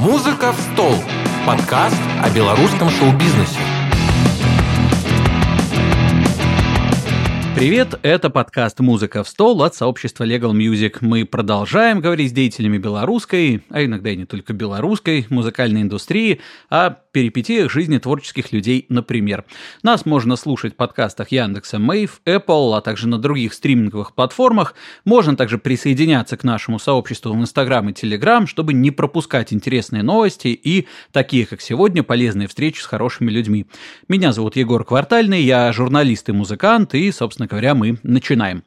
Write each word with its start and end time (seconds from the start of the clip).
«Музыка 0.00 0.52
в 0.52 0.58
стол»– 0.72 0.94
подкаст 1.46 2.00
о 2.22 2.34
белорусском 2.34 2.88
шоу-бизнесе. 2.88 3.58
Привет, 7.54 7.98
это 8.00 8.30
подкаст 8.30 8.80
«Музыка 8.80 9.22
в 9.22 9.28
стол» 9.28 9.62
от 9.62 9.74
сообщества 9.74 10.24
Legal 10.24 10.52
Music. 10.52 10.96
Мы 11.02 11.26
продолжаем 11.26 12.00
говорить 12.00 12.30
с 12.30 12.32
деятелями 12.32 12.78
белорусской, 12.78 13.62
а 13.68 13.84
иногда 13.84 14.08
и 14.08 14.16
не 14.16 14.24
только 14.24 14.54
белорусской, 14.54 15.26
музыкальной 15.28 15.82
индустрии, 15.82 16.40
о 16.70 16.96
перипетиях 17.12 17.70
жизни 17.70 17.98
творческих 17.98 18.52
людей, 18.52 18.86
например. 18.88 19.44
Нас 19.82 20.06
можно 20.06 20.36
слушать 20.36 20.74
в 20.74 20.76
подкастах 20.76 21.32
Яндекса, 21.32 21.78
Мэйв, 21.78 22.20
Apple, 22.24 22.76
а 22.76 22.80
также 22.80 23.08
на 23.08 23.18
других 23.18 23.54
стриминговых 23.54 24.14
платформах. 24.14 24.74
Можно 25.04 25.36
также 25.36 25.58
присоединяться 25.58 26.36
к 26.36 26.44
нашему 26.44 26.78
сообществу 26.78 27.32
в 27.32 27.40
Instagram 27.40 27.90
и 27.90 27.92
Telegram, 27.92 28.46
чтобы 28.46 28.72
не 28.72 28.90
пропускать 28.90 29.52
интересные 29.52 30.02
новости 30.02 30.48
и 30.48 30.86
такие, 31.12 31.46
как 31.46 31.60
сегодня, 31.60 32.02
полезные 32.02 32.48
встречи 32.48 32.80
с 32.80 32.86
хорошими 32.86 33.30
людьми. 33.30 33.66
Меня 34.08 34.32
зовут 34.32 34.56
Егор 34.56 34.84
Квартальный, 34.84 35.42
я 35.42 35.72
журналист 35.72 36.28
и 36.28 36.32
музыкант, 36.32 36.94
и, 36.94 37.10
собственно 37.12 37.46
говоря, 37.46 37.74
мы 37.74 37.98
начинаем. 38.02 38.62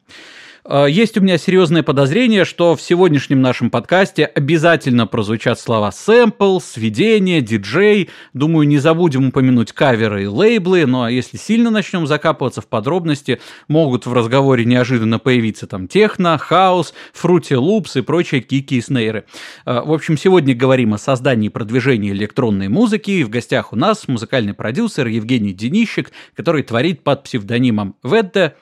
Э, 0.66 0.86
есть 0.88 1.16
у 1.18 1.20
меня 1.20 1.36
серьезное 1.36 1.82
подозрение, 1.82 2.44
что 2.44 2.74
в 2.74 2.80
сегодняшнем 2.80 3.42
нашем 3.42 3.70
подкасте 3.70 4.24
обязательно 4.24 5.06
прозвучат 5.06 5.60
слова 5.60 5.92
сэмпл, 5.92 6.58
сведение, 6.60 7.40
диджей. 7.42 8.08
Думаю, 8.32 8.66
не 8.66 8.78
забудем 8.78 9.28
упомянуть 9.28 9.72
каверы 9.72 10.24
и 10.24 10.26
лейблы, 10.26 10.86
а 10.94 11.08
если 11.08 11.36
сильно 11.36 11.70
начнем 11.70 12.06
закапываться 12.06 12.60
в 12.60 12.66
подробности, 12.66 13.40
могут 13.68 14.06
в 14.06 14.12
разговоре 14.12 14.64
неожиданно 14.64 15.18
появиться 15.18 15.66
там 15.66 15.86
техно, 15.86 16.38
хаос, 16.38 16.94
фрути 17.12 17.56
лупс 17.56 17.96
и 17.96 18.00
прочие 18.00 18.40
кики 18.40 18.78
и 18.78 18.80
снейры. 18.80 19.24
Э, 19.66 19.82
в 19.84 19.92
общем, 19.92 20.16
сегодня 20.16 20.54
говорим 20.54 20.94
о 20.94 20.98
создании 20.98 21.46
и 21.46 21.50
продвижении 21.50 22.12
электронной 22.12 22.68
музыки, 22.68 23.10
и 23.10 23.24
в 23.24 23.28
гостях 23.28 23.72
у 23.72 23.76
нас 23.76 24.08
музыкальный 24.08 24.54
продюсер 24.54 25.08
Евгений 25.08 25.52
Денищик, 25.52 26.12
который 26.34 26.62
творит 26.62 27.02
под 27.02 27.24
псевдонимом 27.24 27.96
Ведде 28.02 28.54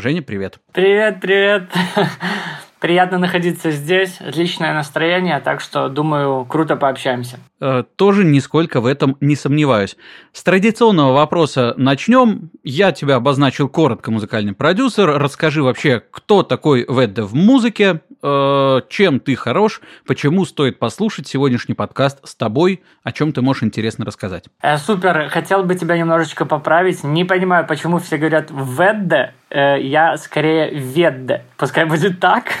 Женя, 0.00 0.22
привет. 0.22 0.58
Привет, 0.72 1.20
привет. 1.20 1.70
Приятно 2.80 3.18
находиться 3.18 3.70
здесь, 3.70 4.18
отличное 4.20 4.72
настроение, 4.72 5.38
так 5.40 5.60
что, 5.60 5.90
думаю, 5.90 6.46
круто 6.46 6.76
пообщаемся. 6.76 7.38
Э, 7.60 7.84
тоже 7.96 8.24
нисколько 8.24 8.80
в 8.80 8.86
этом 8.86 9.18
не 9.20 9.36
сомневаюсь. 9.36 9.98
С 10.32 10.42
традиционного 10.42 11.12
вопроса 11.12 11.74
начнем. 11.76 12.50
Я 12.64 12.92
тебя 12.92 13.16
обозначил 13.16 13.68
коротко, 13.68 14.10
музыкальный 14.10 14.54
продюсер. 14.54 15.18
Расскажи 15.18 15.62
вообще, 15.62 16.02
кто 16.10 16.42
такой 16.42 16.86
Ведда 16.88 17.24
в 17.24 17.34
музыке, 17.34 18.00
э, 18.22 18.80
чем 18.88 19.20
ты 19.20 19.36
хорош, 19.36 19.80
почему 20.06 20.44
стоит 20.44 20.78
послушать 20.78 21.26
сегодняшний 21.26 21.74
подкаст 21.74 22.26
с 22.26 22.34
тобой, 22.34 22.82
о 23.02 23.12
чем 23.12 23.32
ты 23.32 23.42
можешь 23.42 23.62
интересно 23.62 24.04
рассказать. 24.04 24.44
Э, 24.62 24.78
супер, 24.78 25.28
хотел 25.28 25.64
бы 25.64 25.74
тебя 25.74 25.96
немножечко 25.96 26.44
поправить. 26.46 27.04
Не 27.04 27.24
понимаю, 27.24 27.66
почему 27.66 27.98
все 27.98 28.16
говорят 28.16 28.50
Ведда, 28.50 29.32
э, 29.50 29.80
я 29.80 30.16
скорее 30.16 30.70
Ведда. 30.70 31.42
Пускай 31.56 31.84
будет 31.84 32.20
так. 32.20 32.44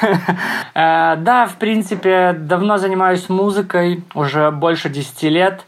Э, 0.72 1.16
да, 1.16 1.46
в 1.46 1.56
принципе, 1.56 2.32
давно 2.32 2.78
занимаюсь 2.78 3.28
музыкой, 3.28 4.04
уже 4.14 4.50
больше 4.50 4.88
10 4.88 5.22
лет. 5.24 5.64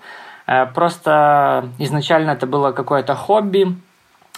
Э, 0.46 0.66
просто 0.66 1.68
изначально 1.78 2.30
это 2.30 2.46
было 2.46 2.72
какое-то 2.72 3.14
хобби, 3.14 3.76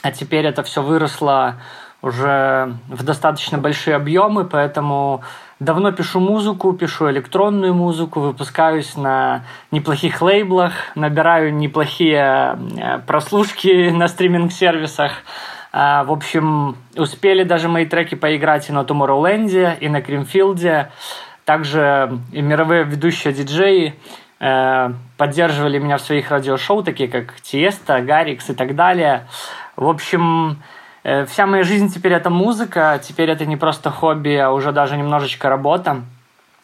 а 0.02 0.10
теперь 0.10 0.47
это 0.47 0.62
все 0.62 0.82
выросло 0.82 1.56
уже 2.02 2.75
в 2.88 3.02
достаточно 3.02 3.58
большие 3.58 3.97
объемы, 3.97 4.44
поэтому 4.44 5.22
давно 5.60 5.92
пишу 5.92 6.20
музыку, 6.20 6.72
пишу 6.72 7.10
электронную 7.10 7.74
музыку, 7.74 8.20
выпускаюсь 8.20 8.97
на 8.97 9.44
неплохих 9.70 10.20
лейблах, 10.22 10.72
набираю 10.94 11.55
неплохие 11.55 12.58
э, 12.77 12.98
прослушки 13.06 13.91
на 13.92 14.08
стриминг-сервисах. 14.08 15.12
В 15.72 16.12
общем, 16.12 16.77
успели 16.94 17.42
даже 17.42 17.69
мои 17.69 17.84
треки 17.84 18.15
поиграть 18.15 18.69
и 18.69 18.72
на 18.72 18.82
Tomorrowland, 18.82 19.81
и 19.81 19.88
на 19.88 20.03
Кримфилде. 20.03 20.92
Также 21.44 22.21
и 22.31 22.41
мировые 22.42 22.84
ведущие 22.84 23.32
диджеи 23.34 23.98
Э, 24.47 24.91
поддерживали 25.16 25.78
меня 25.78 25.97
в 25.97 26.03
своих 26.03 26.31
радиошоу, 26.31 26.82
такие 26.82 27.09
как 27.09 27.41
Тиеста, 27.41 28.00
Гарикс 28.00 28.50
и 28.50 28.54
так 28.54 28.75
далее. 28.75 29.26
В 29.75 29.88
общем, 29.88 30.62
вся 31.26 31.47
моя 31.47 31.65
жизнь 31.65 31.92
теперь 31.92 32.15
это 32.15 32.31
музыка, 32.31 33.00
теперь 33.03 33.31
это 33.31 33.44
не 33.44 33.56
просто 33.56 33.91
хобби, 33.91 34.34
а 34.37 34.50
уже 34.50 34.72
даже 34.72 34.97
немножечко 34.97 35.48
работа. 35.48 36.03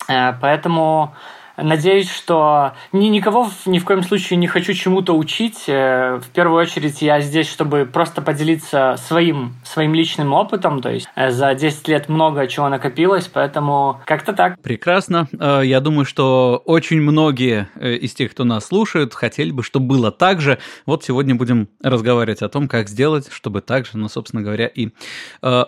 Э, 0.08 0.32
поэтому 0.40 1.14
Надеюсь, 1.62 2.10
что 2.10 2.72
ни, 2.92 3.06
никого 3.06 3.50
ни 3.66 3.78
в 3.78 3.84
коем 3.84 4.02
случае 4.02 4.36
не 4.38 4.46
хочу 4.46 4.72
чему-то 4.72 5.16
учить. 5.16 5.64
Э, 5.66 6.20
в 6.22 6.28
первую 6.30 6.60
очередь 6.60 7.02
я 7.02 7.20
здесь, 7.20 7.48
чтобы 7.48 7.88
просто 7.90 8.22
поделиться 8.22 8.96
своим, 8.98 9.54
своим 9.64 9.94
личным 9.94 10.32
опытом. 10.32 10.80
То 10.80 10.90
есть 10.90 11.08
э, 11.16 11.30
за 11.30 11.54
10 11.54 11.88
лет 11.88 12.08
много 12.08 12.46
чего 12.46 12.68
накопилось, 12.68 13.28
поэтому 13.32 14.00
как-то 14.06 14.32
так. 14.32 14.60
Прекрасно. 14.60 15.28
Э, 15.38 15.60
я 15.64 15.80
думаю, 15.80 16.04
что 16.04 16.62
очень 16.64 17.00
многие 17.00 17.68
из 17.80 18.14
тех, 18.14 18.32
кто 18.32 18.44
нас 18.44 18.66
слушает, 18.66 19.14
хотели 19.14 19.50
бы, 19.50 19.62
чтобы 19.62 19.86
было 19.86 20.10
так 20.10 20.40
же. 20.40 20.58
Вот 20.86 21.04
сегодня 21.04 21.34
будем 21.34 21.68
разговаривать 21.82 22.42
о 22.42 22.48
том, 22.48 22.68
как 22.68 22.88
сделать, 22.88 23.30
чтобы 23.30 23.60
так 23.60 23.86
же, 23.86 23.92
ну, 23.94 24.08
собственно 24.08 24.42
говоря, 24.42 24.66
и 24.66 24.90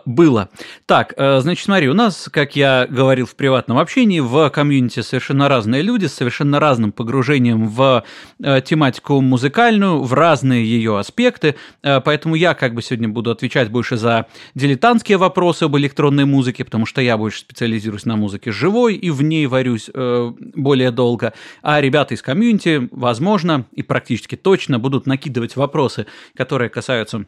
было. 0.04 0.48
Так, 0.86 1.14
значит, 1.16 1.64
смотри, 1.64 1.88
у 1.88 1.94
нас, 1.94 2.28
как 2.32 2.56
я 2.56 2.86
говорил 2.88 3.26
в 3.26 3.34
приватном 3.36 3.78
общении, 3.78 4.20
в 4.20 4.50
комьюнити 4.50 5.00
совершенно 5.00 5.48
разные 5.48 5.81
люди 5.82 6.06
с 6.06 6.14
совершенно 6.14 6.60
разным 6.60 6.92
погружением 6.92 7.68
в 7.68 8.04
э, 8.42 8.60
тематику 8.64 9.20
музыкальную, 9.20 10.02
в 10.02 10.12
разные 10.14 10.64
ее 10.64 10.98
аспекты, 10.98 11.56
э, 11.82 12.00
поэтому 12.00 12.34
я 12.34 12.54
как 12.54 12.74
бы 12.74 12.82
сегодня 12.82 13.08
буду 13.08 13.30
отвечать 13.30 13.70
больше 13.70 13.96
за 13.96 14.26
дилетантские 14.54 15.18
вопросы 15.18 15.64
об 15.64 15.76
электронной 15.76 16.24
музыке, 16.24 16.64
потому 16.64 16.86
что 16.86 17.00
я 17.00 17.16
больше 17.16 17.40
специализируюсь 17.40 18.04
на 18.04 18.16
музыке 18.16 18.52
живой 18.52 18.94
и 18.94 19.10
в 19.10 19.22
ней 19.22 19.46
варюсь 19.46 19.90
э, 19.92 20.32
более 20.38 20.90
долго, 20.90 21.34
а 21.62 21.80
ребята 21.80 22.14
из 22.14 22.22
комьюнити, 22.22 22.88
возможно, 22.90 23.66
и 23.72 23.82
практически 23.82 24.36
точно 24.36 24.78
будут 24.78 25.06
накидывать 25.06 25.56
вопросы, 25.56 26.06
которые 26.34 26.70
касаются 26.70 27.26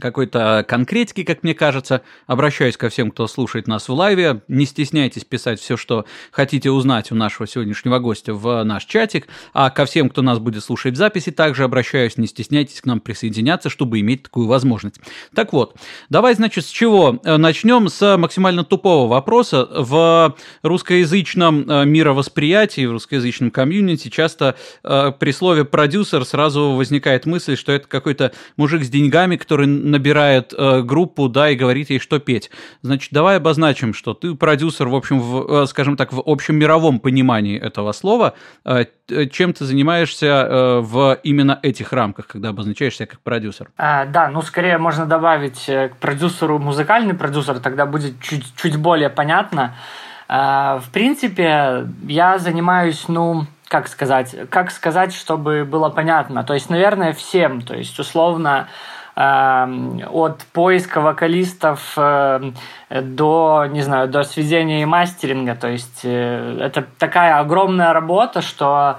какой-то 0.00 0.64
конкретики, 0.66 1.22
как 1.22 1.42
мне 1.42 1.54
кажется. 1.54 2.02
Обращаюсь 2.26 2.76
ко 2.76 2.88
всем, 2.88 3.10
кто 3.10 3.26
слушает 3.26 3.68
нас 3.68 3.88
в 3.88 3.92
лайве. 3.92 4.42
Не 4.48 4.66
стесняйтесь 4.66 5.24
писать 5.24 5.60
все, 5.60 5.76
что 5.76 6.04
хотите 6.32 6.70
узнать 6.70 7.12
у 7.12 7.14
нашего 7.14 7.46
сегодняшнего 7.46 7.98
гостя 7.98 8.34
в 8.34 8.62
наш 8.64 8.84
чатик. 8.84 9.28
А 9.52 9.70
ко 9.70 9.84
всем, 9.84 10.10
кто 10.10 10.22
нас 10.22 10.38
будет 10.38 10.64
слушать 10.64 10.94
в 10.94 10.96
записи, 10.96 11.30
также 11.30 11.64
обращаюсь. 11.64 12.16
Не 12.16 12.26
стесняйтесь 12.26 12.80
к 12.80 12.86
нам 12.86 13.00
присоединяться, 13.00 13.70
чтобы 13.70 14.00
иметь 14.00 14.24
такую 14.24 14.48
возможность. 14.48 15.00
Так 15.34 15.52
вот, 15.52 15.76
давай, 16.08 16.34
значит, 16.34 16.66
с 16.66 16.68
чего? 16.68 17.20
Э, 17.24 17.36
начнем 17.36 17.88
с 17.88 18.16
максимально 18.16 18.64
тупого 18.64 19.08
вопроса. 19.08 19.68
В 19.70 20.36
русскоязычном 20.62 21.70
э, 21.70 21.84
мировосприятии, 21.84 22.86
в 22.86 22.92
русскоязычном 22.92 23.50
комьюнити 23.50 24.08
часто 24.08 24.56
э, 24.82 25.12
при 25.18 25.30
слове 25.30 25.64
«продюсер» 25.64 26.24
сразу 26.24 26.72
возникает 26.72 27.26
мысль, 27.26 27.56
что 27.56 27.70
это 27.72 27.86
какой-то 27.86 28.32
мужик 28.56 28.82
с 28.82 28.88
деньгами, 28.88 29.36
который 29.36 29.66
набирает 29.84 30.52
э, 30.56 30.82
группу, 30.82 31.28
да, 31.28 31.50
и 31.50 31.56
говорит 31.56 31.90
ей, 31.90 31.98
что 31.98 32.18
петь. 32.18 32.50
Значит, 32.82 33.12
давай 33.12 33.36
обозначим, 33.36 33.94
что 33.94 34.14
ты 34.14 34.34
продюсер, 34.34 34.88
в 34.88 34.94
общем, 34.94 35.20
в, 35.20 35.62
э, 35.62 35.66
скажем 35.66 35.96
так, 35.96 36.12
в 36.12 36.22
общем 36.24 36.56
мировом 36.56 36.98
понимании 37.00 37.58
этого 37.58 37.92
слова. 37.92 38.34
Э, 38.64 38.84
чем 39.30 39.52
ты 39.52 39.64
занимаешься 39.64 40.26
э, 40.26 40.80
в 40.80 41.18
именно 41.22 41.58
этих 41.62 41.92
рамках, 41.92 42.26
когда 42.26 42.48
обозначаешь 42.48 42.96
себя 42.96 43.06
как 43.06 43.20
продюсер? 43.20 43.70
А, 43.76 44.06
да, 44.06 44.28
ну, 44.28 44.42
скорее 44.42 44.78
можно 44.78 45.06
добавить 45.06 45.68
э, 45.68 45.88
к 45.88 45.96
продюсеру 45.96 46.58
музыкальный 46.58 47.14
продюсер, 47.14 47.60
тогда 47.60 47.86
будет 47.86 48.20
чуть, 48.20 48.44
чуть 48.56 48.76
более 48.76 49.10
понятно. 49.10 49.74
А, 50.28 50.78
в 50.78 50.90
принципе, 50.90 51.86
я 52.08 52.38
занимаюсь, 52.38 53.04
ну, 53.08 53.46
как 53.68 53.88
сказать, 53.88 54.34
как 54.50 54.70
сказать, 54.70 55.14
чтобы 55.14 55.64
было 55.64 55.90
понятно. 55.90 56.44
То 56.44 56.54
есть, 56.54 56.70
наверное, 56.70 57.12
всем. 57.12 57.60
То 57.60 57.74
есть, 57.74 57.98
условно, 57.98 58.68
от 59.16 60.42
поиска 60.52 61.00
вокалистов 61.00 61.94
э, 61.96 62.52
до, 62.90 63.66
не 63.70 63.82
знаю, 63.82 64.08
до 64.08 64.24
сведения 64.24 64.82
и 64.82 64.86
мастеринга. 64.86 65.54
То 65.54 65.68
есть 65.68 66.00
э, 66.02 66.58
это 66.60 66.84
такая 66.98 67.38
огромная 67.38 67.92
работа, 67.92 68.42
что 68.42 68.98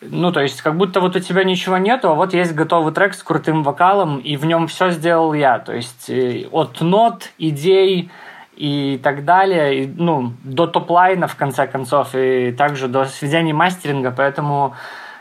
ну, 0.00 0.30
то 0.30 0.40
есть, 0.40 0.62
как 0.62 0.76
будто 0.76 1.00
вот 1.00 1.16
у 1.16 1.20
тебя 1.20 1.42
ничего 1.42 1.76
нету, 1.76 2.10
а 2.10 2.14
вот 2.14 2.32
есть 2.32 2.54
готовый 2.54 2.92
трек 2.92 3.14
с 3.14 3.22
крутым 3.22 3.64
вокалом, 3.64 4.18
и 4.18 4.36
в 4.36 4.46
нем 4.46 4.68
все 4.68 4.90
сделал 4.90 5.32
я. 5.32 5.58
То 5.58 5.74
есть, 5.74 6.08
э, 6.08 6.46
от 6.52 6.80
нот, 6.80 7.30
идей 7.36 8.10
и 8.54 9.00
так 9.02 9.24
далее, 9.24 9.84
и, 9.84 9.86
ну, 9.86 10.34
до 10.44 10.68
top 10.68 10.87
line 10.87 11.13
а, 11.13 11.26
в 11.26 11.34
конце 11.34 11.66
концов, 11.66 12.14
и 12.14 12.52
также 12.52 12.86
до 12.86 13.06
сведения 13.06 13.52
мастеринга, 13.52 14.12
поэтому 14.16 14.74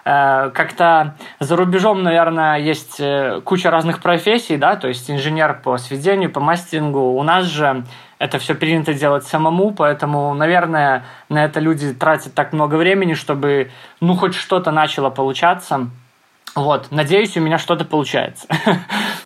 как-то 0.07 1.15
за 1.42 1.57
рубежом, 1.57 2.01
наверное, 2.01 2.59
есть 2.59 2.95
э, 3.00 3.42
куча 3.44 3.69
разных 3.69 4.01
профессий, 4.01 4.56
да, 4.56 4.77
то 4.77 4.88
есть 4.88 5.12
инженер 5.12 5.59
по 5.62 5.77
сведению, 5.77 6.31
по 6.31 6.39
мастерингу. 6.39 7.12
У 7.12 7.24
нас 7.24 7.45
же 7.45 7.83
это 8.18 8.39
все 8.39 8.56
принято 8.56 8.94
делать 8.94 9.25
самому, 9.25 9.71
поэтому, 9.71 10.33
наверное, 10.33 11.04
на 11.27 11.44
это 11.44 11.59
люди 11.59 11.94
тратят 11.94 12.33
так 12.33 12.54
много 12.54 12.75
времени, 12.75 13.15
чтобы, 13.15 13.69
ну, 14.00 14.15
хоть 14.15 14.33
что-то 14.33 14.71
начало 14.71 15.09
получаться. 15.09 15.89
Вот, 16.57 16.88
надеюсь, 16.89 17.38
у 17.38 17.39
меня 17.39 17.59
что-то 17.59 17.86
получается. 17.86 18.48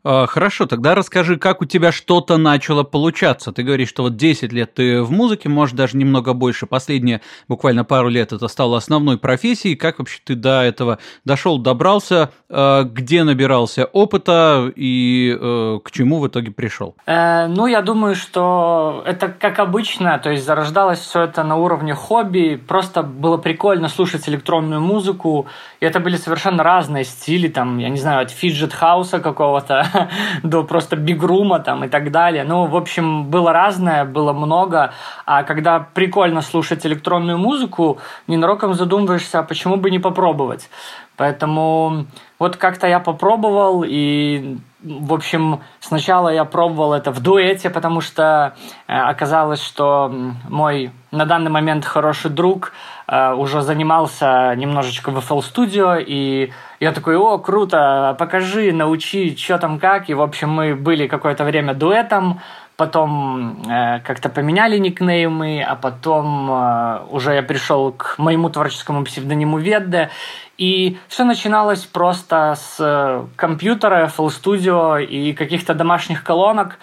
А, 0.03 0.25
хорошо, 0.25 0.65
тогда 0.65 0.95
расскажи, 0.95 1.37
как 1.37 1.61
у 1.61 1.65
тебя 1.65 1.91
что-то 1.91 2.37
начало 2.37 2.81
получаться. 2.81 3.51
Ты 3.51 3.61
говоришь, 3.61 3.89
что 3.89 4.01
вот 4.01 4.15
10 4.15 4.51
лет 4.51 4.73
ты 4.73 5.03
в 5.03 5.11
музыке, 5.11 5.47
может, 5.47 5.75
даже 5.75 5.95
немного 5.95 6.33
больше. 6.33 6.65
Последние 6.65 7.21
буквально 7.47 7.83
пару 7.83 8.09
лет 8.09 8.33
это 8.33 8.47
стало 8.47 8.77
основной 8.77 9.19
профессией. 9.19 9.75
Как 9.75 9.99
вообще 9.99 10.19
ты 10.23 10.33
до 10.33 10.63
этого 10.63 10.97
дошел, 11.23 11.59
добрался? 11.59 12.31
А, 12.49 12.81
где 12.81 13.23
набирался 13.23 13.85
опыта 13.85 14.71
и 14.75 15.37
э, 15.39 15.79
к 15.83 15.91
чему 15.91 16.19
в 16.19 16.27
итоге 16.27 16.49
пришел? 16.49 16.95
Э, 17.05 17.45
ну, 17.45 17.67
я 17.67 17.83
думаю, 17.83 18.15
что 18.15 19.03
это 19.05 19.27
как 19.27 19.59
обычно, 19.59 20.17
то 20.17 20.31
есть 20.31 20.43
зарождалось 20.43 20.97
все 20.97 21.21
это 21.25 21.43
на 21.43 21.57
уровне 21.57 21.93
хобби. 21.93 22.59
Просто 22.67 23.03
было 23.03 23.37
прикольно 23.37 23.87
слушать 23.87 24.27
электронную 24.27 24.81
музыку. 24.81 25.45
И 25.79 25.85
это 25.85 25.99
были 25.99 26.15
совершенно 26.17 26.63
разные 26.63 27.03
стили, 27.03 27.20
там, 27.47 27.77
я 27.77 27.89
не 27.89 27.97
знаю, 27.97 28.21
от 28.21 28.31
фиджет 28.31 28.73
хауса 28.73 29.19
какого-то 29.19 30.09
до 30.43 30.63
просто 30.63 30.95
бигрума 30.95 31.59
там 31.59 31.83
и 31.83 31.87
так 31.87 32.11
далее. 32.11 32.43
Ну, 32.43 32.65
в 32.65 32.75
общем, 32.75 33.25
было 33.25 33.53
разное, 33.53 34.05
было 34.05 34.33
много. 34.33 34.93
А 35.25 35.43
когда 35.43 35.79
прикольно 35.79 36.41
слушать 36.41 36.85
электронную 36.85 37.37
музыку, 37.37 37.99
ненароком 38.27 38.73
задумываешься, 38.73 39.39
а 39.39 39.43
почему 39.43 39.77
бы 39.77 39.91
не 39.91 39.99
попробовать. 39.99 40.69
Поэтому 41.17 42.07
вот 42.39 42.57
как-то 42.57 42.87
я 42.87 42.99
попробовал, 42.99 43.83
и, 43.87 44.57
в 44.81 45.13
общем, 45.13 45.61
сначала 45.79 46.29
я 46.29 46.45
пробовал 46.45 46.93
это 46.93 47.11
в 47.11 47.19
дуэте, 47.19 47.69
потому 47.69 48.01
что 48.01 48.55
э, 48.87 48.93
оказалось, 48.93 49.61
что 49.61 50.11
мой 50.49 50.91
на 51.11 51.25
данный 51.25 51.51
момент 51.51 51.85
хороший 51.85 52.31
друг 52.31 52.73
э, 53.11 53.33
уже 53.33 53.61
занимался 53.61 54.55
немножечко 54.55 55.11
в 55.11 55.17
FL 55.19 55.41
Studio, 55.41 56.03
и 56.03 56.51
я 56.79 56.91
такой, 56.91 57.15
о, 57.17 57.37
круто, 57.37 58.15
покажи, 58.17 58.73
научи, 58.73 59.35
что 59.37 59.59
там 59.59 59.77
как. 59.77 60.09
И, 60.09 60.15
в 60.15 60.21
общем, 60.21 60.49
мы 60.49 60.75
были 60.75 61.07
какое-то 61.07 61.43
время 61.43 61.75
дуэтом, 61.75 62.39
потом 62.75 63.61
э, 63.69 63.99
как-то 63.99 64.29
поменяли 64.29 64.79
никнеймы, 64.79 65.61
а 65.61 65.75
потом 65.75 66.49
э, 66.49 66.99
уже 67.11 67.35
я 67.35 67.43
пришел 67.43 67.91
к 67.91 68.15
моему 68.17 68.49
творческому 68.49 69.03
псевдониму 69.03 69.59
Ведде, 69.59 70.09
и 70.57 70.97
все 71.07 71.23
начиналось 71.23 71.85
просто 71.85 72.55
с 72.57 72.77
э, 72.79 73.23
компьютера, 73.35 74.11
FL 74.17 74.29
Studio 74.29 75.03
и 75.03 75.33
каких-то 75.33 75.73
домашних 75.73 76.23
колонок. 76.23 76.79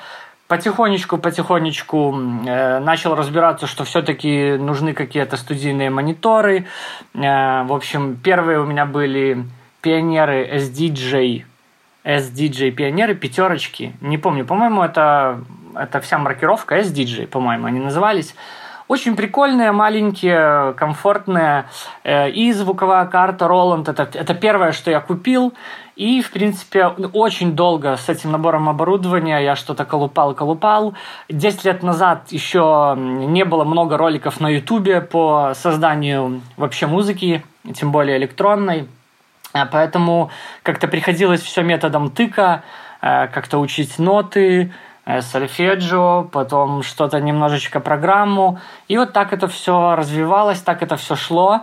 Потихонечку-потихонечку 0.49 2.15
э, 2.47 2.79
начал 2.79 3.15
разбираться, 3.15 3.67
что 3.67 3.85
все-таки 3.85 4.57
нужны 4.57 4.95
какие-то 4.95 5.37
студийные 5.37 5.91
мониторы. 5.91 6.65
Э, 7.13 7.65
в 7.65 7.73
общем, 7.73 8.17
первые 8.17 8.59
у 8.59 8.65
меня 8.65 8.87
были 8.87 9.45
пионеры 9.83 10.49
SDJ, 10.57 11.45
SDJ 12.03 12.71
пионеры, 12.71 13.15
пятерочки. 13.15 13.93
Не 14.01 14.17
помню, 14.17 14.47
по-моему, 14.47 14.83
это, 14.83 15.45
это 15.75 16.01
вся 16.01 16.17
маркировка 16.17 16.79
SDJ, 16.79 17.27
по-моему, 17.27 17.67
они 17.67 17.79
назывались. 17.79 18.35
Очень 18.89 19.17
прикольные, 19.17 19.71
маленькие, 19.71 20.73
комфортные. 20.73 21.67
Э, 22.05 22.31
и 22.31 22.51
звуковая 22.53 23.05
карта 23.05 23.45
Roland. 23.45 23.91
Это, 23.91 24.09
это 24.15 24.35
первое, 24.35 24.73
что 24.73 24.91
я 24.91 25.01
купил. 25.01 25.53
И, 25.95 26.23
в 26.23 26.31
принципе, 26.31 26.87
очень 26.87 27.53
долго 27.55 27.97
с 27.97 28.09
этим 28.09 28.33
набором 28.33 28.67
оборудования 28.69 29.41
я 29.41 29.57
что-то 29.57 29.85
колупал-колупал. 29.85 30.95
Десять 31.29 31.65
лет 31.65 31.83
назад 31.83 32.29
еще 32.33 32.95
не 32.97 33.45
было 33.45 33.65
много 33.65 33.99
роликов 33.99 34.41
на 34.41 34.49
Ютубе 34.49 35.03
по 35.03 35.53
созданию 35.55 36.41
вообще 36.57 36.87
музыки, 36.87 37.45
тем 37.75 37.93
более 37.93 38.17
электронной. 38.17 38.89
Э, 39.53 39.67
поэтому 39.71 40.31
как-то 40.63 40.89
приходилось 40.89 41.43
все 41.43 41.63
методом 41.63 42.11
тыка, 42.11 42.63
э, 43.03 43.27
как-то 43.27 43.59
учить 43.59 43.99
ноты, 43.99 44.73
сольфеджио, 45.21 46.29
потом 46.31 46.83
что-то 46.83 47.21
немножечко 47.21 47.81
программу. 47.81 48.59
И 48.89 48.99
вот 48.99 49.13
так 49.13 49.33
это 49.33 49.49
все 49.49 49.95
развивалось, 49.97 50.61
так 50.61 50.83
это 50.83 50.97
все 50.97 51.17
шло. 51.17 51.63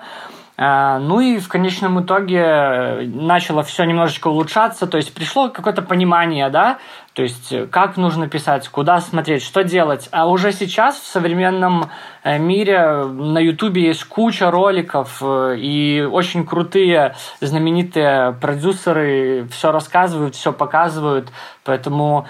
А, 0.58 1.00
ну 1.00 1.20
и 1.20 1.38
в 1.38 1.50
конечном 1.50 2.02
итоге 2.02 2.40
э, 2.40 3.06
начало 3.08 3.62
все 3.62 3.84
немножечко 3.84 4.30
улучшаться, 4.30 4.88
то 4.88 4.96
есть 4.96 5.14
пришло 5.14 5.50
какое-то 5.50 5.82
понимание, 5.82 6.50
да, 6.50 6.78
то 7.12 7.24
есть 7.24 7.52
э, 7.52 7.68
как 7.68 7.98
нужно 7.98 8.30
писать, 8.30 8.70
куда 8.70 9.02
смотреть, 9.02 9.44
что 9.44 9.66
делать. 9.66 10.08
А 10.12 10.30
уже 10.30 10.54
сейчас 10.54 10.96
в 10.96 11.06
современном 11.06 11.90
э, 12.24 12.38
мире 12.38 13.04
на 13.04 13.40
Ютубе 13.40 13.84
есть 13.84 14.06
куча 14.06 14.50
роликов 14.50 15.22
и 15.22 16.08
очень 16.10 16.46
крутые 16.46 17.16
знаменитые 17.42 18.32
продюсеры 18.40 19.48
все 19.52 19.74
рассказывают, 19.74 20.36
все 20.36 20.54
показывают, 20.54 21.34
поэтому 21.66 22.28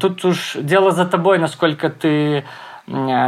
тут 0.00 0.24
уж 0.24 0.56
дело 0.56 0.90
за 0.90 1.06
тобой, 1.06 1.38
насколько 1.38 1.88
ты 1.88 2.38
Э, 2.38 2.44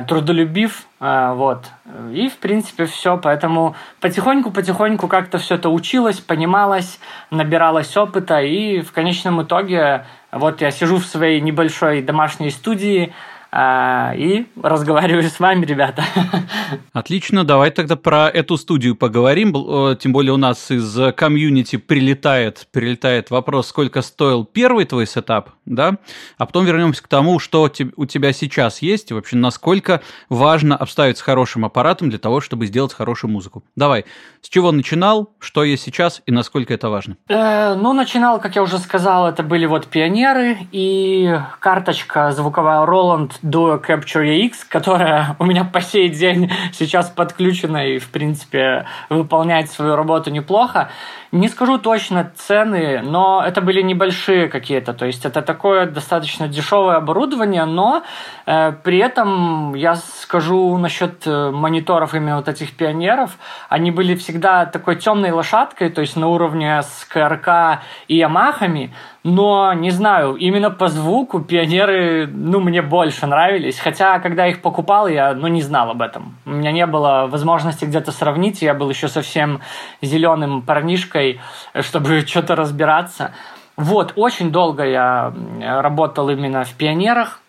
трудолюбив, 0.08 0.86
э, 1.00 1.32
вот. 1.34 1.66
И, 2.12 2.28
в 2.28 2.38
принципе, 2.38 2.86
все. 2.86 3.16
Поэтому 3.16 3.76
потихоньку-потихоньку 4.00 5.06
как-то 5.06 5.38
все 5.38 5.54
это 5.54 5.68
училось, 5.68 6.18
понималось, 6.18 6.98
набиралось 7.30 7.96
опыта, 7.96 8.40
и 8.40 8.80
в 8.80 8.92
конечном 8.92 9.42
итоге 9.42 10.04
вот 10.32 10.62
я 10.62 10.70
сижу 10.70 10.96
в 10.96 11.06
своей 11.06 11.40
небольшой 11.40 12.02
домашней 12.02 12.50
студии, 12.50 13.12
и 13.54 14.46
разговариваю 14.62 15.28
с 15.28 15.38
вами, 15.38 15.66
ребята. 15.66 16.04
Отлично, 16.92 17.44
давай 17.44 17.70
тогда 17.70 17.96
про 17.96 18.28
эту 18.28 18.56
студию 18.56 18.96
поговорим. 18.96 19.52
Тем 19.98 20.12
более 20.12 20.32
у 20.32 20.38
нас 20.38 20.70
из 20.70 20.98
комьюнити 21.14 21.76
прилетает, 21.76 22.66
прилетает 22.72 23.30
вопрос, 23.30 23.68
сколько 23.68 24.00
стоил 24.00 24.44
первый 24.44 24.86
твой 24.86 25.06
setup, 25.06 25.50
да? 25.66 25.98
А 26.38 26.46
потом 26.46 26.64
вернемся 26.64 27.02
к 27.02 27.08
тому, 27.08 27.38
что 27.38 27.70
у 27.96 28.06
тебя 28.06 28.32
сейчас 28.32 28.80
есть, 28.80 29.10
и 29.10 29.14
вообще 29.14 29.36
насколько 29.36 30.00
важно 30.28 30.76
обставить 30.76 31.20
хорошим 31.20 31.64
аппаратом 31.64 32.08
для 32.08 32.18
того, 32.18 32.40
чтобы 32.40 32.66
сделать 32.66 32.94
хорошую 32.94 33.30
музыку. 33.30 33.62
Давай, 33.76 34.04
с 34.40 34.48
чего 34.48 34.72
начинал, 34.72 35.30
что 35.38 35.64
есть 35.64 35.82
сейчас 35.82 36.22
и 36.26 36.32
насколько 36.32 36.72
это 36.72 36.88
важно? 36.88 37.16
Э, 37.28 37.74
ну, 37.74 37.92
начинал, 37.92 38.40
как 38.40 38.56
я 38.56 38.62
уже 38.62 38.78
сказал, 38.78 39.28
это 39.28 39.42
были 39.42 39.66
вот 39.66 39.86
пионеры 39.86 40.56
и 40.72 41.38
карточка 41.60 42.32
звуковая 42.32 42.86
Roland 42.86 43.32
Duo 43.42 43.84
Capture 43.84 44.24
EX, 44.24 44.52
которая 44.68 45.36
у 45.38 45.44
меня 45.44 45.64
по 45.64 45.80
сей 45.80 46.08
день 46.08 46.50
сейчас 46.72 47.10
подключена 47.10 47.88
и, 47.88 47.98
в 47.98 48.08
принципе, 48.10 48.86
выполняет 49.08 49.70
свою 49.70 49.96
работу 49.96 50.30
неплохо. 50.30 50.90
Не 51.32 51.48
скажу 51.48 51.78
точно 51.78 52.30
цены, 52.36 53.00
но 53.02 53.42
это 53.44 53.62
были 53.62 53.80
небольшие 53.80 54.48
какие-то. 54.48 54.92
То 54.92 55.06
есть 55.06 55.24
это 55.24 55.40
такое 55.40 55.86
достаточно 55.86 56.46
дешевое 56.46 56.96
оборудование, 56.96 57.64
но 57.64 58.02
э, 58.44 58.72
при 58.82 58.98
этом 58.98 59.74
я 59.74 59.96
скажу 59.96 60.76
насчет 60.76 61.26
э, 61.26 61.50
мониторов 61.50 62.14
именно 62.14 62.36
вот 62.36 62.48
этих 62.48 62.72
пионеров. 62.76 63.38
Они 63.70 63.90
были 63.90 64.14
всегда 64.14 64.66
такой 64.66 64.96
темной 64.96 65.30
лошадкой, 65.30 65.88
то 65.88 66.02
есть 66.02 66.16
на 66.16 66.28
уровне 66.28 66.82
с 66.82 67.06
КРК 67.08 67.82
и 68.08 68.16
Ямахами. 68.16 68.92
Но, 69.24 69.72
не 69.72 69.90
знаю, 69.90 70.34
именно 70.34 70.70
по 70.70 70.88
звуку 70.88 71.40
пионеры, 71.40 72.26
ну, 72.26 72.58
мне 72.58 72.82
больше 72.82 73.26
нравились. 73.26 73.78
Хотя, 73.78 74.18
когда 74.18 74.48
их 74.48 74.60
покупал, 74.62 75.06
я, 75.06 75.32
ну, 75.34 75.46
не 75.46 75.62
знал 75.62 75.90
об 75.90 76.02
этом. 76.02 76.36
У 76.44 76.50
меня 76.50 76.72
не 76.72 76.86
было 76.86 77.28
возможности 77.30 77.84
где-то 77.84 78.10
сравнить. 78.10 78.62
Я 78.62 78.74
был 78.74 78.90
еще 78.90 79.06
совсем 79.06 79.60
зеленым 80.00 80.62
парнишкой, 80.62 81.40
чтобы 81.80 82.20
что-то 82.26 82.56
разбираться. 82.56 83.32
Вот, 83.76 84.12
очень 84.16 84.50
долго 84.50 84.84
я 84.84 85.32
работал 85.60 86.28
именно 86.28 86.64
в 86.64 86.72
пионерах. 86.74 87.40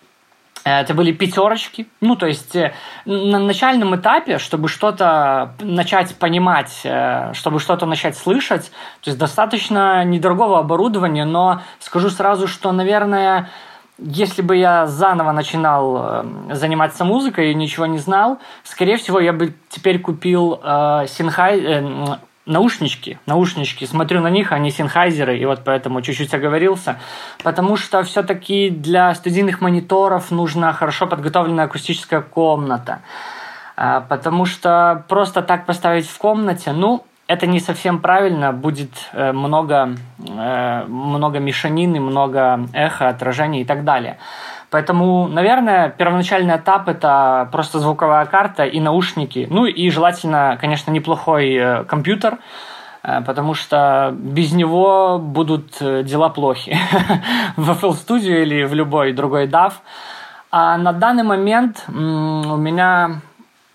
Это 0.64 0.94
были 0.94 1.12
пятерочки. 1.12 1.88
Ну, 2.00 2.16
то 2.16 2.26
есть 2.26 2.56
э, 2.56 2.74
на 3.06 3.40
начальном 3.40 3.96
этапе, 3.96 4.38
чтобы 4.38 4.70
что-то 4.70 5.54
начать 5.60 6.16
понимать, 6.16 6.82
э, 6.84 7.34
чтобы 7.34 7.60
что-то 7.60 7.86
начать 7.86 8.18
слышать, 8.18 8.72
то 9.02 9.10
есть 9.10 9.18
достаточно 9.18 10.06
недорогого 10.06 10.60
оборудования, 10.60 11.26
но 11.26 11.62
скажу 11.80 12.10
сразу, 12.10 12.48
что, 12.48 12.72
наверное, 12.72 13.50
если 13.98 14.42
бы 14.42 14.56
я 14.56 14.88
заново 14.88 15.32
начинал 15.34 15.98
э, 15.98 16.56
заниматься 16.56 17.04
музыкой 17.04 17.52
и 17.52 17.56
ничего 17.56 17.86
не 17.86 17.98
знал, 17.98 18.40
скорее 18.64 18.98
всего, 18.98 19.20
я 19.20 19.34
бы 19.34 19.54
теперь 19.70 20.00
купил 20.00 20.60
э, 20.64 21.06
Синхай, 21.08 21.60
э, 21.60 22.18
наушнички, 22.46 23.20
наушнички, 23.26 23.86
смотрю 23.86 24.22
на 24.22 24.30
них, 24.30 24.52
они 24.52 24.72
синхайзеры, 24.72 25.38
и 25.38 25.46
вот 25.46 25.62
поэтому 25.64 26.02
чуть-чуть 26.02 26.34
оговорился, 26.34 27.00
потому 27.44 27.78
что 27.78 28.04
все-таки 28.04 28.70
для 28.70 29.14
студийных 29.16 29.62
мониторов 29.62 30.32
нужна 30.32 30.74
хорошо 30.74 31.08
подготовленная 31.08 31.66
акустическая 31.66 32.22
комната, 32.22 33.02
а, 33.76 34.02
потому 34.02 34.46
что 34.46 35.06
просто 35.08 35.42
так 35.42 35.66
поставить 35.66 36.08
в 36.08 36.18
комнате, 36.18 36.74
ну, 36.74 37.06
это 37.28 37.48
не 37.48 37.60
совсем 37.60 38.00
правильно, 38.00 38.52
будет 38.52 38.92
э, 39.14 39.32
много, 39.32 39.96
э, 40.20 40.86
много 40.88 41.40
мешанины, 41.40 42.00
много 42.00 42.68
эхо, 42.74 43.08
отражений 43.08 43.62
и 43.62 43.66
так 43.66 43.86
далее. 43.86 44.18
Поэтому, 44.74 45.28
наверное, 45.28 45.90
первоначальный 45.90 46.56
этап– 46.56 46.88
это 46.90 47.48
просто 47.52 47.78
звуковая 47.78 48.26
карта 48.26 48.66
и 48.66 48.80
наушники. 48.80 49.46
Ну 49.48 49.68
и 49.68 49.92
желательно, 49.92 50.58
конечно, 50.60 50.90
неплохой 50.90 51.54
э, 51.54 51.84
компьютер, 51.84 52.40
э, 53.04 53.22
потому 53.22 53.54
что 53.54 54.16
без 54.18 54.52
него 54.52 55.20
будут 55.20 55.78
э, 55.80 56.02
дела 56.02 56.30
плохи 56.30 56.76
в 57.56 57.70
FL 57.70 57.92
Studio 57.92 58.42
или 58.42 58.64
в 58.64 58.74
любой 58.74 59.14
другой 59.14 59.46
DAW. 59.46 59.74
А 60.50 60.76
на 60.80 60.92
данный 60.92 61.24
момент 61.24 61.86
у 61.88 62.58
меня 62.58 63.22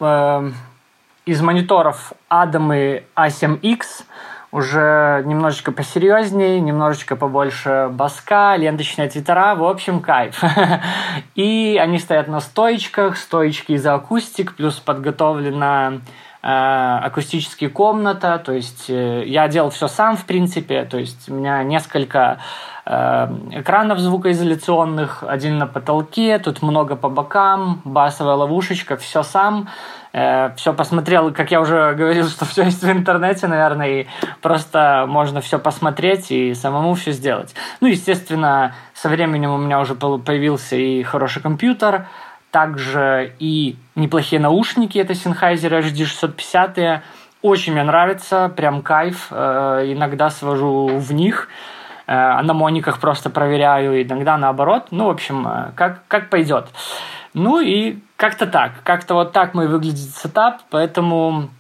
из 0.01 1.41
мониторов 1.41 2.13
Adam 2.29 2.75
и 2.77 3.05
A7X 3.15 3.81
уже 4.51 5.23
немножечко 5.27 5.73
посерьезнее, 5.73 6.61
немножечко 6.61 7.17
побольше 7.17 7.89
баска, 7.93 8.57
ленточные 8.57 9.09
твиттера, 9.09 9.55
в 9.55 9.65
общем, 9.65 10.01
кайф. 10.01 10.43
И 11.35 11.79
они 11.81 11.99
стоят 11.99 12.29
на 12.29 12.41
стоечках, 12.41 13.17
стоечки 13.17 13.73
из 13.73 13.87
акустик, 13.87 14.57
плюс 14.57 14.77
подготовлена 14.77 16.01
э, 16.43 16.49
акустическая 16.49 17.69
комната, 17.69 18.39
то 18.39 18.53
есть 18.53 18.89
э, 18.89 19.25
я 19.27 19.49
делал 19.49 19.69
все 19.69 19.87
сам, 19.87 20.17
в 20.17 20.25
принципе, 20.25 20.85
то 20.85 20.97
есть 20.97 21.29
у 21.29 21.35
меня 21.35 21.63
несколько 21.63 22.39
э, 22.87 23.29
экранов 23.53 23.99
звукоизоляционных, 23.99 25.25
один 25.29 25.59
на 25.59 25.67
потолке, 25.67 26.39
тут 26.39 26.63
много 26.63 26.97
по 26.97 27.11
бокам, 27.11 27.83
басовая 27.85 28.37
ловушечка, 28.37 28.97
все 28.97 29.23
сам. 29.23 29.69
Э, 30.13 30.51
все 30.57 30.73
посмотрел, 30.73 31.33
как 31.33 31.51
я 31.51 31.61
уже 31.61 31.95
говорил, 31.97 32.29
что 32.29 32.45
все 32.45 32.65
есть 32.65 32.83
в 32.83 32.91
интернете, 32.91 33.47
наверное, 33.47 34.03
и 34.03 34.07
просто 34.41 35.05
можно 35.09 35.41
все 35.41 35.59
посмотреть 35.59 36.31
и 36.31 36.55
самому 36.55 36.95
все 36.95 37.13
сделать. 37.13 37.55
Ну, 37.81 37.89
естественно, 37.89 38.75
со 38.95 39.09
временем 39.09 39.51
у 39.53 39.59
меня 39.59 39.81
уже 39.81 39.95
появился 39.95 40.77
и 40.77 41.03
хороший 41.03 41.43
компьютер, 41.43 42.07
также 42.51 43.35
и 43.39 43.77
неплохие 43.95 44.41
наушники, 44.41 44.99
это 44.99 45.13
Sennheiser 45.13 45.83
HD650, 45.83 47.01
очень 47.43 47.73
мне 47.75 47.85
нравится, 47.85 48.51
прям 48.55 48.83
кайф, 48.83 49.29
э, 49.31 49.85
иногда 49.93 50.31
свожу 50.31 50.87
в 50.87 51.13
них, 51.13 51.49
э, 52.07 52.13
на 52.15 52.55
мониках 52.55 52.99
просто 52.99 53.29
проверяю, 53.29 54.03
иногда 54.03 54.39
наоборот, 54.39 54.87
ну, 54.91 55.07
в 55.07 55.11
общем, 55.11 55.47
как, 55.77 56.01
как 56.09 56.31
пойдет. 56.31 56.69
Ну 57.35 57.61
и 57.61 57.99
как-то 58.19 58.47
так. 58.47 58.83
Как-то 58.83 59.15
вот 59.15 59.33
так 59.33 59.55
мой 59.55 59.69
выглядит 59.69 60.11
сетап, 60.11 60.63
поэтому 60.71 61.51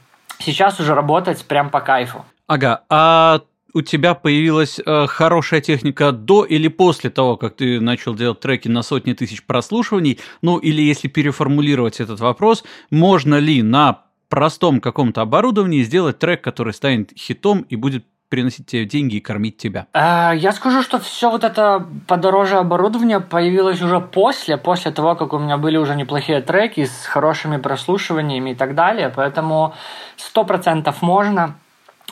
сейчас 0.40 0.80
уже 0.80 0.94
работать 0.94 1.44
прям 1.46 1.70
по 1.70 1.80
кайфу. 1.80 2.26
Ага, 2.48 2.82
а 2.90 3.42
у 3.74 3.82
тебя 3.82 4.14
появилась 4.14 4.80
э, 4.84 5.06
хорошая 5.06 5.60
техника 5.60 6.10
до 6.10 6.44
или 6.44 6.66
после 6.66 7.10
того, 7.10 7.36
как 7.36 7.54
ты 7.54 7.80
начал 7.80 8.14
делать 8.14 8.40
треки 8.40 8.66
на 8.66 8.82
сотни 8.82 9.12
тысяч 9.12 9.44
прослушиваний? 9.44 10.18
Ну, 10.42 10.58
или 10.58 10.82
если 10.82 11.06
переформулировать 11.06 12.00
этот 12.00 12.18
вопрос, 12.18 12.64
можно 12.90 13.36
ли 13.36 13.62
на 13.62 14.02
простом 14.28 14.80
каком-то 14.80 15.22
оборудовании 15.22 15.84
сделать 15.84 16.18
трек, 16.18 16.42
который 16.42 16.74
станет 16.74 17.12
хитом 17.16 17.62
и 17.68 17.76
будет 17.76 18.04
приносить 18.28 18.66
тебе 18.66 18.84
деньги 18.84 19.16
и 19.16 19.20
кормить 19.20 19.56
тебя? 19.56 19.86
А, 19.92 20.32
я 20.32 20.52
скажу, 20.52 20.82
что 20.82 20.98
все 20.98 21.30
вот 21.30 21.44
это 21.44 21.86
подороже 22.06 22.56
оборудование 22.56 23.20
появилось 23.20 23.80
уже 23.82 24.00
после, 24.00 24.56
после 24.56 24.90
того, 24.90 25.14
как 25.14 25.32
у 25.32 25.38
меня 25.38 25.56
были 25.56 25.76
уже 25.76 25.94
неплохие 25.96 26.40
треки 26.40 26.84
с 26.84 27.06
хорошими 27.06 27.56
прослушиваниями 27.56 28.50
и 28.50 28.54
так 28.54 28.74
далее. 28.74 29.12
Поэтому 29.14 29.74
сто 30.16 30.44
процентов 30.44 31.02
можно. 31.02 31.56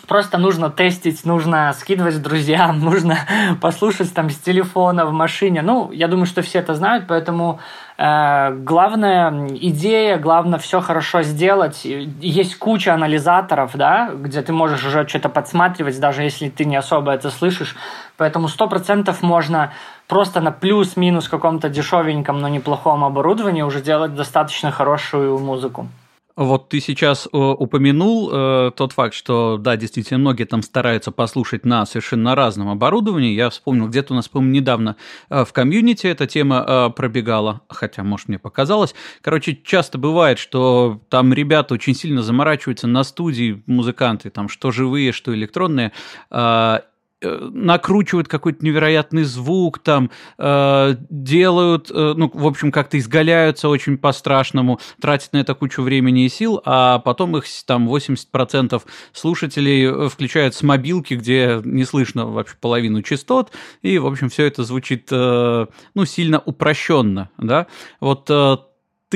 Просто 0.06 0.38
нужно 0.38 0.70
тестить, 0.70 1.24
нужно 1.24 1.72
скидывать 1.72 2.22
друзьям, 2.22 2.80
нужно 2.84 3.18
послушать 3.60 4.14
там 4.14 4.30
с 4.30 4.36
телефона 4.36 5.04
в 5.04 5.12
машине. 5.12 5.62
Ну, 5.62 5.90
я 5.90 6.06
думаю, 6.06 6.26
что 6.26 6.42
все 6.42 6.60
это 6.60 6.74
знают, 6.74 7.06
поэтому 7.08 7.58
э, 7.98 8.52
главная 8.52 9.48
идея, 9.48 10.18
главное 10.18 10.60
все 10.60 10.80
хорошо 10.80 11.22
сделать. 11.22 11.84
Есть 11.84 12.56
куча 12.56 12.94
анализаторов, 12.94 13.72
да, 13.74 14.10
где 14.14 14.42
ты 14.42 14.52
можешь 14.52 14.84
уже 14.84 15.08
что-то 15.08 15.28
подсматривать, 15.28 15.98
даже 15.98 16.22
если 16.22 16.50
ты 16.50 16.64
не 16.64 16.76
особо 16.76 17.12
это 17.12 17.30
слышишь. 17.30 17.74
Поэтому 18.16 18.48
сто 18.48 18.68
процентов 18.68 19.22
можно 19.22 19.72
просто 20.06 20.40
на 20.40 20.52
плюс-минус 20.52 21.28
каком-то 21.28 21.68
дешевеньком, 21.68 22.40
но 22.40 22.48
неплохом 22.48 23.02
оборудовании 23.02 23.62
уже 23.62 23.80
делать 23.80 24.14
достаточно 24.14 24.70
хорошую 24.70 25.38
музыку. 25.38 25.88
Вот 26.36 26.68
ты 26.68 26.80
сейчас 26.80 27.26
э, 27.26 27.36
упомянул 27.36 28.30
э, 28.30 28.70
тот 28.76 28.92
факт, 28.92 29.14
что, 29.14 29.56
да, 29.56 29.78
действительно, 29.78 30.18
многие 30.18 30.44
там 30.44 30.60
стараются 30.60 31.10
послушать 31.10 31.64
на 31.64 31.86
совершенно 31.86 32.34
разном 32.34 32.68
оборудовании. 32.68 33.32
Я 33.32 33.48
вспомнил, 33.48 33.88
где-то 33.88 34.12
у 34.12 34.16
нас, 34.16 34.28
по-моему, 34.28 34.54
недавно 34.54 34.96
э, 35.30 35.46
в 35.46 35.52
комьюнити 35.54 36.06
эта 36.06 36.26
тема 36.26 36.62
э, 36.66 36.90
пробегала, 36.94 37.62
хотя, 37.70 38.04
может, 38.04 38.28
мне 38.28 38.38
показалось. 38.38 38.94
Короче, 39.22 39.58
часто 39.64 39.96
бывает, 39.96 40.38
что 40.38 41.00
там 41.08 41.32
ребята 41.32 41.72
очень 41.72 41.94
сильно 41.94 42.22
заморачиваются 42.22 42.86
на 42.86 43.02
студии, 43.02 43.62
музыканты, 43.64 44.28
там, 44.28 44.50
что 44.50 44.70
живые, 44.70 45.12
что 45.12 45.34
электронные, 45.34 45.92
э, 46.30 46.80
накручивают 47.22 48.28
какой-то 48.28 48.64
невероятный 48.64 49.24
звук, 49.24 49.78
там 49.78 50.10
э, 50.38 50.96
делают, 51.08 51.90
э, 51.90 52.14
ну, 52.16 52.30
в 52.32 52.46
общем, 52.46 52.70
как-то 52.70 52.98
изгаляются 52.98 53.68
очень 53.68 53.96
по-страшному, 53.96 54.80
тратят 55.00 55.32
на 55.32 55.38
это 55.38 55.54
кучу 55.54 55.82
времени 55.82 56.26
и 56.26 56.28
сил, 56.28 56.60
а 56.64 56.98
потом 56.98 57.36
их 57.36 57.44
там 57.66 57.88
80% 57.88 58.82
слушателей 59.12 59.86
э, 59.86 60.08
включают 60.08 60.54
с 60.54 60.62
мобилки, 60.62 61.14
где 61.14 61.60
не 61.64 61.84
слышно 61.84 62.26
вообще 62.26 62.56
половину 62.60 63.02
частот, 63.02 63.50
и, 63.80 63.98
в 63.98 64.06
общем, 64.06 64.28
все 64.28 64.44
это 64.46 64.64
звучит, 64.64 65.08
э, 65.10 65.66
ну, 65.94 66.04
сильно 66.04 66.40
упрощенно, 66.40 67.30
да. 67.38 67.66
Вот 68.00 68.28
э, 68.28 68.56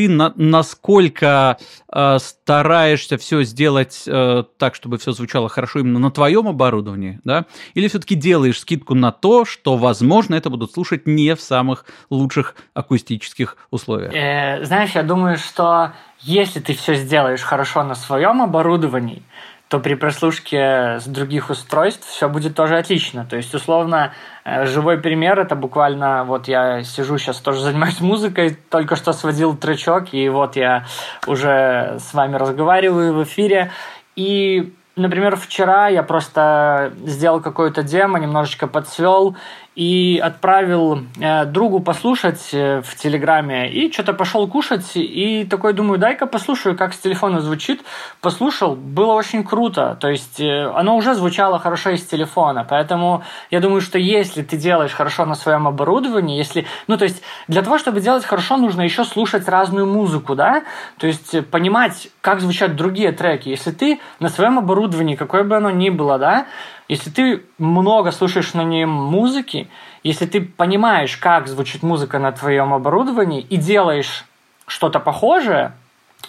ты 0.01 0.09
на, 0.09 0.33
насколько 0.37 1.59
э, 1.93 2.19
стараешься 2.19 3.19
все 3.19 3.43
сделать 3.43 4.05
э, 4.07 4.45
так, 4.59 4.75
чтобы 4.75 4.97
все 4.97 5.13
звучало 5.13 5.51
хорошо 5.51 5.81
именно 5.81 5.99
на 5.99 6.11
твоем 6.11 6.49
оборудовании, 6.49 7.21
да? 7.23 7.45
Или 7.75 7.89
все-таки 7.89 8.15
делаешь 8.15 8.59
скидку 8.61 8.95
на 8.95 9.13
то, 9.13 9.45
что, 9.45 9.77
возможно, 9.77 10.35
это 10.35 10.49
будут 10.49 10.73
слушать 10.73 11.07
не 11.07 11.35
в 11.35 11.41
самых 11.43 11.85
лучших 12.09 12.55
акустических 12.73 13.59
условиях? 13.71 14.15
Э, 14.15 14.65
знаешь, 14.65 14.93
я 14.95 15.03
думаю, 15.03 15.37
что 15.37 15.93
если 16.21 16.61
ты 16.61 16.73
все 16.75 16.95
сделаешь 16.95 17.43
хорошо 17.43 17.83
на 17.83 17.95
своем 17.95 18.41
оборудовании, 18.41 19.23
то 19.71 19.79
при 19.79 19.95
прослушке 19.95 20.99
с 20.99 21.07
других 21.07 21.49
устройств 21.49 22.05
все 22.09 22.29
будет 22.29 22.57
тоже 22.57 22.77
отлично. 22.77 23.25
То 23.25 23.37
есть, 23.37 23.55
условно, 23.55 24.13
э, 24.45 24.67
живой 24.67 24.99
пример 24.99 25.39
это 25.39 25.55
буквально 25.55 26.25
вот 26.25 26.49
я 26.49 26.83
сижу 26.83 27.19
сейчас 27.19 27.39
тоже 27.39 27.61
занимаюсь 27.61 28.01
музыкой, 28.01 28.59
только 28.69 28.97
что 28.97 29.13
сводил 29.13 29.57
тречок, 29.57 30.13
и 30.13 30.29
вот 30.29 30.57
я 30.57 30.87
уже 31.29 31.99
с 32.01 32.13
вами 32.13 32.35
разговариваю 32.35 33.15
в 33.15 33.23
эфире. 33.23 33.71
И 34.17 34.75
Например, 35.01 35.35
вчера 35.37 35.89
я 35.89 36.03
просто 36.03 36.93
сделал 37.07 37.41
какое-то 37.41 37.83
демо, 37.83 38.19
немножечко 38.19 38.67
подсвел 38.67 39.35
и 39.77 40.21
отправил 40.23 41.07
э, 41.19 41.47
другу 41.47 41.81
послушать 41.81 42.51
э, 42.53 42.83
в 42.83 42.97
Телеграме, 42.97 43.71
и 43.73 43.91
что-то 43.91 44.13
пошел 44.13 44.47
кушать, 44.49 44.91
и 44.95 45.47
такой 45.49 45.73
думаю, 45.73 45.99
дай-ка 45.99 46.27
послушаю, 46.27 46.77
как 46.77 46.93
с 46.93 46.99
телефона 46.99 47.41
звучит. 47.41 47.81
Послушал, 48.21 48.75
было 48.75 49.13
очень 49.13 49.45
круто, 49.45 49.97
то 49.99 50.09
есть 50.09 50.41
э, 50.41 50.71
оно 50.75 50.97
уже 50.97 51.15
звучало 51.15 51.59
хорошо 51.59 51.91
из 51.91 52.05
телефона, 52.05 52.67
поэтому 52.69 53.23
я 53.51 53.61
думаю, 53.61 53.81
что 53.81 53.97
если 53.99 54.43
ты 54.43 54.59
делаешь 54.59 54.93
хорошо 54.93 55.25
на 55.25 55.35
своем 55.35 55.69
оборудовании, 55.69 56.37
если, 56.37 56.67
ну 56.89 56.99
то 56.99 57.05
есть 57.05 57.23
для 57.49 57.63
того, 57.63 57.79
чтобы 57.79 58.01
делать 58.01 58.25
хорошо, 58.25 58.59
нужно 58.59 58.83
еще 58.83 59.05
слушать 59.05 59.49
разную 59.49 59.87
музыку, 59.87 60.35
да, 60.35 60.65
то 60.99 61.07
есть 61.07 61.33
э, 61.35 61.43
понимать, 61.43 62.11
как 62.21 62.41
звучат 62.41 62.77
другие 62.77 63.13
треки. 63.13 63.49
Если 63.49 63.71
ты 63.71 64.01
на 64.19 64.29
своем 64.29 64.59
оборудовании, 64.59 64.90
какое 65.17 65.45
бы 65.45 65.57
оно 65.57 65.71
ни 65.71 65.91
было, 65.91 66.19
да, 66.19 66.47
если 66.89 67.11
ты 67.11 67.43
много 67.59 68.11
слушаешь 68.11 68.55
на 68.55 68.65
нем 68.65 68.91
музыки, 68.91 69.69
если 70.03 70.27
ты 70.27 70.41
понимаешь, 70.41 71.17
как 71.17 71.47
звучит 71.47 71.83
музыка 71.83 72.19
на 72.19 72.33
твоем 72.33 72.75
оборудовании 72.75 73.41
и 73.41 73.57
делаешь 73.57 74.25
что-то 74.67 75.01
похожее, 75.01 75.73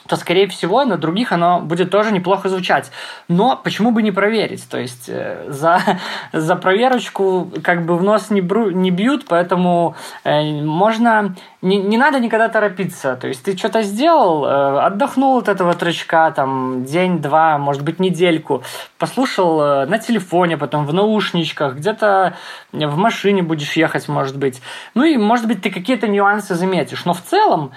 то, 0.08 0.18
скорее 0.18 0.48
всего, 0.48 0.84
на 0.84 0.98
других 0.98 1.32
оно 1.32 1.62
будет 1.62 1.90
тоже 1.90 2.12
неплохо 2.12 2.50
звучать. 2.50 2.92
Но 3.30 3.56
почему 3.56 3.92
бы 3.92 4.02
не 4.02 4.12
проверить? 4.12 4.68
То 4.68 4.78
есть 4.78 5.06
э, 5.08 5.46
за, 5.48 5.82
за 6.34 6.56
проверочку 6.56 7.50
как 7.64 7.86
бы 7.86 7.96
в 7.96 8.04
нос 8.04 8.30
не, 8.30 8.42
бру, 8.42 8.72
не 8.72 8.92
бьют, 8.92 9.26
поэтому 9.28 9.96
э, 10.24 10.62
можно... 10.64 11.36
Не, 11.62 11.78
не 11.78 11.98
надо 11.98 12.20
никогда 12.20 12.50
торопиться. 12.50 13.16
То 13.16 13.28
есть 13.28 13.44
ты 13.44 13.56
что-то 13.56 13.84
сделал, 13.84 14.46
э, 14.46 14.80
отдохнул 14.82 15.38
от 15.38 15.48
этого 15.48 15.76
тречка, 15.76 16.32
там, 16.36 16.84
день-два, 16.84 17.58
может 17.58 17.84
быть, 17.84 18.00
недельку, 18.00 18.64
послушал 18.98 19.62
э, 19.62 19.86
на 19.86 20.00
телефоне, 20.00 20.58
потом 20.58 20.86
в 20.88 20.94
наушничках, 20.94 21.76
где-то 21.76 22.36
в 22.74 22.98
машине 22.98 23.44
будешь 23.44 23.74
ехать, 23.74 24.10
может 24.10 24.38
быть. 24.38 24.62
Ну 24.96 25.04
и, 25.04 25.18
может 25.18 25.48
быть, 25.48 25.62
ты 25.62 25.70
какие-то 25.70 26.08
нюансы 26.08 26.56
заметишь. 26.56 27.06
Но 27.06 27.14
в 27.14 27.22
целом 27.22 27.72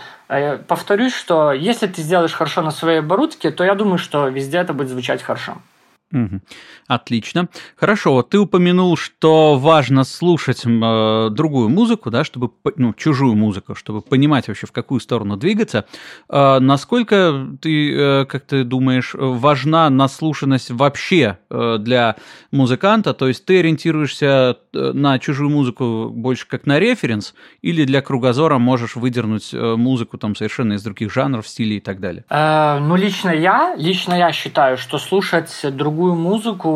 повторюсь, 0.66 1.14
что 1.14 1.52
если 1.52 1.86
ты 1.86 2.02
сделаешь 2.02 2.32
хорошо 2.32 2.62
на 2.62 2.70
своей 2.70 3.00
оборудке, 3.00 3.50
то 3.50 3.64
я 3.64 3.74
думаю, 3.74 3.98
что 3.98 4.28
везде 4.28 4.58
это 4.58 4.72
будет 4.72 4.88
звучать 4.88 5.22
хорошо. 5.22 5.58
Угу. 6.12 6.40
Отлично. 6.86 7.48
Хорошо, 7.76 8.12
вот 8.12 8.30
ты 8.30 8.38
упомянул, 8.38 8.96
что 8.96 9.56
важно 9.56 10.04
слушать 10.04 10.64
э, 10.64 11.28
другую 11.30 11.68
музыку, 11.68 12.10
да, 12.10 12.24
чтобы, 12.24 12.50
ну, 12.76 12.92
чужую 12.92 13.34
музыку, 13.34 13.74
чтобы 13.74 14.02
понимать 14.02 14.48
вообще, 14.48 14.66
в 14.66 14.72
какую 14.72 15.00
сторону 15.00 15.36
двигаться. 15.36 15.86
Э, 16.28 16.58
насколько 16.60 17.48
ты, 17.60 17.94
э, 17.94 18.24
как 18.26 18.44
ты 18.44 18.64
думаешь, 18.64 19.14
важна 19.14 19.88
наслушанность 19.88 20.70
вообще 20.70 21.38
э, 21.50 21.78
для 21.80 22.16
музыканта? 22.50 23.14
То 23.14 23.28
есть 23.28 23.46
ты 23.46 23.60
ориентируешься 23.60 24.58
э, 24.72 24.92
на 24.92 25.18
чужую 25.18 25.50
музыку 25.50 26.10
больше 26.10 26.46
как 26.46 26.66
на 26.66 26.78
референс, 26.78 27.34
или 27.62 27.84
для 27.84 28.02
кругозора 28.02 28.58
можешь 28.58 28.94
выдернуть 28.96 29.54
э, 29.54 29.74
музыку 29.76 30.18
там 30.18 30.36
совершенно 30.36 30.74
из 30.74 30.82
других 30.82 31.12
жанров, 31.12 31.48
стилей 31.48 31.78
и 31.78 31.80
так 31.80 32.00
далее? 32.00 32.24
Э, 32.28 32.78
ну, 32.78 32.94
лично 32.94 33.30
я, 33.30 33.74
лично 33.76 34.12
я 34.14 34.32
считаю, 34.32 34.76
что 34.76 34.98
слушать 34.98 35.50
другую 35.62 36.04
другую 36.04 36.14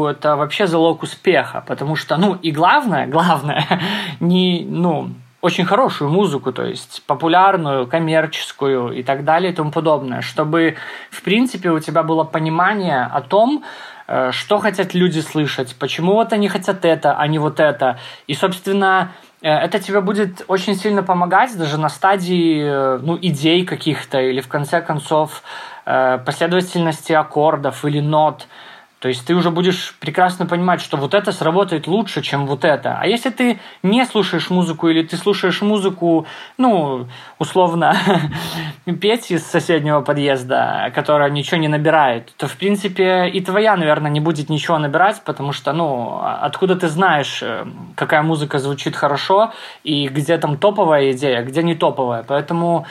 это 0.07 0.37
вообще 0.37 0.67
залог 0.67 1.03
успеха, 1.03 1.65
потому 1.67 1.97
что, 1.97 2.17
ну, 2.17 2.35
и 2.35 2.51
главное, 2.51 3.07
главное, 3.07 3.67
не, 4.21 4.65
ну, 4.69 5.11
очень 5.41 5.65
хорошую 5.65 6.11
музыку, 6.11 6.53
то 6.53 6.65
есть 6.65 7.03
популярную, 7.07 7.87
коммерческую 7.87 8.93
и 8.93 9.03
так 9.03 9.25
далее 9.25 9.53
и 9.53 9.55
тому 9.55 9.71
подобное, 9.71 10.21
чтобы, 10.21 10.77
в 11.11 11.23
принципе, 11.23 11.71
у 11.71 11.79
тебя 11.79 12.03
было 12.03 12.25
понимание 12.25 13.05
о 13.05 13.21
том, 13.21 13.65
э, 14.09 14.33
что 14.33 14.59
хотят 14.59 14.95
люди 14.95 15.21
слышать, 15.21 15.77
почему 15.79 16.15
вот 16.15 16.33
они 16.33 16.49
хотят 16.49 16.85
это, 16.85 17.15
а 17.17 17.27
не 17.29 17.39
вот 17.39 17.61
это. 17.61 18.01
И, 18.27 18.35
собственно, 18.35 19.13
э, 19.41 19.49
это 19.49 19.79
тебе 19.79 20.01
будет 20.01 20.45
очень 20.49 20.75
сильно 20.75 21.05
помогать 21.05 21.57
даже 21.57 21.79
на 21.79 21.89
стадии 21.89 22.61
э, 22.61 22.99
ну, 23.01 23.17
идей 23.23 23.65
каких-то 23.65 24.21
или, 24.21 24.41
в 24.41 24.49
конце 24.49 24.81
концов, 24.81 25.43
последовательности 25.85 27.15
аккордов 27.15 27.83
или 27.87 28.01
нот– 28.01 28.47
то 29.01 29.09
есть 29.09 29.25
ты 29.25 29.35
уже 29.35 29.51
будешь 29.51 29.95
прекрасно 30.01 30.47
понимать, 30.47 30.81
что 30.81 30.97
вот 30.97 31.15
это 31.15 31.31
сработает 31.31 31.87
лучше, 31.87 32.21
чем 32.21 32.47
вот 32.47 32.65
это. 32.65 32.99
А 33.01 33.07
если 33.07 33.31
ты 33.31 33.61
не 33.85 34.05
слушаешь 34.05 34.51
музыку 34.51 34.89
или 34.89 35.03
ты 35.03 35.17
слушаешь 35.17 35.63
музыку, 35.63 36.27
ну, 36.57 37.07
условно, 37.39 37.97
Пети 39.01 39.35
из 39.35 39.47
соседнего 39.47 40.01
подъезда, 40.01 40.91
которая 40.95 41.31
ничего 41.31 41.61
не 41.61 41.69
набирает, 41.69 42.33
то, 42.37 42.49
в 42.49 42.57
принципе, 42.57 43.29
и 43.29 43.41
твоя, 43.41 43.77
наверное, 43.77 44.11
не 44.11 44.21
будет 44.21 44.49
ничего 44.49 44.79
набирать, 44.79 45.23
потому 45.25 45.53
что, 45.53 45.73
ну, 45.73 46.21
откуда 46.23 46.75
ты 46.75 46.89
знаешь, 46.89 47.41
э, 47.43 47.67
какая 47.95 48.23
музыка 48.23 48.59
звучит 48.59 48.97
хорошо 48.97 49.53
и 49.85 50.09
где 50.09 50.39
там 50.39 50.57
топовая 50.57 51.13
идея, 51.13 51.43
где 51.43 51.63
не 51.63 51.77
топовая. 51.77 52.25
Поэтому 52.27 52.87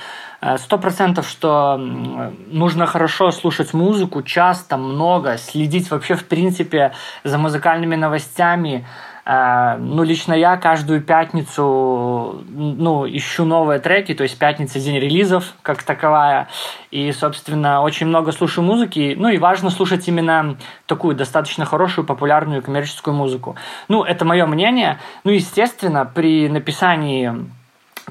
сто 0.58 0.78
процентов, 0.78 1.28
что 1.28 1.78
нужно 1.78 2.86
хорошо 2.86 3.32
слушать 3.32 3.74
музыку, 3.74 4.22
часто, 4.22 4.78
много, 4.78 5.38
следить 5.38 5.90
вообще, 5.90 6.16
в 6.16 6.26
принципе, 6.26 6.94
за 7.24 7.38
музыкальными 7.38 7.96
новостями. 7.96 8.86
Э, 9.28 9.76
ну, 9.78 10.04
лично 10.04 10.34
я 10.34 10.56
каждую 10.56 11.02
пятницу, 11.02 12.44
ну, 12.48 13.06
ищу 13.06 13.44
новые 13.44 13.80
треки, 13.80 14.14
то 14.14 14.24
есть 14.24 14.40
пятница– 14.40 14.80
день 14.88 15.00
релизов, 15.00 15.54
как 15.64 15.84
таковая. 15.84 16.48
И, 16.92 17.12
собственно, 17.12 17.82
очень 17.82 18.08
много 18.08 18.32
слушаю 18.32 18.64
музыки. 18.64 19.16
Ну, 19.18 19.28
и 19.28 19.38
важно 19.38 19.70
слушать 19.70 20.08
именно 20.08 20.58
такую 20.86 21.16
достаточно 21.16 21.66
хорошую, 21.66 22.06
популярную 22.06 22.62
коммерческую 22.62 23.16
музыку. 23.16 23.58
Ну, 23.90 24.04
это 24.04 24.24
мое 24.24 24.46
мнение. 24.46 25.00
Ну, 25.26 25.32
естественно, 25.32 26.06
при 26.06 26.48
написании 26.48 27.34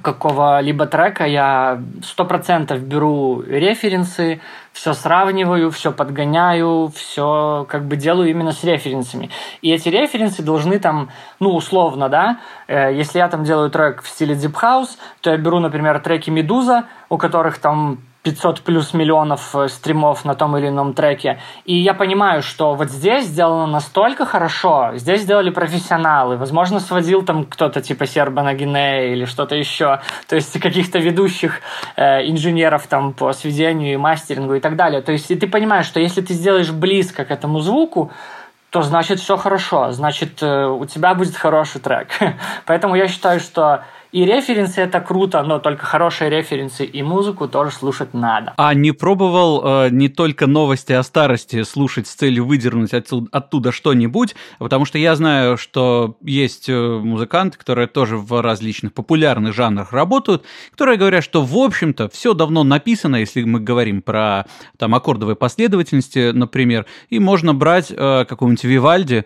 какого-либо 0.02 0.86
трека 0.86 1.24
я 1.24 1.82
сто 2.02 2.24
процентов 2.24 2.80
беру 2.82 3.42
референсы, 3.42 4.40
все 4.72 4.92
сравниваю, 4.92 5.70
все 5.70 5.90
подгоняю, 5.90 6.92
все 6.94 7.66
как 7.68 7.86
бы 7.86 7.96
делаю 7.96 8.30
именно 8.30 8.52
с 8.52 8.62
референсами. 8.62 9.30
И 9.62 9.72
эти 9.72 9.88
референсы 9.88 10.42
должны 10.42 10.78
там, 10.78 11.10
ну, 11.40 11.54
условно, 11.54 12.08
да, 12.08 12.40
э, 12.68 12.94
если 12.94 13.18
я 13.18 13.28
там 13.28 13.44
делаю 13.44 13.70
трек 13.70 14.02
в 14.02 14.08
стиле 14.08 14.34
Deep 14.34 14.54
House, 14.60 14.98
то 15.20 15.30
я 15.30 15.38
беру, 15.38 15.60
например, 15.60 15.98
треки 16.00 16.30
Медуза, 16.30 16.84
у 17.08 17.16
которых 17.16 17.58
там 17.58 17.98
500 18.26 18.62
плюс 18.62 18.92
миллионов 18.92 19.54
э, 19.54 19.68
стримов 19.68 20.25
на 20.25 20.35
том 20.35 20.56
или 20.56 20.66
ином 20.66 20.95
треке. 20.95 21.38
И 21.64 21.76
я 21.76 21.95
понимаю, 21.95 22.42
что 22.42 22.75
вот 22.75 22.90
здесь 22.90 23.26
сделано 23.26 23.68
настолько 23.68 24.26
хорошо, 24.26 24.90
здесь 24.95 25.21
сделали 25.21 25.50
профессионалы. 25.50 26.37
Возможно, 26.37 26.80
сводил 26.80 27.23
там 27.23 27.45
кто-то 27.45 27.80
типа 27.80 28.04
Сербана 28.06 28.53
Гинея 28.55 29.12
или 29.12 29.27
что-то 29.27 29.55
еще. 29.55 30.00
То 30.27 30.35
есть 30.35 30.61
каких-то 30.61 30.98
ведущих 30.98 31.61
э, 31.94 32.29
инженеров 32.29 32.88
там 32.88 33.12
по 33.12 33.33
сведению 33.33 33.94
и 33.94 33.96
мастерингу 33.96 34.55
и 34.55 34.61
так 34.61 34.74
далее. 34.74 35.03
То 35.03 35.12
есть 35.12 35.31
и 35.31 35.37
ты 35.37 35.46
понимаешь, 35.46 35.87
что 35.87 36.00
если 36.00 36.20
ты 36.20 36.35
сделаешь 36.35 36.72
близко 36.72 37.24
к 37.24 37.31
этому 37.31 37.61
звуку, 37.61 38.11
то 38.70 38.83
значит 38.83 39.20
все 39.20 39.37
хорошо, 39.37 39.92
значит 39.92 40.42
э, 40.42 40.66
у 40.66 40.85
тебя 40.85 41.14
будет 41.14 41.37
хороший 41.37 41.81
трек. 41.81 42.09
Поэтому 42.66 42.96
я 42.96 43.07
считаю, 43.07 43.38
что 43.38 43.85
и 44.12 44.25
референсы 44.25 44.81
это 44.81 45.01
круто, 45.01 45.42
но 45.42 45.59
только 45.59 45.85
хорошие 45.85 46.31
референсы 46.31 46.85
и 46.85 47.03
музыку 47.03 47.49
тоже 47.49 47.71
слушать 47.71 48.14
надо. 48.14 48.55
А 48.57 48.75
не 48.75 48.92
пробовал 48.92 49.62
э, 49.64 49.88
не 49.90 50.09
только 50.09 50.47
новости 50.47 50.92
о 50.92 51.03
старости 51.03 51.62
слушать 51.62 52.07
с 52.07 52.14
целью 52.14 52.47
выдернуть 52.47 52.95
отсюда, 52.95 53.29
оттуда 53.33 53.73
что-нибудь, 53.73 54.35
потому 54.59 54.85
что 54.85 54.99
я 54.99 55.14
знаю, 55.16 55.57
что 55.57 56.16
есть 56.23 56.69
э, 56.69 56.73
музыканты, 56.75 57.59
которые 57.59 57.88
тоже 57.88 58.16
в 58.16 58.40
различных 58.42 58.92
популярных 58.92 59.55
жанрах 59.55 59.92
работают, 59.92 60.45
которые 60.71 60.99
говорят, 60.99 61.25
что 61.25 61.42
в 61.42 61.57
общем-то 61.57 62.09
все 62.09 62.35
давно 62.35 62.64
написано, 62.64 63.16
если 63.16 63.42
мы 63.45 63.61
говорим 63.61 64.03
про 64.03 64.47
там 64.79 64.95
аккордовые 64.95 65.37
последовательности, 65.37 66.31
например, 66.33 66.87
и 67.11 67.19
можно 67.19 67.55
брать 67.55 67.90
э, 67.90 68.25
какого-нибудь 68.25 68.64
Вивальди, 68.64 69.25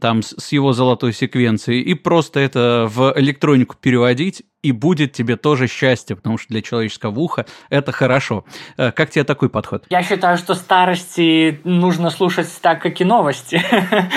там 0.00 0.22
с 0.22 0.52
его 0.52 0.72
золотой 0.72 1.12
секвенцией, 1.12 1.82
и 1.82 1.94
просто 1.94 2.40
это 2.40 2.86
в 2.88 3.14
электронику 3.16 3.76
переводить, 3.80 4.42
и 4.62 4.72
будет 4.72 5.12
тебе 5.12 5.36
тоже 5.36 5.68
счастье, 5.68 6.16
потому 6.16 6.36
что 6.36 6.48
для 6.48 6.62
человеческого 6.62 7.18
уха 7.20 7.46
это 7.70 7.92
хорошо. 7.92 8.44
Э, 8.76 8.90
как 8.90 9.10
тебе 9.10 9.22
такой 9.22 9.48
подход? 9.48 9.84
Я 9.88 10.02
считаю, 10.02 10.36
что 10.36 10.54
старости 10.54 11.60
нужно 11.62 12.10
слушать 12.10 12.48
так, 12.60 12.82
как 12.82 13.00
и 13.00 13.04
новости, 13.04 13.62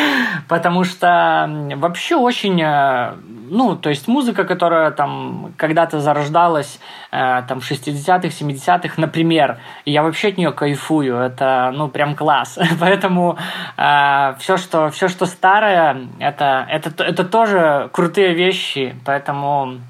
потому 0.47 0.83
что 0.83 1.69
вообще 1.75 2.15
очень, 2.15 2.59
э, 2.59 3.13
ну, 3.49 3.75
то 3.75 3.89
есть 3.89 4.07
музыка, 4.07 4.43
которая 4.43 4.89
там 4.89 5.53
когда-то 5.57 5.99
зарождалась, 5.99 6.79
э, 7.11 7.43
там, 7.47 7.59
в 7.59 7.69
60-х, 7.69 8.27
70-х, 8.29 8.95
например, 8.97 9.59
я 9.85 10.01
вообще 10.01 10.29
от 10.29 10.37
нее 10.37 10.51
кайфую, 10.51 11.17
это, 11.17 11.71
ну, 11.71 11.87
прям 11.87 12.15
класс, 12.15 12.57
поэтому 12.79 13.37
все, 13.75 14.57
что, 14.57 14.89
все, 14.89 15.07
что 15.07 15.27
старое, 15.27 16.07
это, 16.19 16.65
это, 16.67 17.03
это 17.03 17.23
тоже 17.25 17.89
крутые 17.93 18.33
вещи, 18.33 18.95
поэтому 19.05 19.81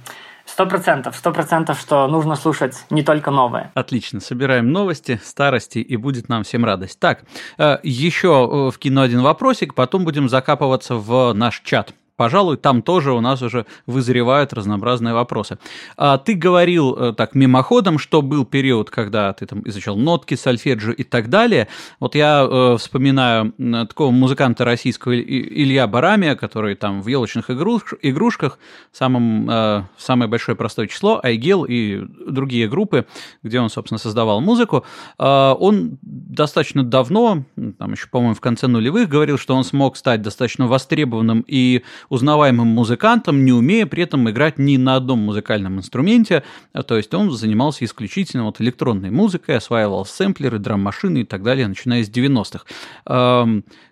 Сто 0.61 0.69
процентов, 0.69 1.15
сто 1.15 1.31
процентов, 1.31 1.79
что 1.79 2.07
нужно 2.07 2.35
слушать 2.35 2.85
не 2.91 3.01
только 3.01 3.31
новое. 3.31 3.71
Отлично, 3.73 4.19
собираем 4.19 4.71
новости, 4.71 5.19
старости, 5.23 5.79
и 5.79 5.95
будет 5.95 6.29
нам 6.29 6.43
всем 6.43 6.63
радость. 6.63 6.99
Так, 6.99 7.23
э, 7.57 7.79
еще 7.81 8.69
в 8.71 8.77
кино 8.77 9.01
один 9.01 9.23
вопросик, 9.23 9.73
потом 9.73 10.03
будем 10.03 10.29
закапываться 10.29 10.97
в 10.97 11.33
наш 11.33 11.61
чат 11.61 11.95
пожалуй, 12.21 12.57
там 12.57 12.83
тоже 12.83 13.13
у 13.13 13.19
нас 13.19 13.41
уже 13.41 13.65
вызревают 13.87 14.53
разнообразные 14.53 15.15
вопросы. 15.15 15.57
А 15.97 16.19
ты 16.19 16.35
говорил 16.35 16.93
э, 16.93 17.13
так 17.13 17.33
мимоходом, 17.33 17.97
что 17.97 18.21
был 18.21 18.45
период, 18.45 18.91
когда 18.91 19.33
ты 19.33 19.47
там 19.47 19.63
изучал 19.65 19.97
нотки, 19.97 20.35
сольфеджио 20.35 20.91
и 20.91 21.01
так 21.01 21.29
далее. 21.29 21.67
Вот 21.99 22.13
я 22.13 22.47
э, 22.47 22.77
вспоминаю 22.77 23.53
такого 23.87 24.11
музыканта 24.11 24.65
российского 24.65 25.19
Илья 25.19 25.87
Барамия, 25.87 26.35
который 26.35 26.75
там 26.75 27.01
в 27.01 27.07
елочных 27.07 27.49
игруш 27.49 27.95
игрушках 28.03 28.59
самым, 28.91 29.49
э, 29.49 29.83
самое 29.97 30.29
большое 30.29 30.55
простое 30.55 30.85
число, 30.85 31.19
Айгел 31.23 31.65
и 31.65 32.03
другие 32.27 32.67
группы, 32.67 33.07
где 33.41 33.59
он, 33.59 33.71
собственно, 33.71 33.97
создавал 33.97 34.41
музыку. 34.41 34.85
Э, 35.17 35.55
он 35.59 35.97
достаточно 36.03 36.83
давно, 36.83 37.45
там 37.79 37.93
еще, 37.93 38.07
по-моему, 38.09 38.35
в 38.35 38.41
конце 38.41 38.67
нулевых, 38.67 39.09
говорил, 39.09 39.39
что 39.39 39.55
он 39.55 39.63
смог 39.63 39.97
стать 39.97 40.21
достаточно 40.21 40.67
востребованным 40.67 41.43
и 41.47 41.81
узнаваемым 42.11 42.67
музыкантом, 42.67 43.45
не 43.45 43.53
умея 43.53 43.85
при 43.85 44.03
этом 44.03 44.29
играть 44.29 44.59
ни 44.59 44.75
на 44.75 44.97
одном 44.97 45.19
музыкальном 45.19 45.77
инструменте. 45.79 46.43
То 46.85 46.97
есть 46.97 47.13
он 47.13 47.31
занимался 47.31 47.85
исключительно 47.85 48.43
вот 48.43 48.59
электронной 48.59 49.11
музыкой, 49.11 49.55
осваивал 49.55 50.05
сэмплеры, 50.05 50.59
драм-машины 50.59 51.19
и 51.19 51.23
так 51.23 51.41
далее, 51.41 51.69
начиная 51.69 52.03
с 52.03 52.09
90-х. 52.09 52.65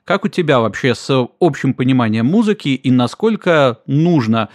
Как 0.03 0.25
у 0.25 0.27
тебя 0.27 0.59
вообще 0.59 0.95
с 0.95 1.29
общим 1.39 1.73
пониманием 1.73 2.25
музыки 2.25 2.69
и 2.69 2.91
насколько 2.91 3.79
нужно 3.85 4.49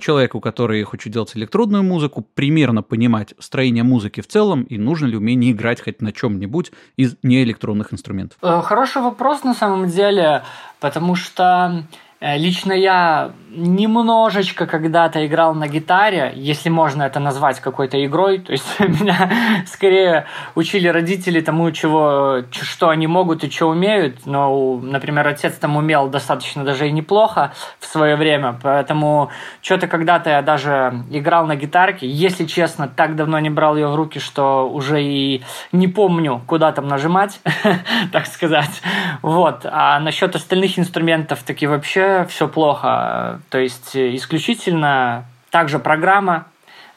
человеку, 0.00 0.40
который 0.40 0.82
хочет 0.82 1.12
делать 1.12 1.34
электронную 1.36 1.84
музыку, 1.84 2.26
примерно 2.34 2.82
понимать 2.82 3.32
строение 3.38 3.84
музыки 3.84 4.20
в 4.20 4.26
целом 4.26 4.64
и 4.64 4.76
нужно 4.76 5.06
ли 5.06 5.16
умение 5.16 5.52
играть 5.52 5.80
хоть 5.80 6.02
на 6.02 6.12
чем-нибудь 6.12 6.72
из 6.96 7.16
неэлектронных 7.22 7.94
инструментов? 7.94 8.36
Э, 8.42 8.60
хороший 8.62 9.00
вопрос 9.00 9.42
на 9.42 9.54
самом 9.54 9.88
деле, 9.88 10.42
потому 10.80 11.14
что 11.14 11.84
лично 12.20 12.72
я, 12.72 13.32
немножечко 13.50 14.66
когда-то 14.66 15.26
играл 15.26 15.54
на 15.54 15.68
гитаре, 15.68 16.32
если 16.34 16.70
можно 16.70 17.02
это 17.02 17.20
назвать 17.20 17.60
какой-то 17.60 18.04
игрой. 18.04 18.38
То 18.38 18.52
есть 18.52 18.64
меня 18.80 19.30
скорее 19.66 20.26
учили 20.54 20.88
родители 20.88 21.40
тому, 21.40 21.70
чего, 21.72 22.42
что 22.50 22.88
они 22.88 23.06
могут 23.06 23.44
и 23.44 23.50
что 23.50 23.68
умеют. 23.68 24.24
Но, 24.24 24.78
например, 24.82 25.26
отец 25.28 25.54
там 25.54 25.76
умел 25.76 26.08
достаточно 26.08 26.64
даже 26.64 26.88
и 26.88 26.92
неплохо 26.92 27.52
в 27.78 27.86
свое 27.86 28.16
время. 28.16 28.58
Поэтому 28.62 29.30
что-то 29.60 29.86
когда-то 29.86 30.30
я 30.30 30.42
даже 30.42 31.04
играл 31.10 31.46
на 31.46 31.56
гитарке. 31.56 32.08
Если 32.08 32.46
честно, 32.46 32.88
так 32.88 33.16
давно 33.16 33.38
не 33.40 33.50
брал 33.50 33.76
ее 33.76 33.88
в 33.88 33.94
руки, 33.94 34.18
что 34.18 34.68
уже 34.68 35.02
и 35.02 35.42
не 35.72 35.88
помню, 35.88 36.42
куда 36.46 36.72
там 36.72 36.88
нажимать, 36.88 37.40
так 38.12 38.26
сказать. 38.26 38.82
Вот. 39.20 39.66
А 39.70 40.00
насчет 40.00 40.34
остальных 40.34 40.78
инструментов 40.78 41.42
таки 41.42 41.66
вообще 41.66 42.15
все 42.24 42.48
плохо. 42.48 43.40
То 43.50 43.58
есть 43.58 43.96
исключительно 43.96 45.24
также 45.50 45.78
программа 45.78 46.46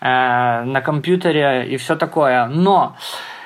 э, 0.01 0.63
на 0.63 0.82
компьютере 0.82 1.67
и 1.67 1.77
все 1.77 1.95
такое. 1.95 2.45
Но 2.47 2.95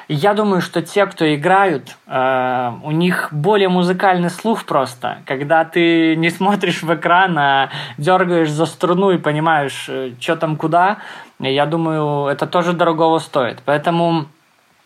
я 0.08 0.34
думаю, 0.34 0.62
что 0.62 0.82
те, 0.82 1.06
кто 1.06 1.34
играют, 1.34 1.96
э, 2.08 2.72
у 2.84 2.92
них 2.92 3.30
более 3.32 3.70
музыкальный 3.70 4.30
слух 4.30 4.66
просто. 4.66 5.20
Когда 5.26 5.64
ты 5.66 6.16
не 6.16 6.30
смотришь 6.30 6.84
в 6.84 6.94
экран, 6.94 7.38
а 7.38 7.70
дергаешь 7.98 8.50
за 8.50 8.66
струну 8.66 9.12
и 9.12 9.18
понимаешь, 9.18 9.86
э, 9.88 10.12
что 10.20 10.36
там 10.36 10.56
куда, 10.56 10.98
я 11.40 11.66
думаю, 11.66 12.28
это 12.28 12.48
тоже 12.48 12.74
дорогого 12.74 13.20
стоит. 13.20 13.62
Поэтому, 13.66 14.26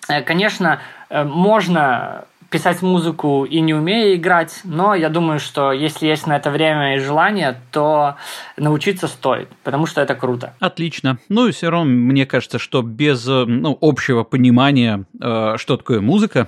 э, 0.07 0.21
конечно, 0.21 0.79
э, 1.09 1.23
можно 1.23 2.25
писать 2.49 2.81
музыку 2.81 3.45
и 3.45 3.59
не 3.59 3.73
умея 3.73 4.15
играть, 4.15 4.61
но 4.63 4.95
я 4.95 5.09
думаю, 5.09 5.39
что 5.39 5.71
если 5.71 6.07
есть 6.07 6.27
на 6.27 6.37
это 6.37 6.49
время 6.49 6.95
и 6.95 6.99
желание, 6.99 7.61
то 7.71 8.15
научиться 8.57 9.07
стоит, 9.07 9.49
потому 9.63 9.85
что 9.85 10.01
это 10.01 10.15
круто. 10.15 10.53
Отлично. 10.59 11.19
Ну 11.29 11.47
и 11.47 11.51
все 11.51 11.69
равно 11.69 11.89
мне 11.89 12.25
кажется, 12.25 12.59
что 12.59 12.81
без 12.81 13.27
э, 13.27 13.45
ну, 13.45 13.77
общего 13.81 14.23
понимания, 14.23 15.05
э, 15.19 15.55
что 15.57 15.77
такое 15.77 16.01
музыка, 16.01 16.47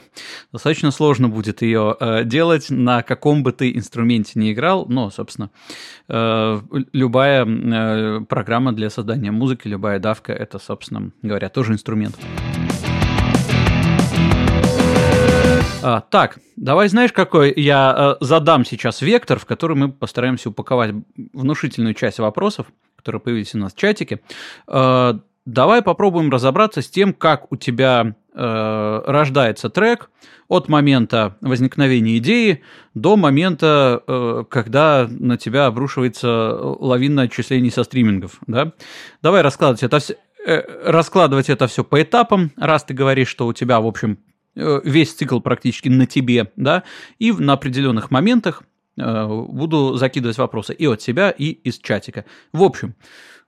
достаточно 0.52 0.92
сложно 0.92 1.28
будет 1.28 1.62
ее 1.62 1.96
э, 2.00 2.24
делать 2.24 2.68
на 2.70 3.04
каком 3.04 3.44
бы 3.44 3.52
ты 3.52 3.72
инструменте 3.72 4.34
не 4.36 4.54
играл. 4.54 4.86
Но, 4.88 5.10
собственно, 5.10 5.50
любая 6.94 7.46
программа 8.26 8.74
для 8.74 8.90
создания 8.90 9.32
музыки, 9.32 9.68
любая 9.68 10.00
давка, 10.00 10.34
это, 10.34 10.60
собственно 10.60 11.12
говоря, 11.22 11.50
тоже 11.50 11.74
инструмент. 11.74 12.16
А, 15.82 16.02
так, 16.02 16.40
давай 16.58 16.90
знаешь, 16.90 17.14
какой 17.14 17.54
я 17.56 18.18
э, 18.20 18.26
задам 18.26 18.66
сейчас 18.66 19.02
вектор, 19.02 19.40
в 19.40 19.46
который 19.46 19.78
мы 19.78 19.90
постараемся 19.90 20.50
упаковать 20.50 20.94
внушительную 21.34 21.94
часть 21.94 22.20
вопросов, 22.20 22.68
которые 22.98 23.22
появились 23.22 23.56
у 23.56 23.60
нас 23.60 23.74
в 23.74 23.78
чатике. 23.78 24.20
Э, 24.68 25.14
давай 25.46 25.82
попробуем 25.82 26.30
разобраться 26.32 26.82
с 26.82 26.90
тем, 26.90 27.14
как 27.14 27.50
у 27.52 27.56
тебя 27.56 28.16
э, 28.34 29.02
рождается 29.06 29.70
трек 29.70 30.10
от 30.50 30.68
момента 30.68 31.38
возникновения 31.40 32.18
идеи 32.18 32.62
до 32.94 33.16
момента, 33.16 34.04
э, 34.06 34.44
когда 34.50 35.08
на 35.10 35.38
тебя 35.38 35.68
обрушивается 35.68 36.58
лавина 36.60 37.24
отчислений 37.24 37.72
со 37.72 37.86
стримингов. 37.86 38.40
Да? 38.48 38.74
Давай 39.22 39.42
раскладывать 39.42 39.84
это 39.84 40.00
все 40.00 40.18
э, 40.46 40.62
раскладывать 40.84 41.50
это 41.50 41.68
все 41.68 41.86
по 41.86 42.02
этапам, 42.02 42.52
раз 42.58 42.84
ты 42.84 42.94
говоришь, 42.94 43.30
что 43.30 43.48
у 43.48 43.54
тебя, 43.54 43.80
в 43.80 43.88
общем, 43.88 44.18
весь 44.84 45.14
цикл 45.14 45.40
практически 45.40 45.90
на 45.90 46.06
тебе, 46.06 46.52
да, 46.56 46.84
и 47.18 47.32
на 47.32 47.54
определенных 47.54 48.12
моментах 48.12 48.64
э, 48.98 49.28
буду 49.28 49.96
закидывать 49.96 50.38
вопросы 50.38 50.74
и 50.74 50.86
от 50.86 51.02
себя, 51.02 51.30
и 51.30 51.52
из 51.52 51.80
чатика. 51.80 52.26
В 52.54 52.64
общем, 52.64 52.96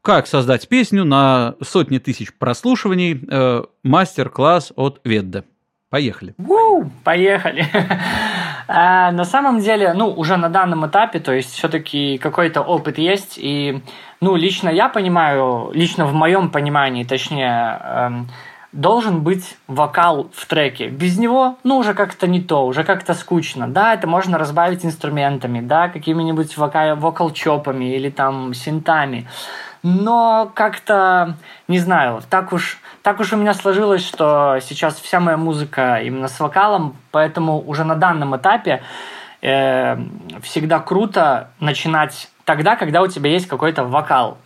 как 0.01 0.27
создать 0.27 0.67
песню 0.67 1.05
на 1.05 1.55
сотни 1.61 1.99
тысяч 1.99 2.33
прослушиваний, 2.33 3.23
э, 3.29 3.63
мастер-класс 3.83 4.73
от 4.75 4.99
Ведда. 5.03 5.43
Поехали. 5.91 6.33
Ву, 6.37 6.89
поехали. 7.03 7.67
а, 8.69 9.11
на 9.11 9.25
самом 9.25 9.59
деле, 9.59 9.93
ну, 9.93 10.07
уже 10.07 10.37
на 10.37 10.47
данном 10.47 10.87
этапе, 10.87 11.19
то 11.19 11.33
есть 11.33 11.51
все-таки 11.51 12.17
какой-то 12.17 12.61
опыт 12.61 12.97
есть, 12.97 13.37
и, 13.37 13.83
ну, 14.21 14.37
лично 14.37 14.69
я 14.69 14.87
понимаю, 14.87 15.69
лично 15.73 16.05
в 16.05 16.13
моем 16.13 16.49
понимании, 16.49 17.03
точнее, 17.03 17.81
эм, 17.83 18.29
должен 18.71 19.21
быть 19.21 19.57
вокал 19.67 20.29
в 20.33 20.45
треке. 20.45 20.87
Без 20.87 21.17
него, 21.17 21.57
ну, 21.63 21.77
уже 21.77 21.93
как-то 21.93 22.27
не 22.27 22.41
то, 22.41 22.65
уже 22.65 22.83
как-то 22.83 23.13
скучно. 23.13 23.67
Да, 23.67 23.93
это 23.93 24.07
можно 24.07 24.37
разбавить 24.37 24.85
инструментами, 24.85 25.59
да, 25.59 25.89
какими-нибудь 25.89 26.57
вокал-чопами 26.57 27.95
или 27.95 28.09
там 28.09 28.53
синтами. 28.53 29.27
Но 29.83 30.51
как-то, 30.53 31.35
не 31.67 31.79
знаю, 31.79 32.21
так 32.29 32.53
уж, 32.53 32.77
так 33.01 33.19
уж 33.19 33.33
у 33.33 33.37
меня 33.37 33.53
сложилось, 33.53 34.05
что 34.05 34.59
сейчас 34.61 34.95
вся 34.95 35.19
моя 35.19 35.37
музыка 35.37 35.99
именно 36.03 36.27
с 36.27 36.39
вокалом, 36.39 36.95
поэтому 37.09 37.59
уже 37.59 37.83
на 37.83 37.95
данном 37.95 38.37
этапе 38.37 38.83
э, 39.41 39.97
всегда 40.43 40.79
круто 40.79 41.49
начинать 41.59 42.29
тогда, 42.45 42.75
когда 42.75 43.01
у 43.01 43.07
тебя 43.07 43.31
есть 43.31 43.47
какой-то 43.47 43.83
вокал. 43.83 44.37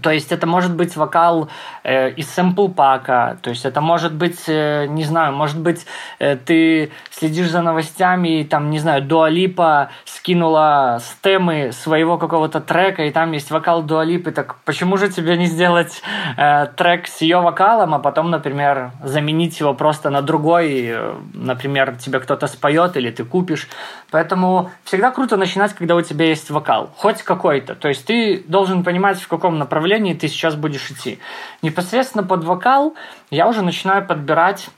То 0.00 0.10
есть 0.10 0.32
это 0.32 0.46
может 0.46 0.74
быть 0.74 0.96
вокал 0.96 1.48
э, 1.84 2.10
из 2.10 2.28
сэмпл-пака, 2.36 3.38
то 3.42 3.50
есть 3.50 3.64
это 3.64 3.80
может 3.80 4.14
быть, 4.14 4.44
э, 4.48 4.86
не 4.86 5.04
знаю, 5.04 5.32
может 5.32 5.58
быть, 5.58 5.86
э, 6.18 6.36
ты 6.36 6.90
следишь 7.10 7.50
за 7.50 7.62
новостями, 7.62 8.40
и 8.40 8.44
там, 8.44 8.70
не 8.70 8.78
знаю, 8.78 9.02
Дуалипа 9.02 9.90
скинула 10.04 10.98
стемы 11.00 11.72
своего 11.72 12.18
какого-то 12.18 12.60
трека, 12.60 13.04
и 13.04 13.10
там 13.10 13.32
есть 13.32 13.50
вокал 13.50 13.82
Дуалипы, 13.82 14.30
так 14.30 14.56
почему 14.64 14.96
же 14.96 15.08
тебе 15.08 15.36
не 15.36 15.46
сделать 15.46 16.02
э, 16.36 16.66
трек 16.76 17.06
с 17.06 17.20
ее 17.20 17.40
вокалом, 17.40 17.94
а 17.94 17.98
потом, 17.98 18.30
например, 18.30 18.92
заменить 19.02 19.60
его 19.60 19.74
просто 19.74 20.10
на 20.10 20.22
другой, 20.22 20.86
э, 20.86 21.14
например, 21.34 21.96
тебе 21.96 22.20
кто-то 22.20 22.46
споет 22.46 22.96
или 22.96 23.10
ты 23.10 23.24
купишь. 23.24 23.68
Поэтому 24.10 24.70
всегда 24.84 25.10
круто 25.10 25.36
начинать, 25.36 25.74
когда 25.74 25.96
у 25.96 26.02
тебя 26.02 26.26
есть 26.26 26.50
вокал, 26.50 26.90
хоть 26.96 27.22
какой-то. 27.22 27.74
То 27.74 27.88
есть 27.88 28.06
ты 28.06 28.44
должен 28.46 28.84
понимать, 28.84 29.20
в 29.20 29.28
каком 29.28 29.58
направлении 29.58 29.81
направлении 29.82 30.14
ты 30.14 30.28
сейчас 30.28 30.54
будешь 30.54 30.90
идти. 30.90 31.18
Непосредственно 31.60 32.22
под 32.22 32.44
вокал 32.44 32.94
я 33.30 33.48
уже 33.48 33.62
начинаю 33.62 34.06
подбирать 34.06 34.68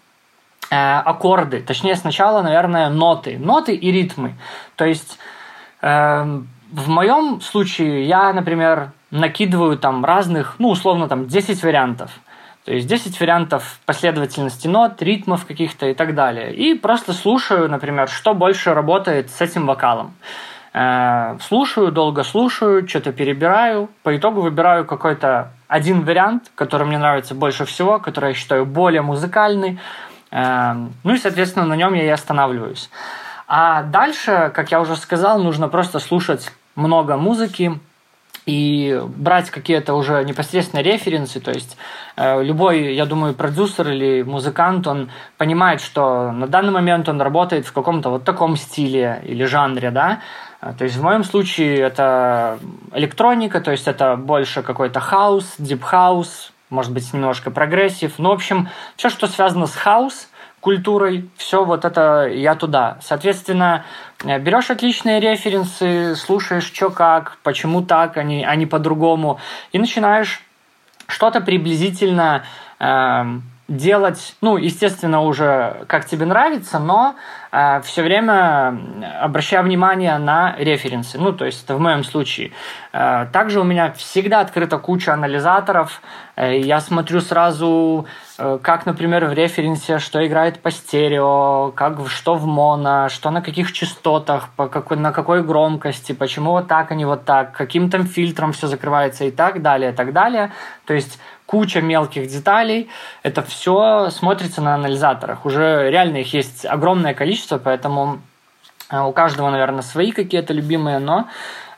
э, 0.71 0.77
аккорды, 0.77 1.61
точнее 1.61 1.97
сначала, 1.97 2.43
наверное, 2.43 2.89
ноты, 2.89 3.39
ноты 3.39 3.75
и 3.75 3.93
ритмы. 3.93 4.35
То 4.77 4.87
есть 4.87 5.19
э, 5.83 6.41
в 6.73 6.89
моем 6.89 7.41
случае 7.43 8.07
я, 8.09 8.33
например, 8.33 8.93
накидываю 9.11 9.77
там 9.77 10.05
разных, 10.05 10.57
ну, 10.59 10.71
условно, 10.71 11.07
там 11.07 11.27
10 11.27 11.63
вариантов. 11.63 12.11
То 12.65 12.73
есть 12.73 12.87
10 12.87 13.21
вариантов 13.21 13.79
последовательности 13.85 14.69
нот, 14.69 15.03
ритмов 15.03 15.45
каких-то 15.45 15.87
и 15.87 15.95
так 15.95 16.15
далее. 16.15 16.55
И 16.55 16.75
просто 16.75 17.13
слушаю, 17.13 17.69
например, 17.69 18.09
что 18.09 18.33
больше 18.33 18.73
работает 18.73 19.31
с 19.31 19.43
этим 19.43 19.67
вокалом. 19.67 20.15
Э, 20.75 21.39
слушаю, 21.41 21.93
долго 21.93 22.25
слушаю, 22.25 22.87
что-то 22.89 23.13
перебираю. 23.13 23.89
По 24.03 24.17
итогу 24.17 24.41
выбираю 24.41 24.85
какой-то 24.85 25.53
один 25.69 26.05
вариант, 26.05 26.51
который 26.57 26.85
мне 26.87 26.99
нравится 26.99 27.35
больше 27.35 27.65
всего, 27.65 28.01
который 28.01 28.31
я 28.31 28.35
считаю 28.35 28.67
более 28.67 29.03
музыкальный. 29.03 29.79
Э, 30.33 30.75
ну 31.05 31.15
и, 31.15 31.19
соответственно, 31.19 31.65
на 31.65 31.77
нем 31.77 31.95
я 31.95 32.05
и 32.05 32.09
останавливаюсь. 32.09 32.91
А 33.47 33.85
дальше, 33.85 34.51
как 34.53 34.73
я 34.73 34.81
уже 34.81 34.97
сказал, 34.97 35.39
нужно 35.39 35.69
просто 35.69 36.01
слушать 36.01 36.51
много 36.75 37.17
музыки, 37.17 37.79
и 38.47 39.01
брать 39.17 39.51
какие-то 39.51 39.95
уже 39.95 40.23
непосредственно 40.25 40.83
референсы, 40.83 41.41
то 41.41 41.51
есть 41.51 41.79
э, 42.17 42.43
любой, 42.43 42.95
я 42.95 43.07
думаю, 43.07 43.35
продюсер 43.35 43.89
или 43.89 44.23
музыкант, 44.23 44.87
он 44.87 45.11
понимает, 45.39 45.81
что 45.81 46.31
на 46.31 46.47
данный 46.47 46.73
момент 46.73 47.09
он 47.09 47.23
работает 47.23 47.67
в 47.67 47.73
каком-то 47.73 48.11
вот 48.11 48.25
таком 48.25 48.57
стиле 48.57 49.23
или 49.25 49.45
жанре, 49.45 49.91
да, 49.91 50.21
то 50.73 50.85
есть 50.85 50.97
в 50.97 51.03
моем 51.03 51.25
случае 51.25 51.79
это 51.79 52.59
электроника, 52.93 53.61
то 53.61 53.71
есть 53.71 53.87
это 53.87 54.17
больше 54.17 54.63
какой-то 54.63 55.01
хаус, 55.01 55.55
deep 55.59 55.83
house, 55.83 56.53
может 56.71 56.93
быть 56.93 57.13
немножко 57.13 57.51
progressive. 57.51 58.15
Ну, 58.19 58.31
в 58.31 58.33
общем, 58.33 58.69
все, 58.97 59.11
что 59.11 59.27
связано 59.27 59.67
с 59.67 59.75
хаус, 59.75 60.29
культурой, 60.61 61.29
все 61.37 61.65
вот 61.65 61.85
это 61.85 62.27
я 62.27 62.55
туда. 62.55 62.97
Соответственно, 63.03 63.85
э, 64.25 64.39
берешь 64.39 64.71
отличные 64.71 65.21
референсы, 65.21 66.17
слушаешь, 66.17 66.65
что 66.65 66.89
как, 66.89 67.37
почему 67.43 67.83
так, 67.83 68.17
а 68.17 68.23
не, 68.23 68.45
а 68.45 68.57
не 68.57 68.65
по-другому, 68.65 69.39
и 69.73 69.79
начинаешь 69.79 70.43
что-то 71.07 71.43
приблизительно 71.43 72.45
э, 72.81 73.25
делать, 73.67 74.37
ну, 74.43 74.59
естественно, 74.59 75.23
уже 75.23 75.85
как 75.87 76.05
тебе 76.05 76.27
нравится, 76.27 76.79
но 76.79 77.17
э, 77.51 77.81
все 77.83 78.03
время 78.03 78.79
обращая 79.23 79.63
внимание 79.63 80.19
на 80.19 80.55
референсы. 80.59 81.19
Ну, 81.19 81.33
то 81.33 81.47
есть 81.47 81.65
это 81.65 81.75
в 81.75 81.81
моем 81.81 82.05
случае. 82.05 82.53
Э, 82.93 83.27
также 83.33 83.61
у 83.61 83.65
меня 83.65 83.93
всегда 83.93 84.41
открыта 84.41 84.77
куча 84.77 85.15
анализаторов. 85.15 86.03
Э, 86.37 86.59
я 86.59 86.81
смотрю 86.81 87.23
сразу 87.23 88.07
э, 88.37 88.59
как, 88.63 88.85
например, 88.85 89.25
в 89.27 89.33
референсе, 89.33 89.99
что 89.99 90.27
играет 90.27 90.61
по 90.61 90.71
стерео, 90.71 91.73
как, 91.75 92.07
что 92.09 92.35
в 92.35 92.45
моно, 92.45 93.09
что 93.09 93.31
на 93.31 93.41
каких 93.41 93.73
частотах, 93.73 94.51
по 94.57 94.69
какой, 94.69 94.99
на 94.99 95.11
какой 95.13 95.43
громкости, 95.43 96.13
почему 96.13 96.51
вот 96.51 96.69
так, 96.69 96.93
а 96.93 96.95
не 96.95 97.07
вот 97.07 97.25
так, 97.25 97.53
каким 97.53 97.89
там 97.89 98.07
фильтром 98.07 98.53
все 98.53 98.67
закрывается 98.67 99.25
и 99.25 99.31
так 99.31 99.63
далее, 99.63 99.93
и 99.93 99.95
так 99.95 100.13
далее. 100.13 100.53
То 100.85 100.93
есть 100.93 101.19
куча 101.47 101.81
мелких 101.81 102.27
деталей, 102.29 102.89
это 103.23 103.43
все 103.43 104.11
смотрится 104.11 104.61
на 104.61 104.75
анализаторах. 104.75 105.45
Уже 105.45 105.91
реально 105.91 106.19
их 106.19 106.33
есть 106.33 106.65
огромное 106.65 107.15
количество, 107.15 107.59
поэтому 107.59 108.21
э, 108.91 109.01
у 109.01 109.13
каждого, 109.13 109.51
наверное, 109.51 109.83
свои 109.83 110.13
какие-то 110.13 110.53
любимые, 110.53 110.99
но 110.99 111.29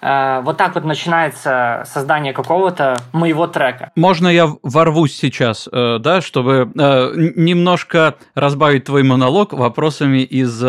вот 0.00 0.56
так 0.56 0.74
вот 0.74 0.84
начинается 0.84 1.84
создание 1.86 2.32
какого-то 2.32 2.96
моего 3.12 3.46
трека. 3.46 3.90
Можно 3.96 4.28
я 4.28 4.48
ворвусь 4.62 5.16
сейчас, 5.16 5.68
э, 5.70 5.98
да, 6.00 6.20
чтобы 6.20 6.70
э, 6.74 7.12
немножко 7.36 8.14
разбавить 8.34 8.84
твой 8.84 9.02
монолог 9.02 9.52
вопросами 9.52 10.22
из 10.22 10.62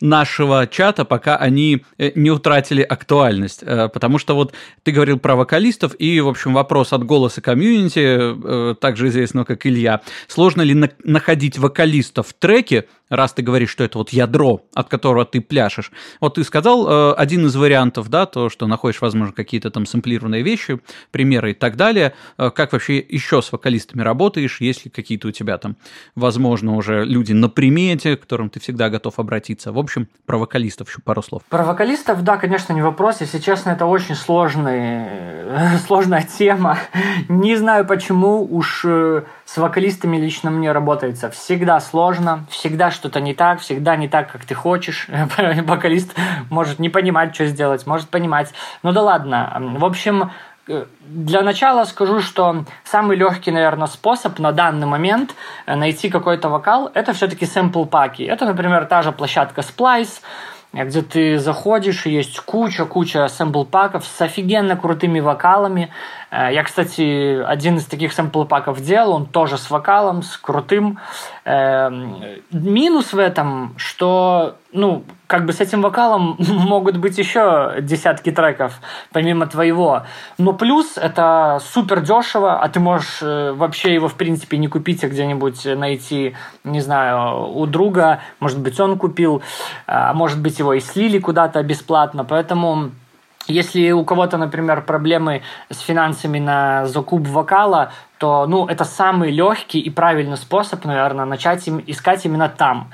нашего 0.00 0.66
чата, 0.66 1.04
пока 1.04 1.36
они 1.36 1.84
не 1.98 2.30
утратили 2.30 2.82
актуальность. 2.82 3.64
Потому 3.64 4.18
что 4.18 4.34
вот 4.34 4.52
ты 4.82 4.92
говорил 4.92 5.18
про 5.18 5.36
вокалистов, 5.36 5.94
и, 5.98 6.20
в 6.20 6.28
общем, 6.28 6.54
вопрос 6.54 6.92
от 6.92 7.04
голоса 7.04 7.40
комьюнити, 7.40 8.74
также 8.76 9.08
известного 9.08 9.44
как 9.44 9.66
Илья. 9.66 10.00
Сложно 10.28 10.62
ли 10.62 10.90
находить 11.04 11.58
вокалистов 11.58 12.28
в 12.28 12.32
треке, 12.34 12.86
раз 13.16 13.32
ты 13.32 13.42
говоришь, 13.42 13.70
что 13.70 13.84
это 13.84 13.98
вот 13.98 14.10
ядро, 14.10 14.62
от 14.74 14.88
которого 14.88 15.24
ты 15.24 15.40
пляшешь. 15.40 15.90
Вот 16.20 16.34
ты 16.34 16.44
сказал 16.44 16.88
э, 16.88 17.14
один 17.14 17.46
из 17.46 17.56
вариантов, 17.56 18.08
да, 18.08 18.26
то, 18.26 18.48
что 18.48 18.66
находишь, 18.66 19.00
возможно, 19.00 19.32
какие-то 19.32 19.70
там 19.70 19.86
сэмплированные 19.86 20.42
вещи, 20.42 20.80
примеры 21.10 21.52
и 21.52 21.54
так 21.54 21.76
далее. 21.76 22.14
Э, 22.38 22.50
как 22.50 22.72
вообще 22.72 22.98
еще 22.98 23.42
с 23.42 23.52
вокалистами 23.52 24.02
работаешь? 24.02 24.60
Есть 24.60 24.84
ли 24.84 24.90
какие-то 24.90 25.28
у 25.28 25.30
тебя 25.30 25.58
там, 25.58 25.76
возможно, 26.14 26.76
уже 26.76 27.04
люди 27.04 27.32
на 27.32 27.48
примете, 27.48 28.16
к 28.16 28.20
которым 28.20 28.50
ты 28.50 28.60
всегда 28.60 28.90
готов 28.90 29.18
обратиться? 29.18 29.72
В 29.72 29.78
общем, 29.78 30.08
про 30.26 30.38
вокалистов 30.38 30.88
еще 30.88 31.00
пару 31.00 31.22
слов. 31.22 31.42
Про 31.48 31.64
вокалистов, 31.64 32.22
да, 32.22 32.36
конечно, 32.36 32.72
не 32.72 32.82
вопрос. 32.82 33.20
Если 33.20 33.38
честно, 33.38 33.70
это 33.70 33.86
очень 33.86 34.14
сложный, 34.14 34.80
э, 34.80 35.78
сложная 35.86 36.22
тема. 36.22 36.78
Не 37.28 37.56
знаю, 37.56 37.86
почему 37.86 38.44
уж 38.44 38.82
э, 38.84 39.22
с 39.44 39.58
вокалистами 39.58 40.16
лично 40.16 40.50
мне 40.50 40.72
работается 40.72 41.30
всегда 41.30 41.78
сложно, 41.80 42.46
всегда 42.48 42.90
что-то 42.90 43.20
не 43.20 43.34
так, 43.34 43.60
всегда 43.60 43.94
не 43.96 44.08
так, 44.08 44.32
как 44.32 44.44
ты 44.44 44.54
хочешь. 44.54 45.08
Вокалист 45.64 46.14
может 46.50 46.78
не 46.78 46.88
понимать, 46.88 47.34
что 47.34 47.46
сделать, 47.46 47.86
может 47.86 48.08
понимать. 48.08 48.52
Ну 48.82 48.92
да 48.92 49.02
ладно. 49.02 49.54
В 49.76 49.84
общем, 49.84 50.30
э, 50.66 50.86
для 51.06 51.42
начала 51.42 51.84
скажу, 51.84 52.20
что 52.20 52.64
самый 52.84 53.16
легкий, 53.16 53.50
наверное, 53.50 53.86
способ 53.86 54.38
на 54.38 54.52
данный 54.52 54.86
момент 54.86 55.34
э, 55.66 55.74
найти 55.74 56.08
какой-то 56.08 56.48
вокал– 56.48 56.90
это 56.94 57.12
все-таки 57.12 57.44
сэмпл-паки. 57.44 58.22
Это, 58.24 58.46
например, 58.46 58.86
та 58.86 59.02
же 59.02 59.12
площадка 59.12 59.60
Splice, 59.60 60.22
где 60.72 61.02
ты 61.02 61.38
заходишь, 61.38 62.06
и 62.06 62.10
есть 62.10 62.40
куча-куча 62.40 63.26
сэмпл-паков 63.26 64.04
с 64.04 64.20
офигенно 64.20 64.76
крутыми 64.76 65.20
вокалами. 65.20 65.92
Э, 66.34 66.52
я, 66.52 66.64
кстати, 66.64 67.42
один 67.44 67.76
из 67.76 67.86
таких 67.86 68.12
сэмпл-паков 68.12 68.80
делал, 68.80 69.12
он 69.12 69.26
тоже 69.26 69.56
с 69.56 69.70
вокалом, 69.70 70.22
с 70.22 70.36
крутым. 70.36 70.98
Эм, 71.44 72.22
минус 72.50 73.12
в 73.12 73.18
этом, 73.18 73.74
что, 73.76 74.56
ну, 74.72 75.04
как 75.28 75.46
бы 75.46 75.52
с 75.52 75.60
этим 75.60 75.80
вокалом 75.80 76.36
могут 76.38 76.96
быть 76.96 77.18
еще 77.18 77.76
десятки 77.80 78.32
треков, 78.32 78.80
помимо 79.12 79.46
твоего. 79.46 80.02
Но 80.36 80.52
плюс 80.52 80.96
это 80.96 81.60
супер 81.62 82.00
дешево, 82.00 82.60
а 82.60 82.68
ты 82.68 82.80
можешь 82.80 83.18
э, 83.22 83.52
вообще 83.52 83.94
его, 83.94 84.08
в 84.08 84.14
принципе, 84.14 84.56
не 84.58 84.66
купить, 84.66 85.04
а 85.04 85.08
где-нибудь 85.08 85.64
найти, 85.76 86.34
не 86.64 86.80
знаю, 86.80 87.52
у 87.52 87.66
друга. 87.66 88.20
Может 88.40 88.58
быть, 88.58 88.80
он 88.80 88.98
купил, 88.98 89.42
а 89.86 90.12
может 90.14 90.40
быть, 90.40 90.58
его 90.58 90.74
и 90.74 90.80
слили 90.80 91.20
куда-то 91.20 91.62
бесплатно. 91.62 92.24
Поэтому 92.24 92.90
если 93.46 93.90
у 93.92 94.04
кого-то, 94.04 94.38
например, 94.38 94.82
проблемы 94.82 95.42
с 95.70 95.78
финансами 95.80 96.38
на 96.38 96.86
закуп 96.86 97.26
вокала, 97.28 97.92
то 98.18 98.46
ну, 98.46 98.66
это 98.66 98.84
самый 98.84 99.30
легкий 99.30 99.80
и 99.80 99.90
правильный 99.90 100.36
способ, 100.36 100.84
наверное, 100.84 101.26
начать 101.26 101.66
им 101.68 101.82
искать 101.86 102.24
именно 102.24 102.48
там. 102.48 102.90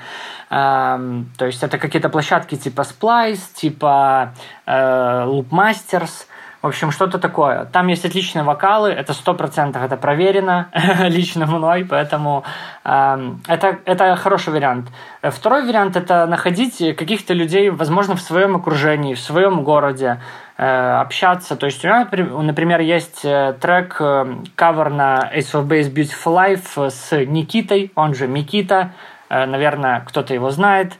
Эм, 0.49 1.31
то 1.37 1.45
есть 1.45 1.63
это 1.63 1.77
какие-то 1.77 2.09
площадки 2.09 2.55
типа 2.55 2.81
Splice, 2.81 3.53
типа 3.53 4.33
э, 4.65 5.25
Loopmasters, 5.25 6.25
в 6.61 6.67
общем, 6.67 6.91
что-то 6.91 7.17
такое. 7.17 7.65
Там 7.65 7.87
есть 7.87 8.05
отличные 8.05 8.43
вокалы, 8.43 8.89
это 8.89 9.13
сто 9.13 9.33
процентов, 9.33 9.81
это 9.83 9.97
проверено 9.97 10.69
лично 11.09 11.47
мной, 11.47 11.85
поэтому 11.85 12.43
э, 12.83 13.33
это, 13.47 13.79
это 13.85 14.15
хороший 14.15 14.53
вариант. 14.53 14.89
Второй 15.23 15.65
вариант– 15.65 15.95
это 15.97 16.27
находить 16.27 16.95
каких-то 16.95 17.33
людей, 17.33 17.71
возможно, 17.71 18.15
в 18.15 18.21
своем 18.21 18.55
окружении, 18.55 19.15
в 19.15 19.19
своем 19.19 19.63
городе, 19.63 20.19
э, 20.57 20.99
общаться. 21.01 21.55
То 21.55 21.65
есть 21.65 21.83
у 21.83 21.87
меня, 21.87 22.07
например, 22.43 22.79
есть 22.81 23.25
э, 23.25 23.55
трек, 23.59 23.97
э, 23.99 24.35
кавер 24.55 24.91
на 24.91 25.31
Ace 25.35 25.53
of 25.53 25.67
Base 25.67 25.91
Beautiful 25.91 26.35
Life 26.35 26.89
с 26.91 27.25
Никитой, 27.25 27.91
он 27.95 28.13
же 28.13 28.27
Микита, 28.27 28.91
э, 29.29 29.45
наверное, 29.47 30.01
кто-то 30.01 30.35
его 30.35 30.51
знает. 30.51 30.93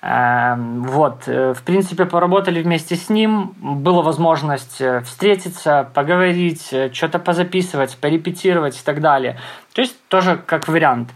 Эм, 0.00 0.84
вот, 0.84 1.24
э, 1.26 1.52
в 1.54 1.62
принципе, 1.64 2.04
поработали 2.04 2.62
вместе 2.62 2.94
с 2.94 3.08
ним, 3.08 3.54
была 3.58 4.02
возможность 4.02 4.80
э, 4.80 5.00
встретиться, 5.00 5.90
поговорить, 5.92 6.68
э, 6.72 6.92
что-то 6.92 7.18
позаписывать, 7.18 7.96
порепетировать 7.96 8.80
и 8.80 8.84
так 8.84 9.00
далее. 9.00 9.40
То 9.72 9.80
есть 9.80 9.96
тоже 10.06 10.40
как 10.46 10.68
вариант. 10.68 11.10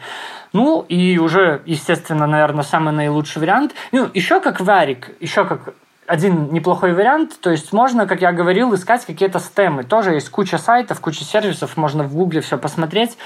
Ну 0.53 0.85
и 0.89 1.17
уже, 1.19 1.63
естественно, 1.65 2.27
наверное, 2.27 2.65
самый 2.65 2.93
наилучший 2.93 3.41
вариант. 3.41 3.73
Ну, 3.93 4.11
еще 4.15 4.41
как 4.41 4.61
варик, 4.61 5.11
еще 5.21 5.45
как 5.45 5.75
один 6.13 6.53
неплохой 6.53 6.93
вариант. 6.93 7.41
То 7.41 7.51
есть 7.51 7.73
можно, 7.73 8.07
как 8.07 8.21
я 8.21 8.33
говорил, 8.33 8.75
искать 8.75 9.07
какие-то 9.07 9.39
стемы. 9.39 9.83
Тоже 9.83 10.13
есть 10.13 10.29
куча 10.29 10.59
сайтов, 10.59 11.01
куча 11.01 11.25
сервисов, 11.25 11.79
можно 11.79 12.05
в 12.05 12.15
Гугле 12.15 12.43
все 12.43 12.59
посмотреть, 12.59 13.17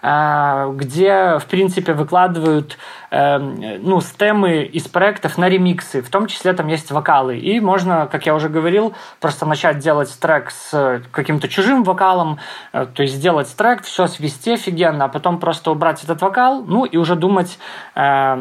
где, 0.00 1.38
в 1.38 1.46
принципе, 1.48 1.92
выкладывают 1.92 2.78
Эм, 3.10 3.82
ну, 3.82 4.00
стемы 4.00 4.64
из 4.64 4.88
проектов 4.88 5.38
на 5.38 5.48
ремиксы, 5.48 6.02
в 6.02 6.10
том 6.10 6.26
числе 6.26 6.52
там 6.52 6.66
есть 6.66 6.90
вокалы. 6.90 7.38
И 7.38 7.60
можно, 7.60 8.08
как 8.10 8.26
я 8.26 8.34
уже 8.34 8.48
говорил, 8.48 8.94
просто 9.20 9.46
начать 9.46 9.78
делать 9.78 10.14
трек 10.20 10.50
с 10.50 11.02
каким-то 11.12 11.48
чужим 11.48 11.84
вокалом, 11.84 12.38
э, 12.72 12.86
то 12.92 13.02
есть 13.02 13.14
сделать 13.14 13.54
трек, 13.56 13.82
все 13.84 14.08
свести 14.08 14.54
офигенно, 14.54 15.04
а 15.04 15.08
потом 15.08 15.38
просто 15.38 15.70
убрать 15.70 16.02
этот 16.02 16.20
вокал, 16.20 16.64
ну 16.66 16.84
и 16.84 16.96
уже 16.96 17.14
думать 17.14 17.58
э, 17.94 18.36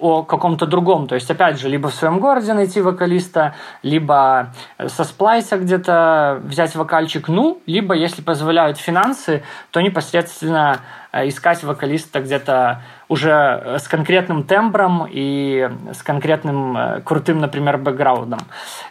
о 0.00 0.24
каком-то 0.24 0.66
другом. 0.66 1.06
То 1.06 1.14
есть, 1.14 1.30
опять 1.30 1.60
же, 1.60 1.68
либо 1.68 1.88
в 1.88 1.94
своем 1.94 2.18
городе 2.18 2.54
найти 2.54 2.80
вокалиста, 2.80 3.47
либо 3.82 4.52
со 4.86 5.04
сплайса 5.04 5.56
где-то 5.58 6.40
взять 6.44 6.74
вокальчик, 6.74 7.28
ну, 7.28 7.62
либо, 7.66 7.94
если 7.94 8.22
позволяют 8.22 8.78
финансы, 8.78 9.42
то 9.70 9.80
непосредственно 9.80 10.80
э, 11.12 11.28
искать 11.28 11.62
вокалиста 11.62 12.20
где-то 12.20 12.82
уже 13.08 13.78
с 13.78 13.88
конкретным 13.88 14.44
тембром 14.44 15.06
и 15.10 15.70
с 15.92 16.02
конкретным 16.02 16.76
э, 16.76 17.00
крутым, 17.02 17.38
например, 17.38 17.78
бэкграундом. 17.78 18.40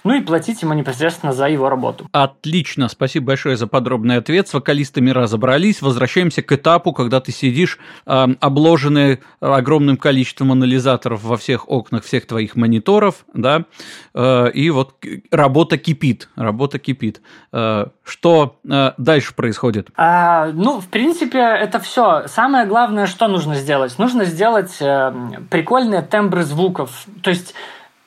Ну 0.03 0.13
и 0.13 0.21
платить 0.21 0.61
ему 0.61 0.73
непосредственно 0.73 1.33
за 1.33 1.47
его 1.47 1.69
работу. 1.69 2.07
Отлично, 2.11 2.87
спасибо 2.89 3.27
большое 3.27 3.57
за 3.57 3.67
подробный 3.67 4.17
ответ. 4.17 4.47
С 4.47 4.53
вокалистами 4.53 5.11
разобрались. 5.11 5.81
Возвращаемся 5.81 6.41
к 6.41 6.51
этапу, 6.51 6.93
когда 6.93 7.19
ты 7.19 7.31
сидишь 7.31 7.77
э, 8.05 8.27
обложенный 8.39 9.19
огромным 9.39 9.97
количеством 9.97 10.51
анализаторов 10.51 11.23
во 11.23 11.37
всех 11.37 11.69
окнах 11.69 12.03
всех 12.03 12.25
твоих 12.25 12.55
мониторов, 12.55 13.25
да, 13.33 13.65
э, 14.13 14.51
и 14.51 14.69
вот 14.69 14.95
работа 15.31 15.77
кипит, 15.77 16.29
работа 16.35 16.79
кипит. 16.79 17.21
Э, 17.51 17.87
что 18.03 18.57
э, 18.67 18.91
дальше 18.97 19.35
происходит? 19.35 19.89
А, 19.95 20.47
ну, 20.53 20.79
в 20.79 20.87
принципе, 20.87 21.39
это 21.39 21.79
все. 21.79 22.27
Самое 22.27 22.65
главное, 22.65 23.05
что 23.05 23.27
нужно 23.27 23.55
сделать? 23.55 23.97
Нужно 24.07 24.23
сделать 24.23 24.77
э, 24.79 25.13
прикольные 25.49 26.01
тембры 26.01 26.43
звуков. 26.43 27.05
То 27.21 27.29
есть 27.29 27.53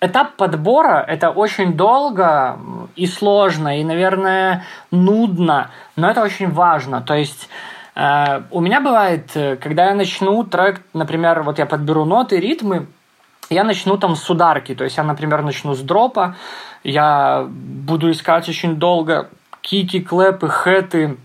этап 0.00 0.36
подбора 0.36 1.04
это 1.06 1.28
очень 1.28 1.74
долго 1.74 2.58
и 2.96 3.06
сложно, 3.06 3.78
и, 3.78 3.84
наверное, 3.84 4.64
нудно, 4.90 5.70
но 5.96 6.10
это 6.10 6.22
очень 6.22 6.50
важно. 6.50 7.02
То 7.02 7.14
есть 7.14 7.50
э, 7.94 8.42
у 8.50 8.60
меня 8.60 8.80
бывает, 8.80 9.30
э, 9.34 9.56
когда 9.56 9.88
я 9.88 9.94
начну 9.94 10.42
трек, 10.44 10.80
например, 10.94 11.42
вот 11.42 11.58
я 11.58 11.66
подберу 11.66 12.06
ноты, 12.06 12.40
ритмы, 12.40 12.86
я 13.50 13.62
начну 13.62 13.98
там 13.98 14.16
с 14.16 14.30
ударки, 14.30 14.74
то 14.74 14.84
есть 14.84 14.96
я, 14.96 15.04
например, 15.04 15.42
начну 15.42 15.74
с 15.74 15.80
дропа, 15.80 16.36
я 16.82 17.46
буду 17.46 18.10
искать 18.10 18.48
очень 18.48 18.76
долго 18.76 19.28
кики, 19.60 20.00
клэпы, 20.00 20.48
хэты, 20.48 21.18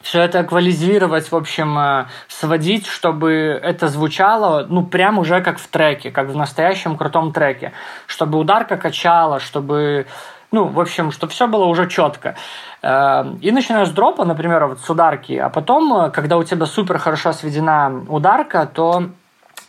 все 0.00 0.22
это 0.22 0.42
эквализировать, 0.42 1.30
в 1.30 1.36
общем, 1.36 1.78
э, 1.78 2.06
сводить, 2.28 2.86
чтобы 2.86 3.32
это 3.62 3.88
звучало, 3.88 4.66
ну, 4.68 4.82
прям 4.84 5.18
уже 5.18 5.40
как 5.42 5.58
в 5.58 5.66
треке, 5.68 6.10
как 6.10 6.28
в 6.28 6.36
настоящем 6.36 6.96
крутом 6.96 7.32
треке. 7.32 7.72
Чтобы 8.06 8.38
ударка 8.38 8.76
качала, 8.76 9.40
чтобы 9.40 10.06
Ну, 10.52 10.64
в 10.64 10.80
общем, 10.80 11.12
чтобы 11.12 11.32
все 11.32 11.46
было 11.46 11.66
уже 11.66 11.88
четко. 11.88 12.34
Э, 12.82 13.24
и 13.40 13.52
начинаешь 13.52 13.88
с 13.88 13.92
дропа, 13.92 14.24
например, 14.24 14.66
вот 14.66 14.80
с 14.80 14.90
ударки, 14.90 15.34
а 15.34 15.48
потом, 15.48 16.06
э, 16.06 16.10
когда 16.10 16.36
у 16.38 16.42
тебя 16.44 16.66
супер 16.66 16.98
хорошо 16.98 17.32
сведена 17.32 18.04
ударка, 18.08 18.66
то 18.66 19.04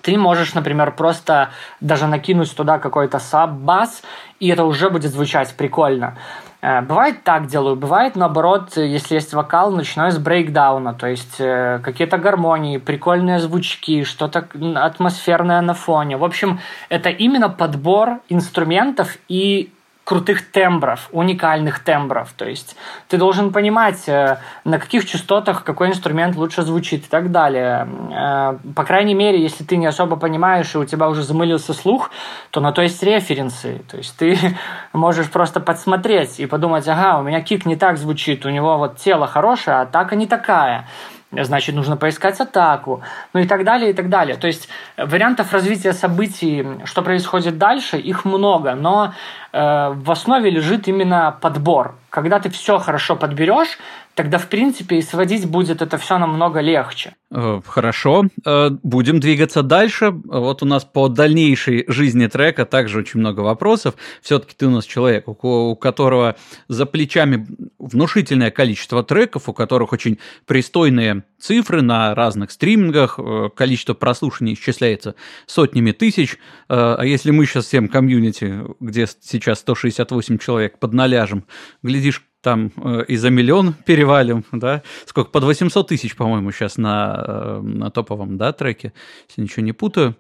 ты 0.02 0.18
можешь, 0.18 0.56
например, 0.56 0.92
просто 0.92 1.50
даже 1.82 2.08
накинуть 2.08 2.56
туда 2.56 2.80
какой-то 2.80 3.20
саб-бас, 3.20 4.02
и 4.40 4.48
это 4.48 4.64
уже 4.64 4.90
будет 4.90 5.12
звучать 5.12 5.54
прикольно. 5.56 6.16
Э, 6.62 6.82
бывает 6.82 7.24
так 7.24 7.48
делаю, 7.48 7.76
бывает 7.76 8.16
наоборот, 8.16 8.78
если 8.78 9.16
есть 9.16 9.34
вокал, 9.34 9.72
начинаю 9.72 10.12
с 10.12 10.18
брейкдауна, 10.18 10.94
то 10.94 11.08
есть 11.08 11.36
э, 11.40 11.80
какие-то 11.84 12.18
гармонии, 12.18 12.78
прикольные 12.78 13.40
звучки, 13.40 14.04
что-то 14.04 14.48
атмосферное 14.76 15.62
на 15.62 15.74
фоне. 15.74 16.18
В 16.18 16.24
общем, 16.24 16.60
это 16.90 17.10
именно 17.10 17.50
подбор 17.50 18.20
инструментов 18.30 19.18
и 19.28 19.72
крутых 20.12 20.52
тембров, 20.52 21.08
уникальных 21.14 21.80
тембров. 21.80 22.34
То 22.36 22.44
есть 22.44 22.76
ты 23.08 23.16
должен 23.16 23.54
понимать, 23.54 24.10
э, 24.10 24.40
на 24.66 24.78
каких 24.78 25.06
частотах 25.06 25.64
какой 25.64 25.88
инструмент 25.88 26.36
лучше 26.36 26.64
звучит 26.64 27.06
и 27.06 27.10
так 27.10 27.32
далее. 27.32 27.88
Э, 28.12 28.58
по 28.76 28.84
крайней 28.84 29.14
мере, 29.14 29.42
если 29.42 29.64
ты 29.64 29.78
не 29.78 29.86
особо 29.86 30.18
понимаешь, 30.18 30.76
и 30.76 30.78
у 30.78 30.84
тебя 30.84 31.08
уже 31.08 31.24
замылился 31.24 31.74
слух, 31.74 32.12
то 32.50 32.60
на 32.60 32.74
то 32.74 32.82
есть 32.82 33.02
референсы. 33.02 33.84
То 33.90 33.96
есть 33.96 34.18
ты 34.18 34.38
можешь 34.92 35.32
просто 35.32 35.62
подсмотреть 35.62 36.42
и 36.42 36.46
подумать, 36.46 36.86
ага, 36.90 37.18
у 37.18 37.24
меня 37.24 37.40
кик 37.40 37.66
не 37.66 37.78
так 37.78 37.98
звучит, 37.98 38.46
у 38.46 38.50
него 38.50 38.78
вот 38.78 38.98
тело 38.98 39.28
хорошее, 39.28 39.78
а 39.78 39.82
атака 39.84 40.18
не 40.18 40.28
такая 40.28 40.88
значит, 41.32 41.76
нужно 41.76 41.98
поискать 41.98 42.40
атаку, 42.40 43.02
ну 43.34 43.40
и 43.40 43.48
так 43.48 43.64
далее, 43.64 43.92
и 43.92 43.94
так 43.94 44.10
далее. 44.10 44.36
То 44.36 44.48
есть 44.48 44.68
вариантов 44.98 45.54
развития 45.54 45.94
событий, 45.94 46.66
что 46.86 47.02
происходит 47.02 47.58
дальше, 47.58 47.98
их 47.98 48.26
много, 48.26 48.76
но 48.76 49.14
э, 49.54 49.94
в 49.94 50.12
основе 50.12 50.50
лежит 50.50 50.88
именно 50.88 51.38
подбор. 51.42 51.96
Когда 52.12 52.40
ты 52.42 52.50
все 52.50 52.78
хорошо 52.78 53.16
подберешь, 53.16 53.78
тогда, 54.16 54.38
в 54.38 54.48
принципе, 54.48 54.98
и 54.98 55.02
сводить 55.02 55.46
будет 55.46 55.82
это 55.82 55.98
все 55.98 56.18
намного 56.18 56.60
легче. 56.60 57.16
Э, 57.32 57.62
хорошо, 57.66 58.26
э, 58.46 58.70
будем 58.84 59.22
двигаться 59.22 59.64
дальше. 59.64 60.12
Вот 60.12 60.62
у 60.62 60.66
нас 60.66 60.84
по 60.84 61.08
дальнейшей 61.08 61.86
жизни 61.88 62.28
трека 62.28 62.66
также 62.66 63.00
очень 63.00 63.22
много 63.22 63.40
вопросов. 63.40 63.96
Все-таки 64.22 64.54
ты 64.58 64.68
у 64.68 64.70
нас 64.70 64.84
человек, 64.86 65.28
у 65.28 65.76
которого 65.78 66.36
за 66.68 66.86
плечами 66.86 67.48
внушительное 67.80 68.52
количество 68.52 69.04
треков, 69.04 69.48
у 69.48 69.54
которых 69.54 69.94
очень 69.94 70.20
пристойные 70.46 71.24
цифры 71.40 71.82
на 71.82 72.14
разных 72.14 72.52
стримингах, 72.52 73.18
э, 73.18 73.50
количество 73.56 73.94
прослушаний 73.94 74.54
исчисляется 74.54 75.16
сотнями 75.46 75.92
тысяч. 75.94 76.38
А 76.68 77.02
если 77.04 77.32
мы 77.32 77.46
сейчас 77.46 77.66
всем 77.66 77.88
комьюнити, 77.88 78.62
где 78.80 79.08
сейчас 79.08 79.60
168 79.60 80.38
человек 80.38 80.80
под 80.80 80.94
наляжем, 80.94 81.46
глядишь, 81.82 82.01
там 82.42 82.72
э, 82.78 83.06
и 83.08 83.16
за 83.16 83.30
миллион 83.30 83.74
перевалим, 83.86 84.46
да, 84.52 84.84
сколько, 85.06 85.30
под 85.30 85.44
800 85.44 85.88
тысяч, 85.88 86.16
по-моему, 86.16 86.52
сейчас 86.52 86.78
на, 86.78 87.24
э, 87.26 87.62
на 87.62 87.92
топовом, 87.92 88.38
да, 88.38 88.52
треке, 88.52 88.94
если 89.30 89.42
ничего 89.42 89.64
не 89.64 89.74
путаю. 89.74 90.16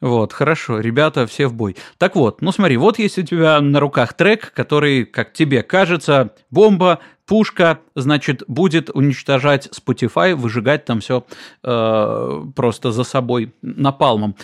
Вот, 0.00 0.32
хорошо, 0.32 0.80
ребята, 0.80 1.28
все 1.28 1.46
в 1.46 1.54
бой. 1.54 1.76
Так 1.96 2.16
вот, 2.16 2.42
ну 2.42 2.50
смотри, 2.50 2.76
вот 2.76 2.98
есть 2.98 3.18
у 3.18 3.22
тебя 3.22 3.60
на 3.60 3.78
руках 3.78 4.14
трек, 4.14 4.52
который, 4.52 5.04
как 5.04 5.32
тебе 5.32 5.62
кажется, 5.62 6.34
бомба, 6.50 6.98
пушка, 7.24 7.78
значит, 7.94 8.42
будет 8.48 8.90
уничтожать 8.90 9.68
Spotify, 9.68 10.34
выжигать 10.34 10.84
там 10.86 10.98
все 10.98 11.24
э, 11.62 12.42
просто 12.56 12.90
за 12.90 13.04
собой 13.04 13.54
напалмом. 13.62 14.34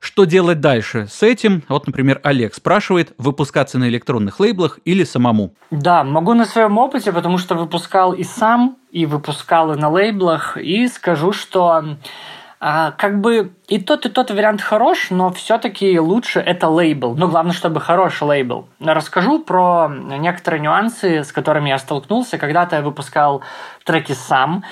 Что 0.00 0.24
делать 0.24 0.60
дальше 0.60 1.06
с 1.10 1.22
этим? 1.22 1.62
Вот, 1.68 1.86
например, 1.86 2.20
Олег 2.24 2.54
спрашивает, 2.54 3.12
выпускаться 3.18 3.78
на 3.78 3.86
электронных 3.88 4.40
лейблах 4.40 4.78
или 4.86 5.04
самому? 5.04 5.52
Да, 5.70 6.04
могу 6.04 6.32
на 6.32 6.46
своем 6.46 6.78
опыте, 6.78 7.12
потому 7.12 7.36
что 7.36 7.54
выпускал 7.54 8.14
и 8.14 8.24
сам, 8.24 8.78
и 8.90 9.04
выпускал 9.04 9.74
и 9.74 9.76
на 9.76 9.90
лейблах, 9.90 10.56
и 10.56 10.88
скажу, 10.88 11.32
что 11.32 11.84
а, 12.62 12.92
как 12.92 13.20
бы 13.20 13.52
и 13.68 13.78
тот, 13.78 14.06
и 14.06 14.08
тот 14.08 14.30
вариант 14.30 14.62
хорош, 14.62 15.08
но 15.10 15.30
все-таки 15.32 16.00
лучше 16.00 16.40
это 16.40 16.68
лейбл. 16.68 17.14
Ну, 17.14 17.28
главное, 17.28 17.52
чтобы 17.52 17.80
хороший 17.80 18.24
лейбл. 18.24 18.68
Расскажу 18.80 19.38
про 19.38 19.88
некоторые 19.88 20.62
нюансы, 20.62 21.24
с 21.24 21.32
которыми 21.32 21.68
я 21.68 21.78
столкнулся. 21.78 22.38
Когда-то 22.38 22.76
я 22.76 22.82
выпускал 22.82 23.42
треки 23.84 24.12
сам. 24.12 24.64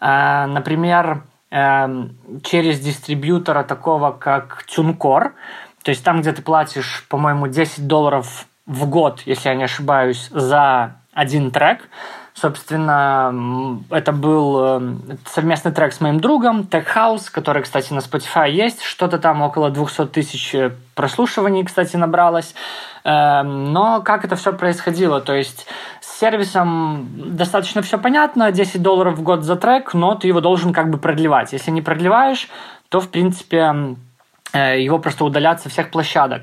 А, 0.00 0.46
например, 0.46 1.22
через 1.52 2.80
дистрибьютора 2.80 3.62
такого, 3.62 4.12
как 4.12 4.64
TuneCore. 4.74 5.32
То 5.82 5.90
есть 5.90 6.02
там, 6.02 6.20
где 6.20 6.32
ты 6.32 6.40
платишь, 6.40 7.04
по-моему, 7.08 7.48
10 7.48 7.86
долларов 7.86 8.46
в 8.66 8.88
год, 8.88 9.22
если 9.26 9.48
я 9.48 9.54
не 9.54 9.64
ошибаюсь, 9.64 10.28
за 10.30 10.96
один 11.12 11.50
трек. 11.50 11.88
Собственно, 12.34 13.78
это 13.90 14.12
был 14.12 14.64
эм, 14.64 15.18
совместный 15.26 15.70
трек 15.70 15.92
с 15.92 16.00
моим 16.00 16.18
другом, 16.18 16.62
Tech 16.62 16.86
House, 16.94 17.30
который, 17.30 17.62
кстати, 17.62 17.92
на 17.92 17.98
Spotify 17.98 18.50
есть. 18.50 18.82
Что-то 18.82 19.18
там 19.18 19.42
около 19.42 19.68
200 19.68 20.06
тысяч 20.06 20.54
э, 20.54 20.72
прослушиваний, 20.94 21.62
кстати, 21.62 21.96
набралось. 21.96 22.54
Эм, 23.04 23.74
но 23.74 24.00
как 24.00 24.24
это 24.24 24.36
все 24.36 24.54
происходило? 24.54 25.20
То 25.20 25.34
есть 25.34 25.66
сервисом 26.22 27.08
достаточно 27.36 27.82
все 27.82 27.98
понятно, 27.98 28.52
10 28.52 28.80
долларов 28.80 29.18
в 29.18 29.22
год 29.22 29.42
за 29.42 29.56
трек, 29.56 29.92
но 29.92 30.14
ты 30.14 30.28
его 30.28 30.40
должен 30.40 30.72
как 30.72 30.88
бы 30.88 30.98
продлевать. 30.98 31.52
Если 31.52 31.72
не 31.72 31.82
продлеваешь, 31.82 32.48
то, 32.88 33.00
в 33.00 33.08
принципе, 33.08 33.96
э, 34.52 34.80
его 34.80 35.00
просто 35.00 35.24
удалят 35.24 35.60
со 35.60 35.68
всех 35.68 35.90
площадок. 35.90 36.42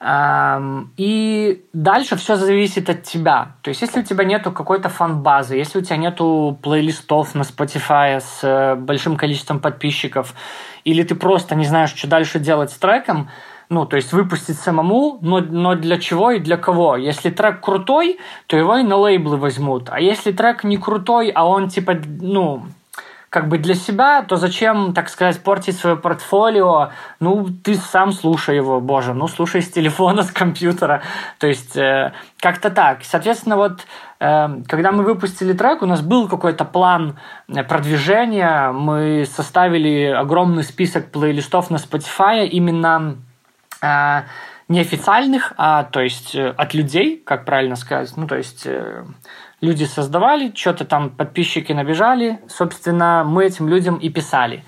Эм, 0.00 0.92
и 0.98 1.64
дальше 1.72 2.16
все 2.16 2.36
зависит 2.36 2.90
от 2.90 3.02
тебя. 3.02 3.52
То 3.62 3.70
есть, 3.70 3.80
если 3.80 4.00
у 4.00 4.04
тебя 4.04 4.24
нету 4.24 4.52
какой-то 4.52 4.90
фан-базы, 4.90 5.56
если 5.56 5.78
у 5.78 5.82
тебя 5.82 5.96
нету 5.96 6.58
плейлистов 6.62 7.34
на 7.34 7.42
Spotify 7.42 8.20
с 8.20 8.40
э, 8.42 8.74
большим 8.74 9.16
количеством 9.16 9.58
подписчиков, 9.58 10.34
или 10.84 11.02
ты 11.02 11.14
просто 11.14 11.54
не 11.54 11.64
знаешь, 11.64 11.94
что 11.94 12.08
дальше 12.08 12.38
делать 12.38 12.70
с 12.70 12.76
треком, 12.76 13.28
ну, 13.70 13.84
то 13.86 13.96
есть 13.96 14.12
выпустить 14.12 14.58
самому, 14.58 15.18
но, 15.20 15.40
но 15.40 15.74
для 15.74 15.98
чего 15.98 16.30
и 16.30 16.40
для 16.40 16.56
кого? 16.56 16.96
Если 16.96 17.30
трек 17.30 17.60
крутой, 17.60 18.18
то 18.46 18.56
его 18.56 18.76
и 18.76 18.82
на 18.82 18.96
лейблы 18.96 19.36
возьмут. 19.36 19.88
А 19.90 20.00
если 20.00 20.32
трек 20.32 20.64
не 20.64 20.78
крутой, 20.78 21.30
а 21.34 21.46
он 21.46 21.68
типа, 21.68 21.96
ну, 22.20 22.62
как 23.30 23.48
бы 23.48 23.58
для 23.58 23.74
себя, 23.74 24.22
то 24.22 24.36
зачем, 24.36 24.94
так 24.94 25.10
сказать, 25.10 25.42
портить 25.42 25.76
свое 25.76 25.96
портфолио? 25.96 26.90
Ну, 27.20 27.46
ты 27.62 27.74
сам 27.74 28.12
слушай 28.12 28.56
его, 28.56 28.80
боже, 28.80 29.12
ну, 29.12 29.28
слушай 29.28 29.60
с 29.60 29.70
телефона, 29.70 30.22
с 30.24 30.30
компьютера. 30.30 31.02
То 31.38 31.46
есть, 31.46 31.76
э, 31.76 32.12
как-то 32.40 32.70
так. 32.70 33.00
Соответственно, 33.02 33.56
вот, 33.56 33.86
э, 34.20 34.48
когда 34.66 34.92
мы 34.92 35.04
выпустили 35.04 35.52
трек, 35.52 35.82
у 35.82 35.86
нас 35.86 36.00
был 36.00 36.26
какой-то 36.26 36.64
план 36.64 37.18
э, 37.48 37.62
продвижения, 37.64 38.72
мы 38.72 39.26
составили 39.26 40.04
огромный 40.04 40.64
список 40.64 41.10
плейлистов 41.10 41.68
на 41.68 41.76
Spotify 41.76 42.46
именно 42.46 43.18
неофициальных, 44.68 45.54
а 45.56 45.84
то 45.84 46.00
есть 46.00 46.34
э, 46.34 46.50
от 46.50 46.74
людей, 46.74 47.22
как 47.24 47.44
правильно 47.44 47.74
сказать, 47.74 48.12
ну 48.16 48.26
то 48.26 48.36
есть 48.36 48.66
э, 48.66 49.04
люди 49.62 49.84
создавали, 49.84 50.52
что-то 50.54 50.84
там 50.84 51.10
подписчики 51.10 51.72
набежали, 51.72 52.40
собственно, 52.48 53.24
мы 53.26 53.46
этим 53.46 53.68
людям 53.68 53.96
и 53.96 54.10
писали. 54.10 54.64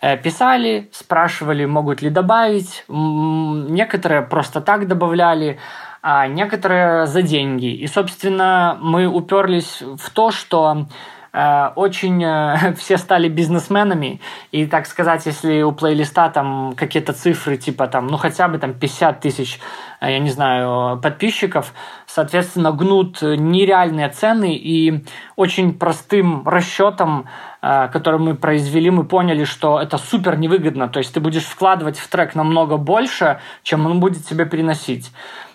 Э, 0.00 0.16
писали, 0.16 0.88
спрашивали, 0.92 1.64
могут 1.64 2.00
ли 2.00 2.10
добавить, 2.10 2.84
некоторые 2.88 4.22
просто 4.22 4.60
так 4.60 4.86
добавляли, 4.86 5.58
а 6.00 6.28
некоторые 6.28 7.06
за 7.06 7.20
деньги. 7.22 7.74
И, 7.74 7.86
собственно, 7.88 8.78
мы 8.80 9.06
уперлись 9.06 9.82
в 9.82 10.10
то, 10.10 10.30
что 10.30 10.86
очень 11.32 12.22
э, 12.24 12.74
все 12.78 12.96
стали 12.96 13.28
бизнесменами, 13.28 14.20
и, 14.50 14.66
так 14.66 14.86
сказать, 14.86 15.26
если 15.26 15.62
у 15.62 15.72
плейлиста 15.72 16.28
там 16.30 16.74
какие-то 16.76 17.12
цифры, 17.12 17.56
типа 17.56 17.86
там, 17.86 18.08
ну, 18.08 18.16
хотя 18.16 18.48
бы 18.48 18.58
там 18.58 18.74
50 18.74 19.20
тысяч, 19.20 19.60
э, 20.00 20.10
я 20.10 20.18
не 20.18 20.30
знаю, 20.30 20.98
подписчиков, 21.00 21.72
соответственно, 22.06 22.72
гнут 22.72 23.22
нереальные 23.22 24.08
цены, 24.08 24.54
и 24.56 25.04
очень 25.36 25.74
простым 25.74 26.46
расчетом, 26.48 27.26
который 27.60 28.18
мы 28.18 28.34
произвели, 28.34 28.90
мы 28.90 29.04
поняли, 29.04 29.44
что 29.44 29.78
это 29.78 29.98
супер 29.98 30.38
невыгодно, 30.38 30.88
то 30.88 30.98
есть 30.98 31.12
ты 31.12 31.20
будешь 31.20 31.44
вкладывать 31.44 31.98
в 31.98 32.08
трек 32.08 32.34
намного 32.34 32.78
больше, 32.78 33.40
чем 33.62 33.84
он 33.86 34.00
будет 34.00 34.24
тебе 34.24 34.46
приносить. 34.46 35.12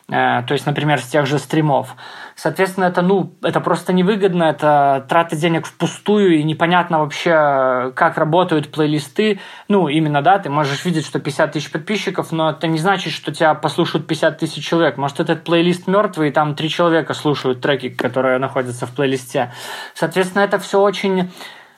Э, 0.10 0.44
то 0.44 0.54
есть, 0.54 0.66
например, 0.66 1.00
с 1.02 1.08
тех 1.08 1.26
же 1.26 1.40
стримов. 1.40 1.96
Соответственно, 2.36 2.86
это, 2.86 3.02
ну, 3.02 3.34
это 3.42 3.62
просто 3.62 3.94
невыгодно, 3.94 4.44
это 4.44 5.06
траты 5.08 5.38
денег 5.38 5.66
впустую, 5.66 6.38
и 6.38 6.44
непонятно 6.44 7.00
вообще, 7.00 7.94
как 7.96 8.18
работают 8.18 8.72
плейлисты. 8.72 9.40
Ну, 9.70 9.88
именно, 9.88 10.22
да, 10.22 10.40
ты 10.40 10.50
можешь 10.50 10.84
видеть, 10.84 11.06
что 11.06 11.20
50 11.20 11.54
тысяч 11.54 11.72
подписчиков, 11.72 12.34
но 12.34 12.50
это 12.50 12.68
не 12.68 12.78
значит, 12.78 13.14
что 13.14 13.32
тебя 13.32 13.54
послушают 13.54 14.06
50 14.06 14.38
тысяч 14.38 14.68
человек. 14.68 14.98
Может, 14.98 15.22
этот 15.22 15.46
плейлист 15.46 15.88
мертвый, 15.88 16.30
и 16.30 16.32
там 16.32 16.56
три 16.56 16.70
человека 16.70 17.14
слушают 17.14 17.62
треки, 17.62 17.88
которые 17.88 18.38
находятся 18.38 18.86
в 18.86 18.92
плейлисте. 18.92 19.54
Соответственно, 19.94 20.44
это 20.44 20.60
все 20.60 20.82
очень 20.82 21.32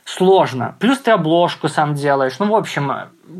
сложно. 0.07 0.75
Плюс 0.79 0.99
ты 0.99 1.11
обложку 1.11 1.67
сам 1.67 1.93
делаешь. 1.93 2.39
Ну, 2.39 2.49
в 2.49 2.55
общем, 2.55 2.91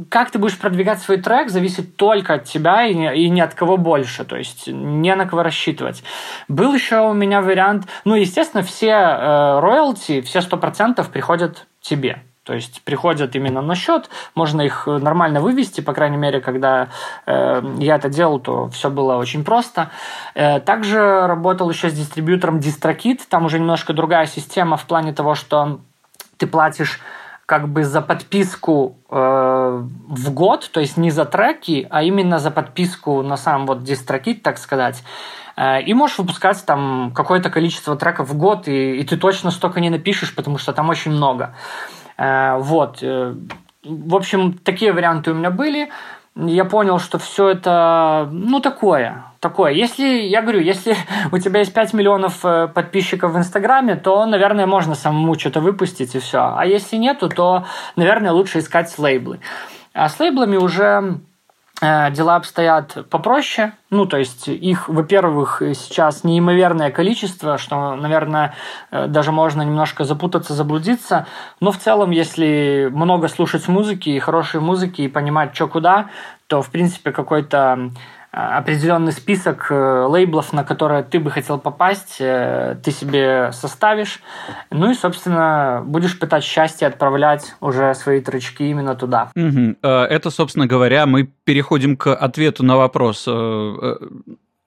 как 0.10 0.32
ты 0.32 0.38
будешь 0.38 0.58
продвигать 0.58 0.99
свой 0.99 1.18
трек, 1.18 1.49
зависит 1.49 1.95
только 1.95 2.36
от 2.36 2.43
тебя 2.43 2.86
и, 2.86 2.93
и 2.93 3.30
ни 3.30 3.39
от 3.39 3.53
кого 3.53 3.78
больше. 3.78 4.26
То 4.26 4.36
есть 4.36 4.68
не 4.68 5.15
на 5.15 5.26
кого 5.26 5.43
рассчитывать. 5.43 6.03
Был 6.49 6.74
еще 6.74 6.99
у 6.99 7.13
меня 7.13 7.41
вариант... 7.41 7.88
Ну, 8.03 8.15
естественно, 8.15 8.63
все 8.63 8.89
э, 8.89 9.59
роялти, 9.61 10.20
все 10.20 10.39
100% 10.39 11.09
приходят 11.09 11.68
тебе. 11.80 12.24
То 12.43 12.53
есть 12.53 12.82
приходят 12.84 13.36
именно 13.36 13.61
на 13.61 13.76
счет, 13.76 14.09
можно 14.34 14.61
их 14.61 14.88
нормально 14.88 15.41
вывести, 15.41 15.82
по 15.82 15.93
крайней 15.93 16.15
мере, 16.15 16.39
когда 16.39 16.88
э, 17.26 17.61
я 17.80 17.95
это 17.95 18.09
делал, 18.09 18.39
то 18.39 18.70
все 18.70 18.89
было 18.89 19.15
очень 19.15 19.43
просто. 19.43 19.89
Э, 20.34 20.61
также 20.61 21.28
работал 21.28 21.70
еще 21.70 21.89
с 21.89 21.93
дистрибьютором 21.93 22.59
DistroKit, 22.59 23.22
там 23.30 23.45
уже 23.45 23.59
немножко 23.59 23.93
другая 23.93 24.28
система 24.28 24.78
в 24.78 24.86
плане 24.86 25.11
того, 25.11 25.36
что 25.36 25.80
ты 26.38 26.47
платишь 26.47 26.99
как 27.47 27.69
бы 27.69 27.85
за 27.85 28.01
подписку 28.01 28.97
э, 29.09 29.15
в 29.15 30.33
год, 30.33 30.69
то 30.71 30.81
есть 30.81 30.97
не 30.97 31.11
за 31.11 31.23
треки, 31.23 31.88
а 31.89 32.03
именно 32.03 32.39
за 32.39 32.51
подписку 32.51 33.21
на 33.21 33.38
сам 33.38 33.65
вот 33.65 33.83
дистрокит, 33.83 34.43
так 34.43 34.57
сказать. 34.57 35.01
Э, 35.55 35.81
и 35.81 35.93
можешь 35.93 36.17
выпускать 36.17 36.65
там 36.65 37.13
какое-то 37.15 37.49
количество 37.49 37.95
треков 37.95 38.29
в 38.29 38.38
год, 38.38 38.67
и, 38.67 38.97
и 38.97 39.03
ты 39.05 39.15
точно 39.15 39.51
столько 39.51 39.79
не 39.79 39.89
напишешь, 39.89 40.35
потому 40.35 40.57
что 40.57 40.73
там 40.73 40.89
очень 40.89 41.11
много. 41.11 41.55
Э, 42.17 42.57
вот. 42.57 42.99
Э, 43.01 43.33
в 43.83 44.15
общем, 44.15 44.53
такие 44.53 44.91
варианты 44.91 45.31
у 45.31 45.33
меня 45.33 45.49
были. 45.49 45.89
Я 46.39 46.65
понял, 46.65 46.99
что 46.99 47.17
все 47.17 47.49
это, 47.49 48.29
ну, 48.31 48.59
такое, 48.59 49.25
такое. 49.39 49.71
Если, 49.71 50.03
я 50.03 50.43
говорю, 50.43 50.59
если 50.59 50.95
у 51.31 51.39
тебя 51.39 51.59
есть 51.61 51.73
5 51.73 51.93
миллионов 51.93 52.45
э, 52.45 52.67
подписчиков 52.67 53.31
в 53.31 53.38
Инстаграме, 53.38 53.95
то, 53.95 54.23
наверное, 54.27 54.67
можно 54.67 54.93
самому 54.93 55.33
что-то 55.39 55.61
выпустить 55.61 56.13
и 56.13 56.19
все. 56.19 56.53
А 56.55 56.63
если 56.65 56.97
нету, 56.97 57.29
то, 57.29 57.65
наверное, 57.95 58.31
лучше 58.31 58.59
искать 58.59 58.93
лейблы. 58.99 59.39
А 59.93 60.09
с 60.09 60.19
лейблами 60.19 60.57
уже 60.57 61.21
дела 61.80 62.38
обстоят 62.38 63.07
попроще. 63.09 63.73
Ну, 63.91 64.05
то 64.05 64.17
есть 64.17 64.47
их, 64.47 64.89
во-первых, 64.89 65.61
сейчас 65.75 66.23
неимоверное 66.23 66.89
количество, 66.89 67.57
что, 67.57 67.95
наверное, 67.95 68.55
э, 68.89 69.05
даже 69.07 69.32
можно 69.32 69.61
немножко 69.61 70.03
запутаться, 70.03 70.53
заблудиться. 70.53 71.28
Но 71.59 71.71
в 71.71 71.78
целом, 71.78 72.09
если 72.09 72.89
много 72.91 73.28
слушать 73.28 73.67
музыки 73.67 74.09
и 74.09 74.19
хорошей 74.19 74.59
музыки 74.59 75.01
и 75.01 75.07
понимать, 75.07 75.55
что 75.55 75.67
куда, 75.67 76.09
то, 76.47 76.61
в 76.61 76.69
принципе, 76.71 77.11
какой-то 77.11 77.91
определенный 78.57 79.11
список 79.11 79.67
э, 79.69 80.05
лейблов, 80.07 80.53
на 80.53 80.63
которые 80.63 81.03
ты 81.03 81.19
бы 81.19 81.31
хотел 81.31 81.57
попасть, 81.59 82.17
э, 82.19 82.77
ты 82.83 82.91
себе 82.91 83.51
составишь. 83.51 84.19
Ну 84.69 84.91
и, 84.91 84.93
собственно, 84.93 85.81
будешь 85.85 86.17
пытать 86.19 86.43
счастье 86.43 86.88
отправлять 86.88 87.55
уже 87.61 87.93
свои 87.95 88.21
тречки 88.21 88.63
именно 88.63 88.95
туда. 88.95 89.31
Угу. 89.35 89.77
Это, 89.81 90.29
собственно 90.29 90.67
говоря, 90.67 91.05
мы 91.05 91.29
переходим 91.43 91.97
к 91.97 92.13
ответу 92.13 92.63
на 92.63 92.77
вопрос 92.77 93.27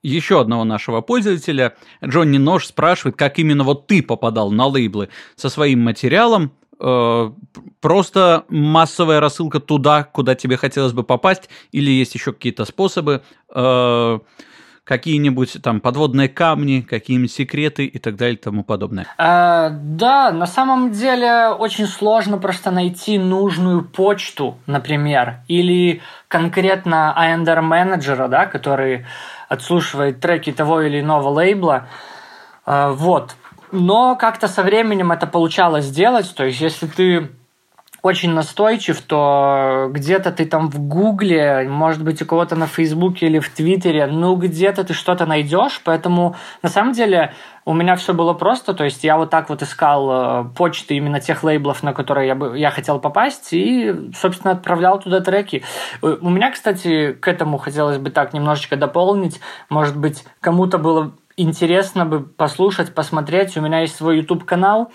еще 0.03 0.41
одного 0.41 0.63
нашего 0.63 1.01
пользователя. 1.01 1.75
Джонни 2.03 2.37
Нож 2.37 2.67
спрашивает, 2.67 3.15
как 3.15 3.39
именно 3.39 3.63
вот 3.63 3.87
ты 3.87 4.01
попадал 4.01 4.51
на 4.51 4.65
лейблы 4.65 5.09
со 5.35 5.49
своим 5.49 5.81
материалом. 5.83 6.51
Э, 6.81 7.31
просто 7.79 8.45
массовая 8.49 9.19
рассылка 9.19 9.59
туда, 9.59 10.03
куда 10.03 10.33
тебе 10.33 10.57
хотелось 10.57 10.93
бы 10.93 11.03
попасть, 11.03 11.49
или 11.71 11.91
есть 11.91 12.15
еще 12.15 12.33
какие-то 12.33 12.65
способы, 12.65 13.21
э, 13.53 14.19
какие-нибудь 14.83 15.61
там 15.61 15.79
подводные 15.79 16.27
камни, 16.27 16.81
какие-нибудь 16.81 17.31
секреты 17.31 17.85
и 17.85 17.99
так 17.99 18.15
далее 18.15 18.35
и 18.35 18.39
тому 18.41 18.63
подобное? 18.63 19.05
А, 19.17 19.69
да, 19.69 20.31
на 20.31 20.47
самом 20.47 20.91
деле 20.91 21.49
очень 21.49 21.85
сложно 21.85 22.39
просто 22.39 22.71
найти 22.71 23.19
нужную 23.19 23.85
почту, 23.85 24.57
например, 24.65 25.41
или 25.47 26.01
конкретно 26.27 27.15
ANDR 27.15 27.61
менеджера, 27.61 28.27
да, 28.27 28.47
который 28.47 29.05
отслушивает 29.49 30.19
треки 30.19 30.51
того 30.51 30.81
или 30.81 30.99
иного 30.99 31.29
лейбла. 31.29 31.87
А, 32.65 32.91
вот. 32.91 33.35
Но 33.71 34.15
как-то 34.15 34.47
со 34.47 34.63
временем 34.63 35.11
это 35.11 35.27
получалось 35.27 35.85
сделать. 35.85 36.33
То 36.35 36.45
есть, 36.45 36.61
если 36.61 36.87
ты 36.87 37.29
очень 38.01 38.31
настойчив, 38.31 38.99
то 39.01 39.87
где-то 39.91 40.31
ты 40.31 40.45
там 40.45 40.69
в 40.69 40.79
Гугле, 40.79 41.67
может 41.69 42.03
быть, 42.03 42.21
у 42.21 42.25
кого-то 42.25 42.55
на 42.55 42.65
Фейсбуке 42.65 43.27
или 43.27 43.37
в 43.37 43.49
Твиттере, 43.49 44.07
ну, 44.07 44.35
где-то 44.35 44.83
ты 44.83 44.93
что-то 44.93 45.27
найдешь. 45.27 45.81
Поэтому, 45.85 46.35
на 46.63 46.69
самом 46.69 46.93
деле, 46.93 47.33
у 47.63 47.73
меня 47.73 47.95
все 47.95 48.13
было 48.13 48.33
просто. 48.33 48.73
То 48.73 48.83
есть, 48.85 49.03
я 49.03 49.17
вот 49.17 49.29
так 49.29 49.49
вот 49.49 49.61
искал 49.61 50.09
э, 50.11 50.45
почты 50.55 50.95
именно 50.95 51.19
тех 51.19 51.43
лейблов, 51.43 51.83
на 51.83 51.93
которые 51.93 52.27
я, 52.27 52.35
бы, 52.35 52.57
я 52.57 52.71
хотел 52.71 52.99
попасть, 52.99 53.53
и, 53.53 53.93
собственно, 54.15 54.53
отправлял 54.53 54.99
туда 54.99 55.21
треки. 55.21 55.63
У 56.01 56.29
меня, 56.29 56.51
кстати, 56.51 57.13
к 57.13 57.27
этому 57.27 57.59
хотелось 57.59 57.99
бы 57.99 58.09
так 58.09 58.33
немножечко 58.33 58.77
дополнить. 58.77 59.39
Может 59.69 59.95
быть, 59.95 60.25
кому-то 60.39 60.79
было 60.79 61.11
интересно 61.41 62.05
бы 62.05 62.23
послушать, 62.23 62.93
посмотреть. 62.93 63.57
У 63.57 63.61
меня 63.61 63.81
есть 63.81 63.95
свой 63.95 64.17
YouTube-канал. 64.17 64.91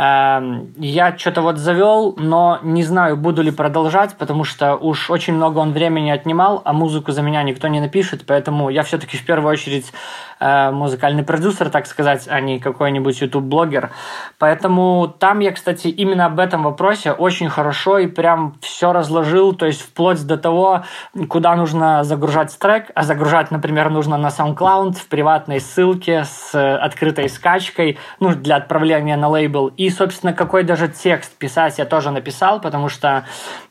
Эм, 0.00 0.72
я 0.78 1.14
что-то 1.18 1.42
вот 1.42 1.58
завел, 1.58 2.14
но 2.16 2.58
не 2.62 2.84
знаю, 2.84 3.18
буду 3.18 3.42
ли 3.42 3.50
продолжать, 3.50 4.16
потому 4.16 4.44
что 4.44 4.74
уж 4.76 5.10
очень 5.10 5.34
много 5.34 5.58
он 5.58 5.72
времени 5.72 6.10
отнимал, 6.10 6.62
а 6.64 6.72
музыку 6.72 7.12
за 7.12 7.20
меня 7.20 7.42
никто 7.42 7.68
не 7.68 7.80
напишет, 7.80 8.24
поэтому 8.26 8.70
я 8.70 8.82
все-таки 8.82 9.18
в 9.18 9.26
первую 9.26 9.52
очередь 9.52 9.92
э, 10.38 10.70
музыкальный 10.70 11.22
продюсер, 11.22 11.68
так 11.68 11.86
сказать, 11.86 12.26
а 12.30 12.40
не 12.40 12.58
какой-нибудь 12.58 13.20
YouTube-блогер. 13.20 13.90
Поэтому 14.38 15.14
там 15.18 15.40
я, 15.40 15.52
кстати, 15.52 15.88
именно 15.88 16.24
об 16.24 16.40
этом 16.40 16.62
вопросе 16.62 17.12
очень 17.12 17.50
хорошо 17.50 17.98
и 17.98 18.06
прям 18.06 18.54
все 18.62 18.94
разложил, 18.94 19.52
то 19.52 19.66
есть 19.66 19.82
вплоть 19.82 20.26
до 20.26 20.38
того, 20.38 20.82
куда 21.28 21.54
нужно 21.56 22.04
загружать 22.04 22.58
трек, 22.58 22.90
а 22.94 23.02
загружать, 23.02 23.50
например, 23.50 23.90
нужно 23.90 24.16
на 24.16 24.28
SoundCloud 24.28 24.94
в 24.94 25.08
приватной 25.08 25.60
ссылке 25.60 26.24
с 26.24 26.54
открытой 26.78 27.28
скачкой, 27.28 27.98
ну, 28.18 28.34
для 28.34 28.56
отправления 28.56 29.18
на 29.18 29.28
лейбл, 29.28 29.66
и 29.76 29.89
собственно, 29.90 30.32
какой 30.32 30.64
даже 30.64 30.88
текст 30.88 31.36
писать 31.36 31.78
я 31.78 31.84
тоже 31.84 32.10
написал, 32.10 32.60
потому 32.60 32.88
что 32.88 33.24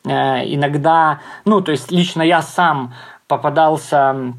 э, 0.06 0.10
иногда, 0.10 1.20
ну, 1.46 1.62
то 1.62 1.72
есть 1.72 1.92
лично 1.92 2.22
я 2.22 2.42
сам 2.42 2.94
попадался 3.28 4.34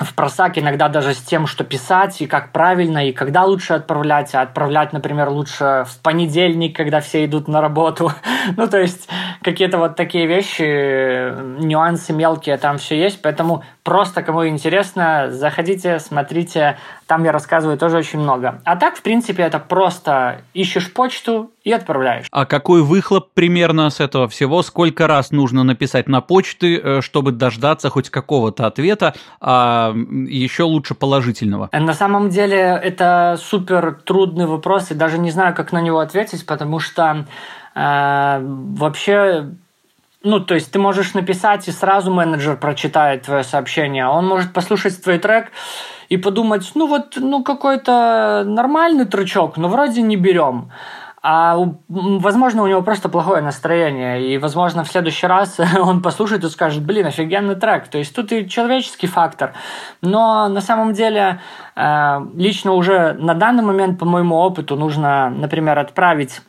в 0.00 0.14
просак 0.14 0.56
иногда 0.56 0.88
даже 0.88 1.12
с 1.12 1.18
тем, 1.18 1.46
что 1.46 1.62
писать, 1.62 2.22
и 2.22 2.26
как 2.26 2.52
правильно, 2.52 3.06
и 3.06 3.12
когда 3.12 3.44
лучше 3.44 3.74
отправлять. 3.74 4.34
А 4.34 4.40
отправлять, 4.40 4.92
например, 4.92 5.28
лучше 5.28 5.84
в 5.86 5.98
понедельник, 6.02 6.74
когда 6.74 7.00
все 7.00 7.24
идут 7.26 7.48
на 7.48 7.60
работу. 7.60 8.10
ну, 8.56 8.66
то 8.66 8.78
есть, 8.78 9.08
какие-то 9.42 9.76
вот 9.76 9.96
такие 9.96 10.26
вещи, 10.26 11.62
нюансы 11.62 12.14
мелкие 12.14 12.56
там 12.56 12.78
все 12.78 12.98
есть. 12.98 13.20
Поэтому 13.20 13.62
просто, 13.82 14.22
кому 14.22 14.48
интересно, 14.48 15.28
заходите, 15.30 15.98
смотрите. 15.98 16.78
Там 17.10 17.24
я 17.24 17.32
рассказываю 17.32 17.76
тоже 17.76 17.96
очень 17.96 18.20
много. 18.20 18.60
А 18.64 18.76
так, 18.76 18.94
в 18.94 19.02
принципе, 19.02 19.42
это 19.42 19.58
просто 19.58 20.42
ищешь 20.54 20.92
почту 20.92 21.50
и 21.64 21.72
отправляешь. 21.72 22.28
А 22.30 22.46
какой 22.46 22.82
выхлоп 22.82 23.32
примерно 23.34 23.90
с 23.90 23.98
этого 23.98 24.28
всего? 24.28 24.62
Сколько 24.62 25.08
раз 25.08 25.32
нужно 25.32 25.64
написать 25.64 26.08
на 26.08 26.20
почты, 26.20 26.78
э, 26.78 27.00
чтобы 27.00 27.32
дождаться 27.32 27.90
хоть 27.90 28.10
какого-то 28.10 28.64
ответа, 28.68 29.14
а 29.40 29.92
еще 29.92 30.62
лучше 30.62 30.94
положительного? 30.94 31.68
На 31.72 31.94
самом 31.94 32.28
деле 32.28 32.80
это 32.80 33.36
супер 33.42 33.98
трудный 34.04 34.46
вопрос, 34.46 34.92
и 34.92 34.94
даже 34.94 35.18
не 35.18 35.32
знаю, 35.32 35.52
как 35.52 35.72
на 35.72 35.80
него 35.80 35.98
ответить, 35.98 36.46
потому 36.46 36.78
что 36.78 37.26
э, 37.74 38.40
вообще 38.40 39.50
ну, 40.22 40.40
то 40.40 40.54
есть 40.54 40.70
ты 40.70 40.78
можешь 40.78 41.14
написать, 41.14 41.66
и 41.68 41.72
сразу 41.72 42.12
менеджер 42.12 42.56
прочитает 42.56 43.22
твое 43.22 43.42
сообщение. 43.42 44.06
Он 44.06 44.26
может 44.26 44.52
послушать 44.52 45.02
твой 45.02 45.18
трек 45.18 45.50
и 46.10 46.16
подумать, 46.18 46.70
ну 46.74 46.86
вот, 46.86 47.16
ну 47.16 47.42
какой-то 47.42 48.44
нормальный 48.46 49.06
трючок, 49.06 49.56
но 49.56 49.68
вроде 49.68 50.02
не 50.02 50.16
берем. 50.16 50.70
А 51.22 51.56
возможно, 51.88 52.62
у 52.62 52.66
него 52.66 52.80
просто 52.80 53.10
плохое 53.10 53.42
настроение, 53.42 54.26
и, 54.26 54.38
возможно, 54.38 54.84
в 54.84 54.88
следующий 54.88 55.26
раз 55.26 55.60
он 55.78 56.02
послушает 56.02 56.44
и 56.44 56.48
скажет, 56.48 56.82
блин, 56.82 57.06
офигенный 57.06 57.56
трек. 57.56 57.88
То 57.88 57.98
есть 57.98 58.14
тут 58.14 58.32
и 58.32 58.48
человеческий 58.48 59.06
фактор. 59.06 59.52
Но 60.02 60.48
на 60.48 60.60
самом 60.60 60.94
деле, 60.94 61.40
э, 61.76 62.20
лично 62.34 62.72
уже 62.72 63.12
на 63.14 63.34
данный 63.34 63.62
момент, 63.62 63.98
по 63.98 64.06
моему 64.06 64.36
опыту, 64.36 64.76
нужно, 64.76 65.30
например, 65.30 65.78
отправить 65.78 66.40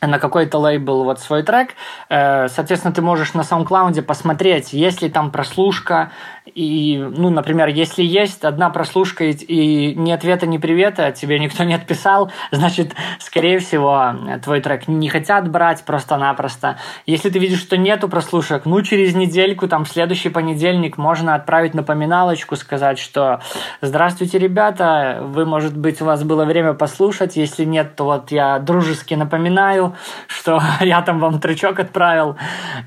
на 0.00 0.18
какой-то 0.18 0.58
лейбл 0.58 1.04
вот 1.04 1.20
свой 1.20 1.42
трек. 1.42 1.74
Э, 2.08 2.48
соответственно, 2.48 2.94
ты 2.94 3.02
можешь 3.02 3.34
на 3.34 3.42
SoundCloud 3.42 4.02
посмотреть, 4.02 4.72
есть 4.72 5.02
ли 5.02 5.08
там 5.08 5.30
прослушка, 5.30 6.12
и, 6.54 6.98
ну, 6.98 7.30
например, 7.30 7.68
если 7.68 8.02
есть 8.02 8.44
одна 8.44 8.70
прослушка 8.70 9.24
и 9.24 9.94
ни 9.94 10.10
ответа, 10.10 10.46
ни 10.46 10.58
привета, 10.58 11.12
тебе 11.12 11.38
никто 11.38 11.64
не 11.64 11.74
отписал, 11.74 12.30
значит, 12.50 12.94
скорее 13.18 13.58
всего, 13.58 14.14
твой 14.42 14.60
трек 14.60 14.88
не 14.88 15.08
хотят 15.08 15.48
брать 15.48 15.84
просто-напросто. 15.84 16.78
Если 17.06 17.30
ты 17.30 17.38
видишь, 17.38 17.60
что 17.60 17.76
нету 17.76 18.08
прослушек, 18.08 18.64
ну, 18.64 18.82
через 18.82 19.14
недельку, 19.14 19.68
там, 19.68 19.86
следующий 19.86 20.28
понедельник 20.28 20.98
можно 20.98 21.34
отправить 21.34 21.74
напоминалочку, 21.74 22.56
сказать, 22.56 22.98
что 22.98 23.40
«Здравствуйте, 23.80 24.38
ребята, 24.38 25.20
вы, 25.22 25.46
может 25.46 25.76
быть, 25.76 26.00
у 26.02 26.04
вас 26.04 26.22
было 26.24 26.44
время 26.44 26.74
послушать, 26.74 27.36
если 27.36 27.64
нет, 27.64 27.96
то 27.96 28.04
вот 28.04 28.30
я 28.30 28.58
дружески 28.58 29.14
напоминаю, 29.14 29.94
что 30.26 30.60
я 30.80 31.02
там 31.02 31.18
вам 31.20 31.40
тречок 31.40 31.78
отправил» 31.78 32.36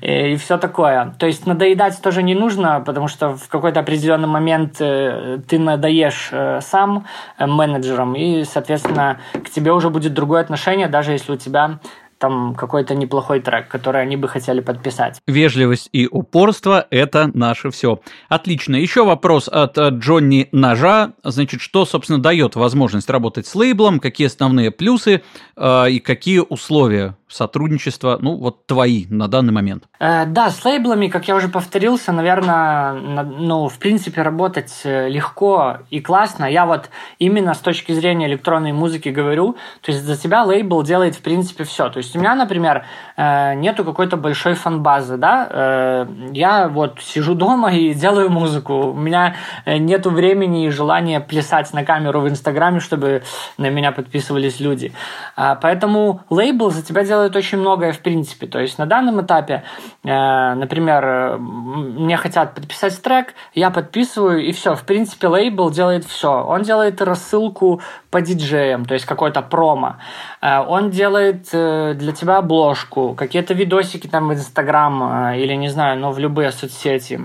и 0.00 0.36
все 0.36 0.58
такое. 0.58 1.14
То 1.18 1.26
есть 1.26 1.46
надоедать 1.46 2.00
тоже 2.02 2.22
не 2.22 2.34
нужно, 2.34 2.80
потому 2.80 3.08
что 3.08 3.36
в 3.36 3.48
какой-то 3.58 3.80
определенный 3.80 4.28
момент 4.28 4.76
э, 4.80 5.38
ты 5.48 5.58
надоешь 5.58 6.28
э, 6.32 6.60
сам 6.60 7.06
э, 7.38 7.46
менеджером, 7.46 8.14
и, 8.14 8.44
соответственно, 8.44 9.20
к 9.32 9.50
тебе 9.50 9.72
уже 9.72 9.90
будет 9.90 10.14
другое 10.14 10.40
отношение, 10.40 10.88
даже 10.88 11.12
если 11.12 11.32
у 11.32 11.36
тебя 11.36 11.78
там 12.18 12.54
какой-то 12.54 12.94
неплохой 12.94 13.40
трек, 13.40 13.68
который 13.68 14.00
они 14.00 14.16
бы 14.16 14.28
хотели 14.28 14.60
подписать. 14.60 15.20
Вежливость 15.26 15.88
и 15.92 16.06
упорство– 16.10 16.86
это 16.90 17.30
наше 17.34 17.70
все. 17.70 18.00
Отлично. 18.28 18.76
Еще 18.76 19.04
вопрос 19.04 19.48
от 19.48 19.76
Джонни 19.76 20.48
Ножа. 20.52 21.12
Значит, 21.22 21.60
что, 21.60 21.84
собственно, 21.84 22.22
дает 22.22 22.56
возможность 22.56 23.10
работать 23.10 23.46
с 23.46 23.54
лейблом, 23.54 24.00
какие 24.00 24.28
основные 24.28 24.70
плюсы 24.70 25.22
э, 25.56 25.90
и 25.90 25.98
какие 26.00 26.38
условия 26.38 27.16
сотрудничества, 27.28 28.18
ну, 28.20 28.36
вот 28.36 28.66
твои 28.66 29.06
на 29.08 29.28
данный 29.28 29.52
момент? 29.52 29.84
Э, 29.98 30.26
да, 30.26 30.50
с 30.50 30.64
лейблами, 30.64 31.08
как 31.08 31.28
я 31.28 31.36
уже 31.36 31.48
повторился, 31.48 32.12
наверное, 32.12 32.92
ну, 32.92 33.68
в 33.68 33.78
принципе, 33.78 34.22
работать 34.22 34.72
э, 34.84 35.08
легко 35.08 35.78
и 35.90 36.00
классно. 36.00 36.44
Я 36.44 36.66
вот 36.66 36.90
именно 37.18 37.54
с 37.54 37.58
точки 37.58 37.92
зрения 37.92 38.26
электронной 38.26 38.72
музыки 38.72 39.08
говорю, 39.08 39.56
то 39.80 39.92
есть 39.92 40.04
за 40.04 40.16
тебя 40.16 40.44
лейбл 40.44 40.82
делает, 40.82 41.14
в 41.14 41.22
принципе, 41.22 41.64
все. 41.64 41.88
То 41.88 41.98
есть 41.98 42.14
у 42.14 42.18
меня, 42.18 42.34
например, 42.34 42.84
э, 43.16 43.54
нету 43.54 43.84
какой-то 43.84 44.16
большой 44.16 44.54
фан-базы, 44.54 45.16
да, 45.16 45.48
э, 45.50 46.06
я 46.32 46.68
вот 46.68 47.00
сижу 47.00 47.34
дома 47.34 47.72
и 47.72 47.94
делаю 47.94 48.30
музыку, 48.30 48.90
у 48.90 48.94
меня 48.94 49.36
э, 49.64 49.78
нету 49.78 50.10
времени 50.10 50.66
и 50.66 50.70
желания 50.70 51.20
плясать 51.20 51.72
на 51.72 51.84
камеру 51.84 52.20
в 52.20 52.28
Инстаграме, 52.28 52.80
чтобы 52.80 53.22
на 53.58 53.70
меня 53.70 53.92
подписывались 53.92 54.60
люди. 54.60 54.92
А, 55.36 55.54
поэтому 55.54 56.22
лейбл 56.30 56.70
за 56.70 56.82
тебя 56.82 57.04
делает 57.04 57.23
делают 57.24 57.36
очень 57.36 57.58
многое 57.58 57.92
в 57.92 58.00
принципе. 58.00 58.46
То 58.46 58.60
есть 58.60 58.78
на 58.78 58.86
данном 58.86 59.20
этапе, 59.20 59.62
э, 60.04 60.54
например, 60.54 61.38
мне 61.38 62.16
хотят 62.16 62.54
подписать 62.54 63.00
трек, 63.02 63.34
я 63.54 63.70
подписываю, 63.70 64.44
и 64.44 64.52
все. 64.52 64.74
В 64.74 64.84
принципе, 64.84 65.28
лейбл 65.28 65.70
делает 65.70 66.04
все. 66.04 66.44
Он 66.44 66.62
делает 66.62 67.00
рассылку 67.00 67.80
по 68.10 68.20
диджеям, 68.20 68.84
то 68.84 68.94
есть 68.94 69.06
какой-то 69.06 69.42
промо. 69.42 69.96
Э, 70.42 70.60
он 70.60 70.90
делает 70.90 71.48
э, 71.52 71.94
для 71.94 72.12
тебя 72.12 72.38
обложку, 72.38 73.14
какие-то 73.14 73.54
видосики 73.54 74.06
там 74.06 74.28
в 74.28 74.32
Инстаграм 74.34 75.32
э, 75.32 75.38
или, 75.38 75.54
не 75.54 75.68
знаю, 75.68 75.98
ну, 75.98 76.10
в 76.10 76.18
любые 76.18 76.52
соцсети 76.52 77.20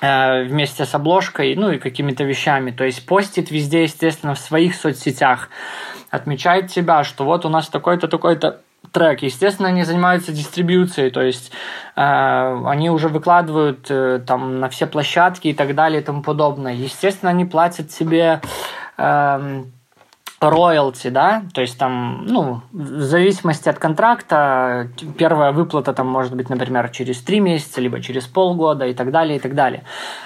э, 0.00 0.44
вместе 0.44 0.84
с 0.84 0.94
обложкой, 0.94 1.54
ну 1.56 1.70
и 1.72 1.78
какими-то 1.78 2.24
вещами. 2.24 2.70
То 2.70 2.84
есть 2.84 3.06
постит 3.06 3.50
везде, 3.50 3.82
естественно, 3.82 4.34
в 4.34 4.38
своих 4.38 4.74
соцсетях. 4.74 5.50
Отмечает 6.10 6.68
тебя, 6.68 7.04
что 7.04 7.24
вот 7.24 7.44
у 7.44 7.50
нас 7.50 7.68
такой-то, 7.68 8.08
такой-то 8.08 8.62
трек. 8.92 9.22
Естественно, 9.22 9.68
они 9.68 9.84
занимаются 9.84 10.32
дистрибьюцией, 10.32 11.10
то 11.10 11.22
есть 11.22 11.52
э, 11.96 12.62
они 12.66 12.90
уже 12.90 13.08
выкладывают 13.08 13.86
э, 13.90 14.20
там 14.26 14.60
на 14.60 14.68
все 14.68 14.86
площадки 14.86 15.48
и 15.48 15.54
так 15.54 15.74
далее 15.74 16.00
и 16.00 16.04
тому 16.04 16.22
подобное. 16.22 16.74
Естественно, 16.74 17.30
они 17.30 17.44
платят 17.44 17.90
себе 17.90 18.40
э, 18.96 19.62
роялти, 20.40 21.08
да, 21.08 21.42
то 21.52 21.60
есть 21.60 21.78
там, 21.78 22.24
ну, 22.26 22.60
в 22.72 23.02
зависимости 23.02 23.68
от 23.68 23.78
контракта, 23.78 24.88
первая 25.18 25.52
выплата 25.52 25.92
там 25.92 26.06
может 26.06 26.34
быть, 26.36 26.48
например, 26.48 26.88
через 26.90 27.20
три 27.20 27.40
месяца, 27.40 27.80
либо 27.80 28.00
через 28.00 28.26
полгода 28.26 28.86
и 28.86 28.94
так 28.94 29.10
далее, 29.10 29.38
и 29.38 29.40
так 29.40 29.54
далее. 29.54 29.82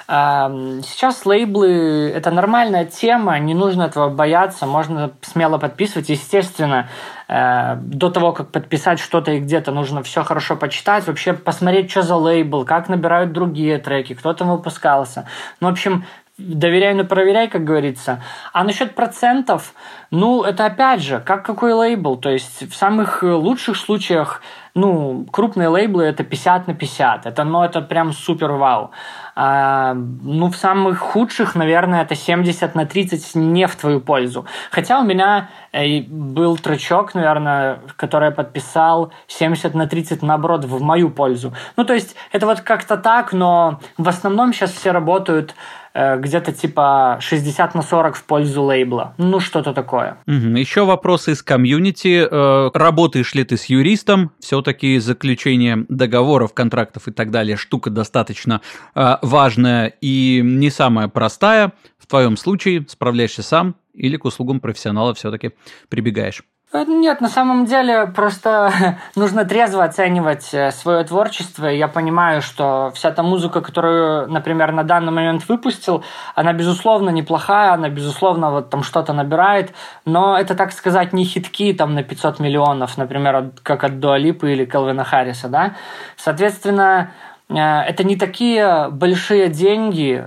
Сейчас 0.07 1.25
лейблы– 1.25 2.11
это 2.15 2.29
нормальная 2.29 2.85
тема, 2.85 3.39
не 3.39 3.55
нужно 3.55 3.83
этого 3.83 4.09
бояться, 4.09 4.65
можно 4.65 5.11
смело 5.21 5.57
подписывать. 5.57 6.09
Естественно, 6.09 6.89
э, 7.27 7.75
до 7.77 8.09
того, 8.11 8.33
как 8.33 8.51
подписать 8.51 8.99
что-то 8.99 9.31
и 9.31 9.39
где-то, 9.39 9.71
нужно 9.71 10.03
все 10.03 10.23
хорошо 10.23 10.55
почитать, 10.55 11.07
вообще 11.07 11.33
посмотреть, 11.33 11.89
что 11.89 12.03
за 12.03 12.15
лейбл, 12.15 12.65
как 12.65 12.89
набирают 12.89 13.31
другие 13.31 13.79
треки, 13.79 14.13
кто 14.13 14.33
там 14.33 14.51
выпускался. 14.51 15.27
Ну, 15.59 15.69
в 15.69 15.71
общем, 15.71 16.05
доверяй, 16.37 16.95
но 16.95 17.03
проверяй, 17.03 17.47
как 17.47 17.63
говорится. 17.63 18.23
А 18.53 18.63
насчет 18.63 18.95
процентов, 18.95 19.73
ну, 20.09 20.43
это 20.43 20.65
опять 20.65 21.01
же, 21.01 21.19
как 21.19 21.45
какой 21.45 21.73
лейбл. 21.73 22.17
То 22.17 22.29
есть 22.29 22.71
в 22.71 22.75
самых 22.75 23.21
лучших 23.21 23.77
случаях, 23.77 24.41
ну, 24.73 25.27
крупные 25.31 25.67
лейблы 25.67 26.03
это 26.05 26.23
50 26.23 26.67
на 26.67 26.73
50. 26.73 27.27
Это, 27.27 27.43
ну, 27.43 27.63
это 27.63 27.81
прям 27.81 28.13
супер 28.13 28.51
вау. 28.51 28.89
А, 29.35 29.93
ну, 29.93 30.49
в 30.49 30.55
самых 30.55 30.97
худших, 30.97 31.53
наверное, 31.53 32.01
это 32.01 32.15
70 32.15 32.73
на 32.73 32.87
30 32.87 33.35
не 33.35 33.67
в 33.67 33.75
твою 33.75 34.01
пользу. 34.01 34.47
Хотя 34.71 34.99
у 34.99 35.03
меня 35.03 35.49
э, 35.71 36.01
был 36.01 36.57
тречок, 36.57 37.13
наверное, 37.13 37.81
который 37.95 38.29
я 38.29 38.31
подписал 38.31 39.13
70 39.27 39.75
на 39.75 39.85
30, 39.85 40.23
наоборот, 40.23 40.65
в 40.65 40.81
мою 40.81 41.11
пользу. 41.11 41.53
Ну, 41.77 41.85
то 41.85 41.93
есть 41.93 42.15
это 42.31 42.47
вот 42.47 42.61
как-то 42.61 42.97
так, 42.97 43.33
но 43.33 43.79
в 43.97 44.09
основном 44.09 44.53
сейчас 44.53 44.71
все 44.71 44.91
работают 44.91 45.53
где-то 45.93 46.51
типа 46.51 47.17
60 47.19 47.75
на 47.75 47.81
40 47.81 48.15
в 48.15 48.23
пользу 48.23 48.63
лейбла. 48.63 49.13
Ну, 49.17 49.39
что-то 49.39 49.73
такое. 49.73 50.17
Угу. 50.27 50.57
Еще 50.57 50.85
вопросы 50.85 51.33
из 51.33 51.43
комьюнити. 51.43 52.27
Э, 52.29 52.71
работаешь 52.73 53.33
ли 53.33 53.43
ты 53.43 53.57
с 53.57 53.65
юристом? 53.65 54.31
Все-таки 54.39 54.97
заключение 54.99 55.85
договоров, 55.89 56.53
контрактов 56.53 57.07
и 57.07 57.11
так 57.11 57.31
далее 57.31 57.57
штука 57.57 57.89
достаточно 57.89 58.61
э, 58.95 59.17
важная 59.21 59.93
и 60.01 60.41
не 60.43 60.69
самая 60.69 61.07
простая. 61.07 61.73
В 61.97 62.07
твоем 62.07 62.37
случае 62.37 62.85
справляешься 62.87 63.43
сам 63.43 63.75
или 63.93 64.17
к 64.17 64.25
услугам 64.25 64.59
профессионала 64.59 65.13
все-таки 65.13 65.51
прибегаешь? 65.89 66.43
Э, 66.73 66.85
нет, 66.87 67.21
на 67.21 67.29
самом 67.29 67.65
деле 67.65 68.07
просто 68.07 68.71
нужно 69.15 69.45
трезво 69.45 69.83
оценивать 69.83 70.49
э, 70.53 70.71
свое 70.71 71.03
творчество. 71.03 71.67
Я 71.67 71.87
понимаю, 71.87 72.41
что 72.41 72.91
вся 72.95 73.11
та 73.11 73.21
музыка, 73.21 73.61
которую, 73.61 74.27
например, 74.27 74.71
на 74.71 74.83
данный 74.83 75.11
момент 75.11 75.47
выпустил, 75.47 76.03
она, 76.35 76.51
безусловно, 76.53 77.11
неплохая, 77.11 77.73
она, 77.73 77.89
безусловно, 77.89 78.51
вот 78.51 78.69
там 78.69 78.83
что-то 78.83 79.13
набирает, 79.13 79.73
но 80.05 80.37
это, 80.37 80.55
так 80.55 80.71
сказать, 80.71 81.13
не 81.13 81.25
хитки 81.25 81.73
там 81.73 81.93
на 81.93 82.03
500 82.03 82.39
миллионов, 82.39 82.97
например, 82.97 83.51
как 83.61 83.83
от 83.83 83.99
Дуалипы 83.99 84.51
или 84.51 84.65
Келвина 84.65 85.03
Харриса, 85.03 85.49
да. 85.49 85.75
Соответственно, 86.17 87.11
э, 87.49 87.55
это 87.55 88.03
не 88.03 88.15
такие 88.15 88.89
большие 88.89 89.49
деньги, 89.49 90.23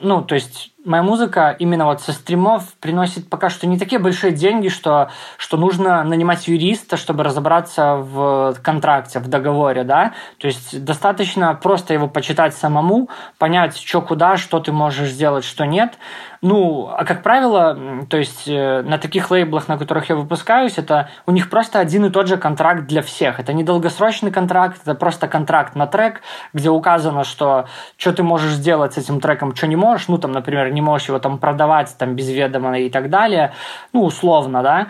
ну, 0.00 0.22
то 0.22 0.34
есть 0.34 0.73
моя 0.84 1.02
музыка 1.02 1.56
именно 1.58 1.86
вот 1.86 2.00
со 2.00 2.12
стримов 2.12 2.74
приносит 2.80 3.28
пока 3.28 3.50
что 3.50 3.66
не 3.66 3.78
такие 3.78 3.98
большие 3.98 4.32
деньги, 4.32 4.68
что, 4.68 5.10
что 5.36 5.56
нужно 5.56 6.02
нанимать 6.04 6.46
юриста, 6.48 6.96
чтобы 6.96 7.24
разобраться 7.24 7.96
в 7.96 8.56
контракте, 8.62 9.18
в 9.18 9.28
договоре, 9.28 9.84
да. 9.84 10.12
То 10.38 10.46
есть 10.46 10.84
достаточно 10.84 11.54
просто 11.54 11.94
его 11.94 12.08
почитать 12.08 12.54
самому, 12.54 13.08
понять, 13.38 13.76
что 13.76 14.02
куда, 14.02 14.36
что 14.36 14.60
ты 14.60 14.72
можешь 14.72 15.10
сделать, 15.10 15.44
что 15.44 15.64
нет. 15.64 15.94
Ну, 16.42 16.90
а 16.94 17.06
как 17.06 17.22
правило, 17.22 18.04
то 18.10 18.18
есть 18.18 18.46
э, 18.46 18.82
на 18.82 18.98
таких 18.98 19.30
лейблах, 19.30 19.66
на 19.66 19.78
которых 19.78 20.10
я 20.10 20.16
выпускаюсь, 20.16 20.76
это 20.76 21.08
у 21.24 21.30
них 21.30 21.48
просто 21.48 21.78
один 21.78 22.04
и 22.04 22.10
тот 22.10 22.26
же 22.28 22.36
контракт 22.36 22.86
для 22.86 23.00
всех. 23.00 23.40
Это 23.40 23.54
не 23.54 23.64
долгосрочный 23.64 24.30
контракт, 24.30 24.78
это 24.82 24.94
просто 24.94 25.26
контракт 25.26 25.74
на 25.74 25.86
трек, 25.86 26.20
где 26.52 26.68
указано, 26.68 27.24
что 27.24 27.66
что 27.96 28.12
ты 28.12 28.22
можешь 28.22 28.52
сделать 28.52 28.92
с 28.92 28.98
этим 28.98 29.20
треком, 29.20 29.56
что 29.56 29.66
не 29.66 29.76
можешь. 29.76 30.08
Ну, 30.08 30.18
там, 30.18 30.32
например, 30.32 30.73
не 30.74 30.82
можешь 30.82 31.08
его 31.08 31.18
там 31.18 31.38
продавать 31.38 31.94
там 31.98 32.14
без 32.14 32.28
ведома 32.28 32.78
и 32.78 32.90
так 32.90 33.08
далее. 33.08 33.52
Ну, 33.92 34.04
условно, 34.04 34.62
да. 34.62 34.88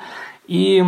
И 0.49 0.83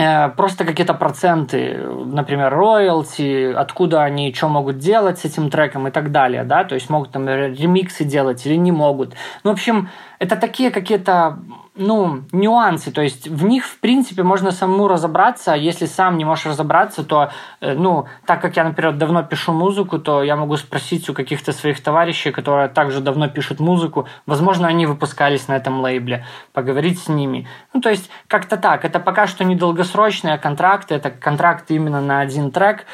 Э, 0.00 0.30
просто 0.30 0.64
какие-то 0.64 0.94
проценты, 0.94 1.76
например, 2.06 2.54
роялти, 2.54 3.52
откуда 3.52 4.02
они 4.02 4.32
что 4.32 4.48
могут 4.48 4.78
делать 4.78 5.18
с 5.18 5.26
этим 5.26 5.50
треком 5.50 5.88
и 5.88 5.90
так 5.90 6.10
далее, 6.10 6.44
да, 6.44 6.64
то 6.64 6.74
есть 6.74 6.88
могут 6.88 7.10
там 7.10 7.28
ремиксы 7.28 8.04
делать 8.04 8.46
или 8.46 8.54
не 8.54 8.72
могут. 8.72 9.14
Ну, 9.44 9.50
в 9.50 9.52
общем, 9.52 9.90
это 10.18 10.36
такие 10.36 10.70
какие-то 10.70 11.38
ну, 11.80 12.24
нюансы, 12.30 12.92
то 12.92 13.00
есть 13.00 13.26
в 13.26 13.44
них, 13.44 13.64
в 13.64 13.78
принципе, 13.80 14.22
можно 14.22 14.50
самому 14.50 14.86
разобраться, 14.86 15.54
а 15.54 15.56
если 15.56 15.86
сам 15.86 16.18
не 16.18 16.26
можешь 16.26 16.46
разобраться, 16.46 17.02
то, 17.02 17.30
э, 17.60 17.74
ну, 17.74 18.06
так 18.26 18.42
как 18.42 18.56
я, 18.56 18.64
например, 18.64 18.92
давно 18.92 19.22
пишу 19.22 19.52
музыку, 19.52 19.98
то 19.98 20.22
я 20.22 20.36
могу 20.36 20.56
спросить 20.56 21.08
у 21.08 21.14
каких-то 21.14 21.52
своих 21.52 21.82
товарищей, 21.82 22.32
которые 22.32 22.68
также 22.68 23.00
давно 23.00 23.28
пишут 23.28 23.60
музыку, 23.60 24.06
возможно, 24.26 24.68
они 24.68 24.84
выпускались 24.84 25.48
на 25.48 25.54
этом 25.54 25.80
лейбле, 25.80 26.26
поговорить 26.52 27.00
с 27.00 27.08
ними. 27.08 27.48
Ну, 27.72 27.80
то 27.80 27.88
есть 27.88 28.10
как-то 28.28 28.58
так, 28.58 28.84
это 28.84 29.00
пока 29.00 29.26
что 29.26 29.44
недолгосрочные 29.44 30.36
контракты, 30.36 30.94
это 30.94 31.10
контракты 31.10 31.76
именно 31.76 32.02
на 32.02 32.20
один 32.20 32.50
трек, 32.50 32.84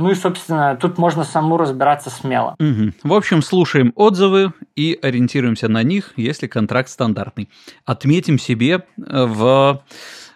ну 0.00 0.10
и, 0.10 0.14
собственно, 0.14 0.76
тут 0.76 0.98
можно 0.98 1.24
самому 1.24 1.56
разбираться 1.56 2.10
смело. 2.10 2.56
Угу. 2.58 2.92
В 3.04 3.12
общем, 3.14 3.42
слушаем 3.42 3.92
отзывы 3.94 4.52
и 4.76 4.98
ориентируемся 5.00 5.68
на 5.68 5.82
них, 5.82 6.12
если 6.16 6.46
контракт 6.46 6.88
стандартный. 6.88 7.48
Отметим 7.84 8.38
себе 8.38 8.74
э, 8.74 8.80
в 8.96 9.82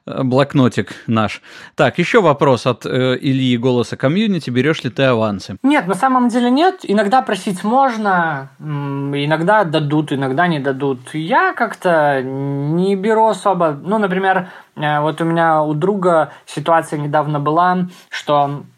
э, 0.06 0.22
блокнотик 0.22 0.94
наш. 1.06 1.42
Так, 1.74 1.98
еще 1.98 2.20
вопрос 2.20 2.66
от 2.66 2.86
э, 2.86 3.18
Ильи 3.20 3.56
Голоса 3.56 3.96
комьюнити. 3.96 4.50
Берешь 4.50 4.84
ли 4.84 4.90
ты 4.90 5.04
авансы? 5.04 5.56
Нет, 5.62 5.86
на 5.86 5.94
самом 5.94 6.28
деле 6.28 6.50
нет. 6.50 6.80
Иногда 6.82 7.22
просить 7.22 7.64
можно, 7.64 8.50
иногда 8.58 9.64
дадут, 9.64 10.12
иногда 10.12 10.46
не 10.46 10.60
дадут. 10.60 11.14
Я 11.14 11.54
как-то 11.54 12.22
не 12.22 12.96
беру 12.96 13.26
особо. 13.26 13.78
Ну, 13.82 13.98
например, 13.98 14.48
э, 14.76 15.00
вот 15.00 15.20
у 15.20 15.24
меня 15.24 15.62
у 15.62 15.74
друга 15.74 16.32
ситуация 16.46 16.98
недавно 16.98 17.40
была, 17.40 17.88
что 18.10 18.64
э, 18.72 18.73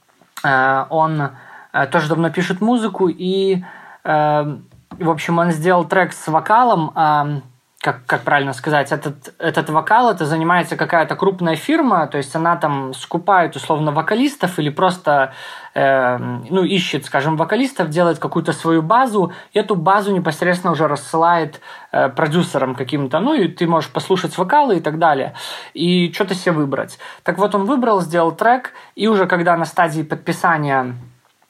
он 0.91 1.31
э, 1.73 1.87
тоже 1.87 2.09
давно 2.09 2.31
пишет 2.31 2.61
музыку, 2.61 3.09
и, 3.09 3.65
э, 4.05 4.57
в 4.91 5.11
общем, 5.11 5.39
он 5.39 5.51
сделал 5.51 5.85
трек 5.85 6.13
с 6.13 6.29
вокалом, 6.29 6.93
э, 6.95 7.41
как, 7.81 8.05
как 8.07 8.23
правильно 8.23 8.53
сказать, 8.53 8.91
этот, 8.91 9.35
этот 9.39 9.71
вокал, 9.71 10.11
это 10.11 10.25
занимается 10.25 10.77
какая-то 10.77 11.15
крупная 11.15 11.57
фирма, 11.57 12.07
то 12.07 12.19
есть 12.19 12.35
она 12.35 12.57
там 12.57 12.95
скупает 12.95 13.55
условно 13.55 13.93
вокалистов 13.93 14.59
или 14.59 14.71
просто 14.71 15.33
э, 15.75 16.17
ну, 16.19 16.65
ищет, 16.65 17.05
скажем, 17.05 17.37
вокалистов, 17.37 17.91
делает 17.91 18.19
какую-то 18.19 18.53
свою 18.53 18.83
базу, 18.83 19.33
и 19.53 19.59
эту 19.59 19.77
базу 19.77 20.13
непосредственно 20.13 20.73
уже 20.73 20.89
рассылает 20.89 21.61
э, 21.93 22.09
продюсерам 22.09 22.75
каким-то, 22.75 23.21
ну 23.21 23.35
и 23.35 23.47
ты 23.47 23.67
можешь 23.67 23.91
послушать 23.91 24.37
вокалы 24.39 24.79
и 24.79 24.81
так 24.81 24.99
далее, 24.99 25.35
и 25.75 26.11
что-то 26.13 26.35
себе 26.35 26.53
выбрать. 26.53 26.99
Так 27.23 27.39
вот 27.39 27.55
он 27.55 27.67
выбрал, 27.67 28.01
сделал 28.01 28.33
трек, 28.33 28.73
и 28.95 29.07
уже 29.07 29.27
когда 29.27 29.57
на 29.57 29.67
стадии 29.67 30.03
подписания 30.03 30.95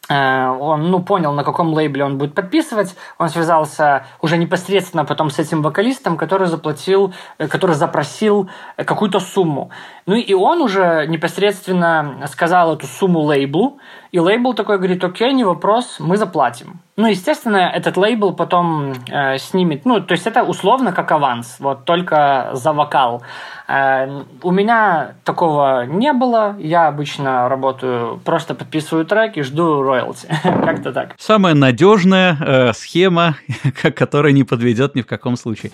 он 0.08 0.90
ну, 0.90 1.00
понял, 1.02 1.32
на 1.32 1.42
каком 1.42 1.74
лейбле 1.74 2.04
он 2.04 2.18
будет 2.18 2.34
подписывать. 2.34 2.94
Он 3.18 3.28
связался 3.28 4.06
уже 4.20 4.36
непосредственно 4.36 5.04
потом 5.04 5.30
с 5.30 5.38
этим 5.38 5.62
вокалистом, 5.62 6.16
который 6.16 6.46
заплатил, 6.46 7.12
э, 7.38 7.48
который 7.48 7.74
запросил 7.74 8.48
какую-то 8.76 9.20
сумму. 9.20 9.70
Ну 10.06 10.14
и 10.14 10.34
он 10.34 10.62
уже 10.62 11.06
непосредственно 11.08 12.28
сказал 12.30 12.74
эту 12.74 12.86
сумму 12.86 13.20
лейблу, 13.20 13.78
и 14.12 14.20
лейбл 14.20 14.54
такой 14.54 14.78
говорит, 14.78 15.02
окей, 15.02 15.32
не 15.32 15.44
вопрос, 15.44 15.96
мы 15.98 16.16
заплатим. 16.16 16.80
Ну, 16.96 17.08
естественно, 17.08 17.58
этот 17.58 17.98
лейбл 17.98 18.32
потом 18.32 18.94
э, 19.10 19.36
снимет, 19.36 19.84
ну, 19.84 20.00
то 20.00 20.12
есть 20.12 20.26
это 20.26 20.44
условно 20.44 20.92
как 20.92 21.12
аванс, 21.12 21.56
вот 21.58 21.84
только 21.84 22.50
за 22.54 22.72
вокал. 22.72 23.22
Э, 23.68 24.22
у 24.42 24.50
меня 24.50 25.16
такого 25.24 25.84
не 25.84 26.12
было, 26.14 26.54
я 26.58 26.86
обычно 26.86 27.48
работаю, 27.48 28.18
просто 28.24 28.54
подписываю 28.54 29.04
трек 29.04 29.36
и 29.36 29.42
жду 29.42 29.82
роялти, 29.82 29.95
как-то 30.42 30.92
так. 30.92 31.14
Самая 31.18 31.54
надежная 31.54 32.36
э, 32.40 32.72
схема, 32.74 33.36
которая 33.94 34.32
не 34.32 34.44
подведет 34.44 34.94
ни 34.94 35.02
в 35.02 35.06
каком 35.06 35.36
случае. 35.36 35.72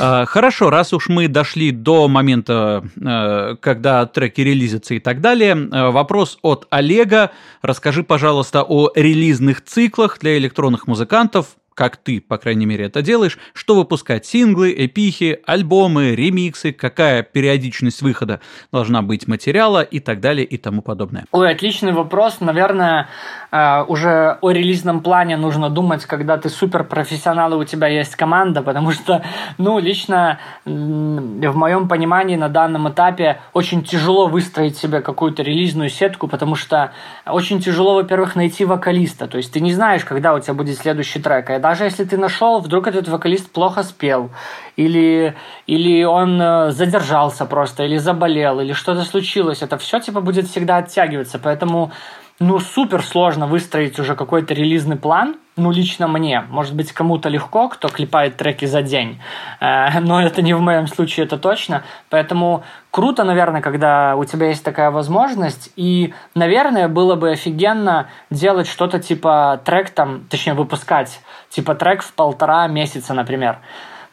А, 0.00 0.26
хорошо, 0.26 0.70
раз 0.70 0.92
уж 0.92 1.08
мы 1.08 1.26
дошли 1.26 1.72
до 1.72 2.06
момента, 2.06 2.84
э, 2.96 3.56
когда 3.60 4.06
треки 4.06 4.40
релизятся 4.42 4.94
и 4.94 5.00
так 5.00 5.20
далее, 5.20 5.56
э, 5.56 5.90
вопрос 5.90 6.38
от 6.42 6.66
Олега. 6.70 7.32
Расскажи, 7.62 8.04
пожалуйста, 8.04 8.62
о 8.62 8.92
релизных 8.94 9.64
циклах 9.64 10.18
для 10.20 10.38
электронных 10.38 10.86
музыкантов 10.86 11.56
как 11.78 11.96
ты, 11.96 12.20
по 12.20 12.38
крайней 12.38 12.66
мере, 12.66 12.86
это 12.86 13.02
делаешь, 13.02 13.38
что 13.52 13.76
выпускать 13.76 14.26
синглы, 14.26 14.74
эпихи, 14.76 15.38
альбомы, 15.46 16.16
ремиксы, 16.16 16.72
какая 16.72 17.22
периодичность 17.22 18.02
выхода 18.02 18.40
должна 18.72 19.00
быть 19.00 19.28
материала 19.28 19.82
и 19.82 20.00
так 20.00 20.18
далее 20.18 20.44
и 20.44 20.56
тому 20.56 20.82
подобное. 20.82 21.26
Ой, 21.30 21.52
отличный 21.52 21.92
вопрос. 21.92 22.40
Наверное, 22.40 23.06
э, 23.52 23.84
уже 23.86 24.38
о 24.40 24.50
релизном 24.50 25.02
плане 25.02 25.36
нужно 25.36 25.70
думать, 25.70 26.04
когда 26.04 26.36
ты 26.36 26.48
суперпрофессионал 26.48 27.52
и 27.52 27.56
у 27.56 27.64
тебя 27.64 27.86
есть 27.86 28.16
команда, 28.16 28.62
потому 28.62 28.90
что, 28.90 29.22
ну, 29.56 29.78
лично 29.78 30.40
в 30.64 31.54
моем 31.54 31.86
понимании 31.86 32.34
на 32.34 32.48
данном 32.48 32.88
этапе 32.88 33.40
очень 33.52 33.84
тяжело 33.84 34.26
выстроить 34.26 34.76
себе 34.76 35.00
какую-то 35.00 35.44
релизную 35.44 35.90
сетку, 35.90 36.26
потому 36.26 36.56
что 36.56 36.90
очень 37.24 37.60
тяжело, 37.60 37.94
во-первых, 37.94 38.34
найти 38.34 38.64
вокалиста. 38.64 39.28
То 39.28 39.36
есть 39.36 39.52
ты 39.52 39.60
не 39.60 39.72
знаешь, 39.72 40.04
когда 40.04 40.34
у 40.34 40.40
тебя 40.40 40.54
будет 40.54 40.76
следующий 40.76 41.20
трек. 41.20 41.50
А 41.50 41.67
даже 41.68 41.84
если 41.84 42.04
ты 42.04 42.16
нашел, 42.16 42.60
вдруг 42.60 42.86
этот 42.86 43.08
вокалист 43.08 43.50
плохо 43.50 43.82
спел, 43.82 44.30
или, 44.76 45.34
или 45.66 46.02
он 46.04 46.40
э, 46.40 46.70
задержался 46.70 47.44
просто, 47.44 47.84
или 47.84 47.98
заболел, 47.98 48.60
или 48.60 48.72
что-то 48.72 49.02
случилось, 49.02 49.60
это 49.60 49.76
все 49.76 50.00
типа 50.00 50.22
будет 50.22 50.46
всегда 50.46 50.78
оттягиваться. 50.78 51.38
Поэтому 51.38 51.92
ну, 52.40 52.60
супер 52.60 53.02
сложно 53.02 53.46
выстроить 53.48 53.98
уже 53.98 54.14
какой-то 54.14 54.54
релизный 54.54 54.96
план, 54.96 55.36
ну, 55.56 55.72
лично 55.72 56.06
мне. 56.06 56.44
Может 56.48 56.74
быть, 56.76 56.92
кому-то 56.92 57.28
легко, 57.28 57.68
кто 57.68 57.88
клепает 57.88 58.36
треки 58.36 58.64
за 58.64 58.82
день, 58.82 59.20
э, 59.60 59.98
но 60.00 60.22
это 60.22 60.40
не 60.40 60.54
в 60.54 60.60
моем 60.60 60.86
случае, 60.86 61.26
это 61.26 61.36
точно. 61.36 61.82
Поэтому 62.10 62.62
круто, 62.92 63.24
наверное, 63.24 63.60
когда 63.60 64.14
у 64.14 64.24
тебя 64.24 64.48
есть 64.48 64.62
такая 64.62 64.92
возможность, 64.92 65.72
и, 65.74 66.14
наверное, 66.36 66.86
было 66.86 67.16
бы 67.16 67.30
офигенно 67.30 68.08
делать 68.30 68.68
что-то 68.68 69.00
типа 69.00 69.60
трек 69.64 69.90
там, 69.90 70.24
точнее, 70.30 70.54
выпускать, 70.54 71.20
типа 71.50 71.74
трек 71.74 72.02
в 72.02 72.12
полтора 72.12 72.68
месяца, 72.68 73.14
например. 73.14 73.58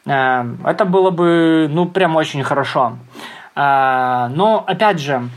Э, 0.07 0.43
это 0.63 0.86
было 0.86 1.11
бы, 1.11 1.67
ну, 1.69 1.86
прям 1.86 2.15
очень 2.15 2.41
хорошо. 2.41 2.97
Э, 3.55 4.30
но, 4.34 4.63
опять 4.65 4.99
же, 4.99 5.30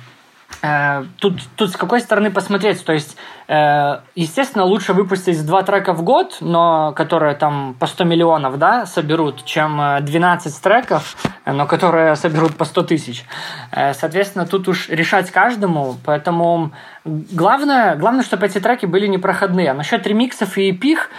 тут, 0.61 1.40
тут 1.56 1.70
с 1.70 1.76
какой 1.76 2.00
стороны 2.00 2.30
посмотреть, 2.30 2.84
то 2.84 2.92
есть, 2.92 3.16
э, 3.46 4.00
естественно, 4.16 4.64
лучше 4.64 4.92
выпустить 4.92 5.46
два 5.46 5.62
трека 5.62 5.92
в 5.92 6.02
год, 6.02 6.38
но 6.40 6.92
которые 6.92 7.36
там 7.36 7.76
по 7.78 7.86
100 7.86 8.04
миллионов, 8.04 8.59
да, 8.59 8.84
соберут, 8.86 9.44
чем 9.44 9.80
12 10.00 10.52
э, 10.52 10.62
треков, 10.62 11.16
но 11.46 11.66
которые 11.66 12.16
соберут 12.16 12.56
по 12.56 12.64
100 12.64 12.82
тысяч. 12.82 13.24
Соответственно, 13.72 14.46
тут 14.46 14.68
уж 14.68 14.88
решать 14.88 15.30
каждому, 15.30 15.96
поэтому 16.04 16.72
главное, 17.04 17.96
главное, 17.96 18.24
чтобы 18.24 18.46
эти 18.46 18.59
треки 18.59 18.86
были 18.86 19.06
непроходные. 19.06 19.70
А 19.70 19.74
насчет 19.74 20.06
ремиксов 20.06 20.59
и 20.59 20.70
эпих, 20.70 21.11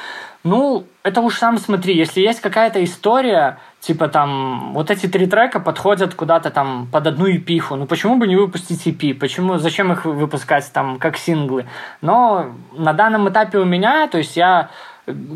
ну, 0.44 0.86
это 1.04 1.22
уж 1.22 1.38
сам 1.38 1.58
смотри, 1.58 1.98
если 1.98 2.22
есть 2.22 2.42
какая-то 2.42 2.84
история, 2.84 3.58
типа 3.80 4.08
там, 4.08 4.74
вот 4.74 4.92
эти 4.92 5.08
три 5.08 5.26
трека 5.26 5.60
подходят 5.60 6.14
куда-то 6.14 6.50
там 6.50 6.88
под 6.92 7.08
одну 7.08 7.28
эпиху, 7.28 7.76
ну 7.76 7.86
почему 7.86 8.18
бы 8.18 8.28
не 8.28 8.36
выпустить 8.36 8.86
EP, 8.88 9.14
почему, 9.14 9.58
зачем 9.58 9.92
их 9.92 10.06
выпускать 10.06 10.70
там 10.74 11.00
как 11.00 11.18
синглы? 11.18 11.66
Но 12.02 12.48
на 12.74 12.94
данном 12.94 13.30
этапе 13.30 13.58
у 13.58 13.66
меня, 13.66 14.08
то 14.08 14.18
есть 14.18 14.36
я 14.36 14.70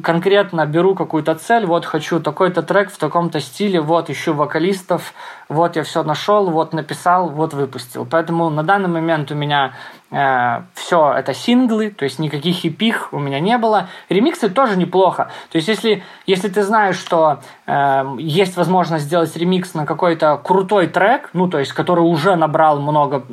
конкретно 0.03 0.65
беру 0.65 0.95
какую-то 0.95 1.35
цель, 1.35 1.65
вот 1.65 1.85
хочу 1.85 2.19
такой-то 2.19 2.61
трек 2.63 2.91
в 2.91 2.97
таком-то 2.97 3.39
стиле, 3.39 3.81
вот 3.81 4.09
ищу 4.09 4.33
вокалистов, 4.33 5.13
вот 5.53 5.75
я 5.75 5.83
все 5.83 6.03
нашел, 6.03 6.49
вот 6.49 6.73
написал, 6.73 7.29
вот 7.29 7.53
выпустил. 7.53 8.05
Поэтому 8.09 8.49
на 8.49 8.63
данный 8.63 8.89
момент 8.89 9.31
у 9.31 9.35
меня 9.35 9.73
э, 10.11 10.61
все 10.73 11.13
это 11.13 11.33
синглы, 11.33 11.89
то 11.89 12.03
есть 12.03 12.19
никаких 12.19 12.65
эпих 12.65 13.13
у 13.13 13.19
меня 13.19 13.39
не 13.39 13.57
было. 13.57 13.87
Ремиксы 14.09 14.49
тоже 14.49 14.77
неплохо. 14.77 15.29
То 15.51 15.57
есть 15.57 15.67
если, 15.67 16.03
если 16.25 16.49
ты 16.49 16.63
знаешь, 16.63 16.97
что 16.97 17.39
э, 17.67 18.15
есть 18.17 18.57
возможность 18.57 19.05
сделать 19.05 19.35
ремикс 19.37 19.73
на 19.73 19.85
какой-то 19.85 20.37
крутой 20.43 20.87
трек, 20.87 21.29
ну 21.33 21.47
то 21.47 21.59
есть 21.59 21.73
который 21.73 22.01
уже 22.01 22.35
набрал 22.35 22.79
много 22.79 23.23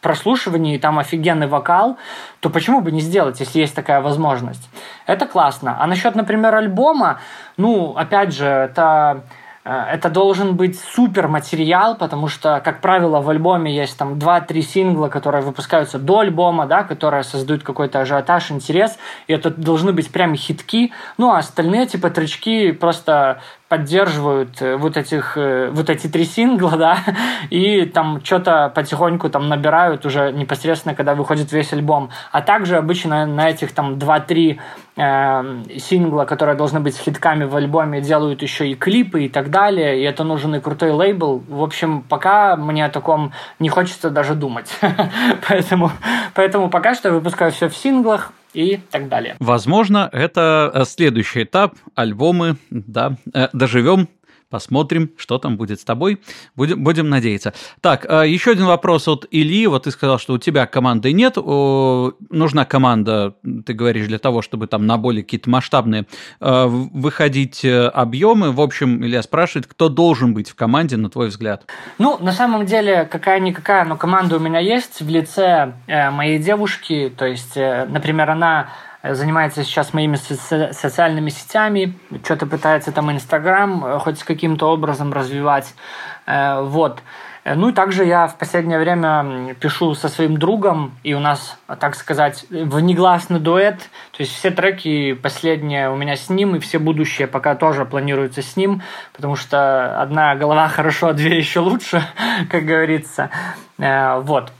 прослушиваний, 0.00 0.76
и 0.76 0.78
там 0.78 0.98
офигенный 0.98 1.46
вокал, 1.46 1.96
то 2.40 2.48
почему 2.48 2.80
бы 2.80 2.92
не 2.92 3.00
сделать, 3.00 3.40
если 3.40 3.60
есть 3.60 3.74
такая 3.74 4.00
возможность? 4.00 4.68
Это 5.06 5.26
классно. 5.26 5.76
А 5.80 5.86
насчет, 5.86 6.14
например, 6.14 6.54
альбома, 6.54 7.18
ну, 7.56 7.94
опять 7.96 8.32
же, 8.32 8.46
это 8.46 9.22
это 9.66 10.10
должен 10.10 10.54
быть 10.54 10.78
супер 10.78 11.26
материал, 11.26 11.96
потому 11.96 12.28
что, 12.28 12.60
как 12.64 12.80
правило, 12.80 13.20
в 13.20 13.28
альбоме 13.28 13.74
есть 13.74 13.98
там 13.98 14.14
2-3 14.14 14.60
сингла, 14.62 15.08
которые 15.08 15.42
выпускаются 15.42 15.98
до 15.98 16.20
альбома, 16.20 16.66
да, 16.66 16.84
которые 16.84 17.24
создают 17.24 17.64
какой-то 17.64 18.00
ажиотаж, 18.00 18.52
интерес, 18.52 18.96
и 19.26 19.32
это 19.32 19.50
должны 19.50 19.92
быть 19.92 20.12
прям 20.12 20.36
хитки, 20.36 20.92
ну, 21.18 21.32
а 21.32 21.38
остальные, 21.38 21.86
типа, 21.86 22.10
тречки 22.10 22.70
просто 22.70 23.40
поддерживают 23.68 24.62
э, 24.62 24.76
вот 24.76 24.96
этих 24.96 25.36
э, 25.36 25.70
вот 25.72 25.90
эти 25.90 26.06
три 26.06 26.24
сингла, 26.24 26.70
да, 26.76 26.98
и 27.50 27.84
там 27.86 28.24
что-то 28.24 28.70
потихоньку 28.74 29.28
там 29.28 29.48
набирают 29.48 30.06
уже 30.06 30.32
непосредственно, 30.32 30.94
когда 30.94 31.14
выходит 31.14 31.50
весь 31.52 31.72
альбом. 31.72 32.10
А 32.30 32.42
также 32.42 32.76
обычно 32.76 33.26
на 33.26 33.50
этих 33.50 33.72
там 33.72 33.94
2-3 33.94 34.58
э, 34.96 35.78
сингла, 35.78 36.24
которые 36.24 36.56
должны 36.56 36.80
быть 36.80 36.96
хитками 36.96 37.44
в 37.44 37.56
альбоме, 37.56 38.00
делают 38.00 38.42
еще 38.42 38.68
и 38.68 38.74
клипы 38.74 39.24
и 39.24 39.28
так 39.28 39.50
далее, 39.50 40.00
и 40.00 40.04
это 40.04 40.22
нужен 40.22 40.54
и 40.54 40.60
крутой 40.60 40.92
лейбл. 40.92 41.42
В 41.48 41.62
общем, 41.62 42.02
пока 42.02 42.56
мне 42.56 42.84
о 42.84 42.88
таком 42.88 43.32
не 43.58 43.68
хочется 43.68 44.10
даже 44.10 44.34
думать. 44.34 44.70
поэтому, 45.48 45.90
поэтому 46.34 46.70
пока 46.70 46.94
что 46.94 47.10
выпускаю 47.12 47.50
все 47.50 47.68
в 47.68 47.76
синглах, 47.76 48.32
и 48.56 48.78
так 48.90 49.08
далее. 49.08 49.36
Возможно, 49.38 50.08
это 50.12 50.70
э, 50.72 50.84
следующий 50.86 51.42
этап, 51.42 51.74
альбомы, 51.94 52.56
да, 52.70 53.16
э, 53.34 53.48
доживем 53.52 54.08
Посмотрим, 54.48 55.10
что 55.16 55.38
там 55.38 55.56
будет 55.56 55.80
с 55.80 55.84
тобой. 55.84 56.20
Будем, 56.54 56.84
будем 56.84 57.08
надеяться. 57.08 57.52
Так, 57.80 58.06
э, 58.08 58.28
еще 58.28 58.52
один 58.52 58.66
вопрос 58.66 59.08
от 59.08 59.26
Ильи. 59.30 59.66
Вот 59.66 59.84
ты 59.84 59.90
сказал, 59.90 60.18
что 60.18 60.34
у 60.34 60.38
тебя 60.38 60.66
команды 60.66 61.12
нет. 61.12 61.36
Нужна 61.36 62.64
команда, 62.64 63.34
ты 63.64 63.72
говоришь, 63.72 64.06
для 64.06 64.18
того, 64.18 64.42
чтобы 64.42 64.66
там 64.66 64.86
на 64.86 64.98
более 64.98 65.22
какие-то 65.24 65.50
масштабные 65.50 66.06
выходить 66.40 67.64
объемы. 67.64 68.52
В 68.52 68.60
общем, 68.60 69.04
Илья 69.04 69.22
спрашивает, 69.22 69.66
кто 69.66 69.88
должен 69.88 70.34
быть 70.34 70.50
в 70.50 70.54
команде, 70.54 70.96
на 70.96 71.10
твой 71.10 71.28
взгляд? 71.28 71.66
Ну, 71.98 72.18
на 72.18 72.32
самом 72.32 72.66
деле, 72.66 73.04
какая-никакая, 73.04 73.84
но 73.84 73.96
команда 73.96 74.36
у 74.36 74.38
меня 74.38 74.60
есть 74.60 75.00
в 75.00 75.08
лице 75.08 75.74
моей 75.86 76.38
девушки. 76.38 77.12
То 77.16 77.26
есть, 77.26 77.56
например, 77.56 78.30
она 78.30 78.68
занимается 79.14 79.64
сейчас 79.64 79.92
моими 79.92 80.16
соци- 80.16 80.72
социальными 80.72 81.30
сетями, 81.30 81.94
что-то 82.24 82.46
пытается 82.46 82.92
там 82.92 83.10
Инстаграм 83.10 83.84
э, 83.84 83.98
хоть 83.98 84.18
с 84.18 84.24
каким-то 84.24 84.70
образом 84.70 85.12
развивать. 85.12 85.74
Э, 86.26 86.62
вот. 86.62 87.00
Ну 87.54 87.68
и 87.68 87.72
также 87.72 88.04
я 88.04 88.26
в 88.26 88.38
последнее 88.38 88.80
время 88.80 89.54
пишу 89.60 89.94
со 89.94 90.08
своим 90.08 90.36
другом, 90.36 90.98
и 91.04 91.14
у 91.14 91.20
нас, 91.20 91.56
так 91.78 91.94
сказать, 91.94 92.44
внегласный 92.50 93.38
дуэт. 93.38 93.78
То 93.78 94.20
есть 94.20 94.32
все 94.32 94.50
треки 94.50 95.12
последние 95.12 95.88
у 95.90 95.96
меня 95.96 96.16
с 96.16 96.28
ним, 96.28 96.56
и 96.56 96.58
все 96.58 96.80
будущие 96.80 97.28
пока 97.28 97.54
тоже 97.54 97.84
планируются 97.84 98.42
с 98.42 98.56
ним, 98.56 98.82
потому 99.12 99.36
что 99.36 100.02
одна 100.02 100.34
голова 100.34 100.66
хорошо, 100.76 101.08
а 101.08 101.12
две 101.12 101.38
еще 101.38 101.60
лучше, 101.60 102.02
как 102.50 102.64
говорится. 102.64 103.30
Э, 103.78 104.18
вот. 104.18 104.50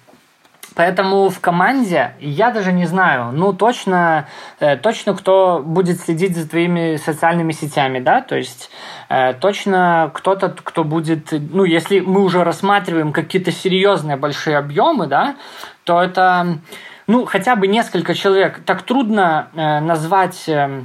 Поэтому 0.77 1.31
в 1.31 1.41
команде 1.41 2.13
я 2.21 2.51
даже 2.51 2.71
не 2.71 2.85
знаю, 2.85 3.33
ну 3.33 3.55
точно, 3.55 4.29
э, 4.61 4.77
точно 4.77 5.17
кто 5.17 5.63
будет 5.65 6.01
следить 6.01 6.37
за 6.37 6.47
твоими 6.47 6.97
социальными 6.97 7.53
сетями, 7.53 7.99
да, 7.99 8.21
то 8.21 8.37
есть 8.37 8.71
э, 9.09 9.33
точно 9.33 10.11
кто-то, 10.13 10.51
кто 10.51 10.85
будет, 10.85 11.33
ну 11.33 11.65
если 11.65 12.01
мы 12.01 12.23
уже 12.23 12.45
рассматриваем 12.45 13.15
какие-то 13.15 13.53
серьезные 13.53 14.19
большие 14.19 14.59
объемы, 14.59 15.07
да, 15.07 15.37
то 15.85 16.03
это, 16.03 16.59
ну 17.07 17.25
хотя 17.25 17.57
бы 17.57 17.69
несколько 17.69 18.15
человек. 18.15 18.61
Так 18.67 18.83
трудно 18.83 19.49
э, 19.55 19.81
назвать 19.81 20.47
э, 20.47 20.83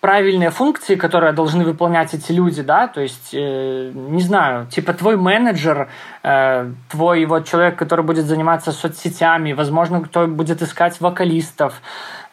правильные 0.00 0.50
функции, 0.50 0.94
которые 0.94 1.32
должны 1.32 1.64
выполнять 1.64 2.14
эти 2.14 2.32
люди, 2.32 2.62
да, 2.62 2.86
то 2.86 3.00
есть, 3.00 3.30
э, 3.32 3.90
не 3.94 4.22
знаю, 4.22 4.66
типа 4.66 4.92
твой 4.92 5.16
менеджер, 5.16 5.88
э, 6.22 6.70
твой 6.90 7.24
вот 7.24 7.48
человек, 7.48 7.76
который 7.76 8.04
будет 8.04 8.26
заниматься 8.26 8.72
соцсетями, 8.72 9.52
возможно, 9.52 10.00
кто 10.02 10.26
будет 10.26 10.62
искать 10.62 11.00
вокалистов 11.00 11.80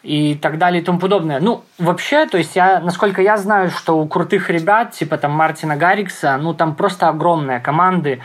и 0.02 0.34
так 0.34 0.58
далее 0.58 0.82
и 0.82 0.84
тому 0.84 0.98
подобное. 0.98 1.40
Ну, 1.40 1.64
вообще, 1.78 2.26
то 2.26 2.36
есть 2.36 2.54
я, 2.54 2.80
насколько 2.80 3.22
я 3.22 3.36
знаю, 3.38 3.70
что 3.70 3.98
у 3.98 4.06
крутых 4.06 4.50
ребят, 4.50 4.92
типа 4.92 5.16
там 5.16 5.32
Мартина 5.32 5.76
Гаррикса, 5.76 6.36
ну, 6.36 6.52
там 6.52 6.74
просто 6.74 7.08
огромные 7.08 7.60
команды, 7.60 8.20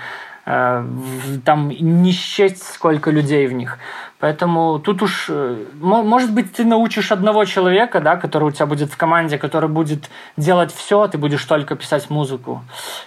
там 0.50 1.70
не 1.70 2.12
счесть 2.12 2.64
сколько 2.74 3.12
людей 3.12 3.46
в 3.48 3.54
них. 3.54 3.78
Поэтому 4.20 4.80
тут 4.80 5.02
уж, 5.02 5.28
э, 5.30 5.66
может 5.80 6.34
быть, 6.34 6.52
ты 6.52 6.66
научишь 6.66 7.12
одного 7.12 7.46
человека, 7.46 8.02
да, 8.02 8.18
который 8.18 8.46
у 8.46 8.52
тебя 8.52 8.66
будет 8.66 8.92
в 8.92 8.98
команде, 8.98 9.38
который 9.38 9.70
будет 9.70 10.10
делать 10.38 10.74
все, 10.74 11.02
а 11.02 11.08
ты 11.08 11.18
будешь 11.18 11.46
только 11.46 11.76
писать 11.76 12.10
музыку. 12.10 12.62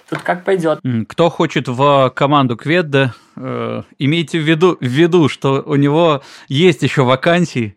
Тут 0.09 0.21
как 0.23 0.45
пойдет. 0.45 0.79
Кто 1.09 1.29
хочет 1.31 1.69
в 1.69 2.11
команду 2.15 2.57
Кведда, 2.57 3.13
э, 3.37 3.83
имейте 3.99 4.39
в 4.39 4.43
виду, 4.43 4.79
в 4.81 4.85
виду, 4.85 5.29
что 5.29 5.63
у 5.67 5.75
него 5.75 6.23
есть 6.49 6.83
еще 6.83 7.03
вакансии, 7.03 7.77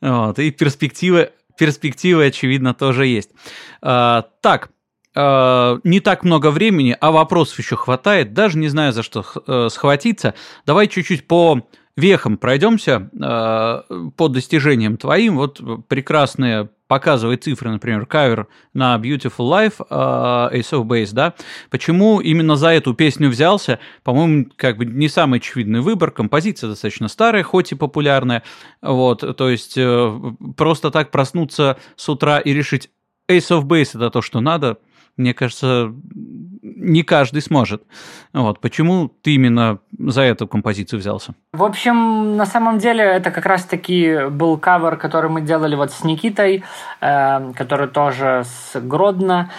вот, 0.00 0.38
и 0.38 0.50
перспективы, 0.50 1.30
перспективы, 1.58 2.26
очевидно, 2.26 2.72
тоже 2.74 3.06
есть. 3.06 3.30
Э, 3.82 4.22
так, 4.42 4.68
э, 5.16 5.78
не 5.84 6.00
так 6.00 6.22
много 6.22 6.50
времени, 6.50 6.96
а 7.00 7.10
вопросов 7.10 7.58
еще 7.58 7.76
хватает, 7.76 8.34
даже 8.34 8.58
не 8.58 8.68
знаю, 8.68 8.92
за 8.92 9.02
что 9.02 9.24
э, 9.46 9.68
схватиться. 9.70 10.34
Давай 10.66 10.86
чуть-чуть 10.86 11.26
по 11.26 11.62
вехом 11.96 12.36
пройдемся 12.36 13.10
э, 13.12 14.10
по 14.16 14.28
достижениям 14.28 14.96
твоим. 14.96 15.36
Вот 15.36 15.60
прекрасные 15.88 16.68
показывает 16.88 17.42
цифры, 17.42 17.70
например, 17.70 18.06
кавер 18.06 18.46
на 18.72 18.96
Beautiful 18.96 19.50
Life 19.50 19.84
э, 19.90 20.58
Ace 20.58 20.70
of 20.70 20.84
Base, 20.84 21.12
да, 21.12 21.34
почему 21.70 22.20
именно 22.20 22.56
за 22.56 22.68
эту 22.68 22.94
песню 22.94 23.28
взялся, 23.28 23.80
по-моему, 24.04 24.46
как 24.56 24.76
бы 24.76 24.84
не 24.84 25.08
самый 25.08 25.40
очевидный 25.40 25.80
выбор, 25.80 26.10
композиция 26.10 26.68
достаточно 26.68 27.08
старая, 27.08 27.42
хоть 27.42 27.72
и 27.72 27.74
популярная, 27.74 28.44
вот, 28.82 29.36
то 29.36 29.48
есть 29.48 29.76
э, 29.76 30.20
просто 30.56 30.90
так 30.90 31.10
проснуться 31.10 31.76
с 31.96 32.08
утра 32.08 32.38
и 32.38 32.52
решить 32.52 32.90
Ace 33.28 33.50
of 33.50 33.64
Base 33.64 33.90
это 33.94 34.10
то, 34.10 34.22
что 34.22 34.40
надо, 34.40 34.78
мне 35.16 35.34
кажется, 35.34 35.92
не 36.62 37.02
каждый 37.02 37.42
сможет. 37.42 37.82
Вот. 38.32 38.60
Почему 38.60 39.08
ты 39.22 39.34
именно 39.34 39.78
за 39.98 40.22
эту 40.22 40.46
композицию 40.46 41.00
взялся? 41.00 41.34
В 41.52 41.64
общем, 41.64 42.36
на 42.36 42.46
самом 42.46 42.78
деле, 42.78 43.02
это 43.02 43.30
как 43.30 43.46
раз-таки 43.46 44.28
был 44.30 44.58
кавер, 44.58 44.96
который 44.96 45.30
мы 45.30 45.40
делали 45.40 45.74
вот 45.74 45.90
с 45.92 46.04
Никитой, 46.04 46.64
э, 47.00 47.52
который 47.54 47.88
тоже 47.88 48.44
с 48.44 48.80
Гродно. 48.80 49.50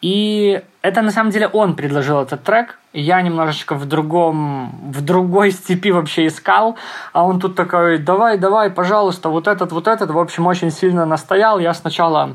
И 0.00 0.60
это 0.82 1.02
на 1.02 1.12
самом 1.12 1.30
деле 1.30 1.46
он 1.46 1.76
предложил 1.76 2.20
этот 2.20 2.42
трек. 2.42 2.78
Я 2.92 3.22
немножечко 3.22 3.74
в 3.74 3.86
другом, 3.86 4.92
в 4.92 5.00
другой 5.00 5.52
степи 5.52 5.92
вообще 5.92 6.26
искал, 6.26 6.76
а 7.12 7.24
он 7.24 7.38
тут 7.38 7.54
такой, 7.54 7.98
давай, 7.98 8.36
давай, 8.36 8.68
пожалуйста, 8.68 9.28
вот 9.28 9.46
этот, 9.46 9.72
вот 9.72 9.86
этот. 9.86 10.10
В 10.10 10.18
общем, 10.18 10.46
очень 10.46 10.70
сильно 10.70 11.06
настоял. 11.06 11.60
Я 11.60 11.72
сначала 11.72 12.34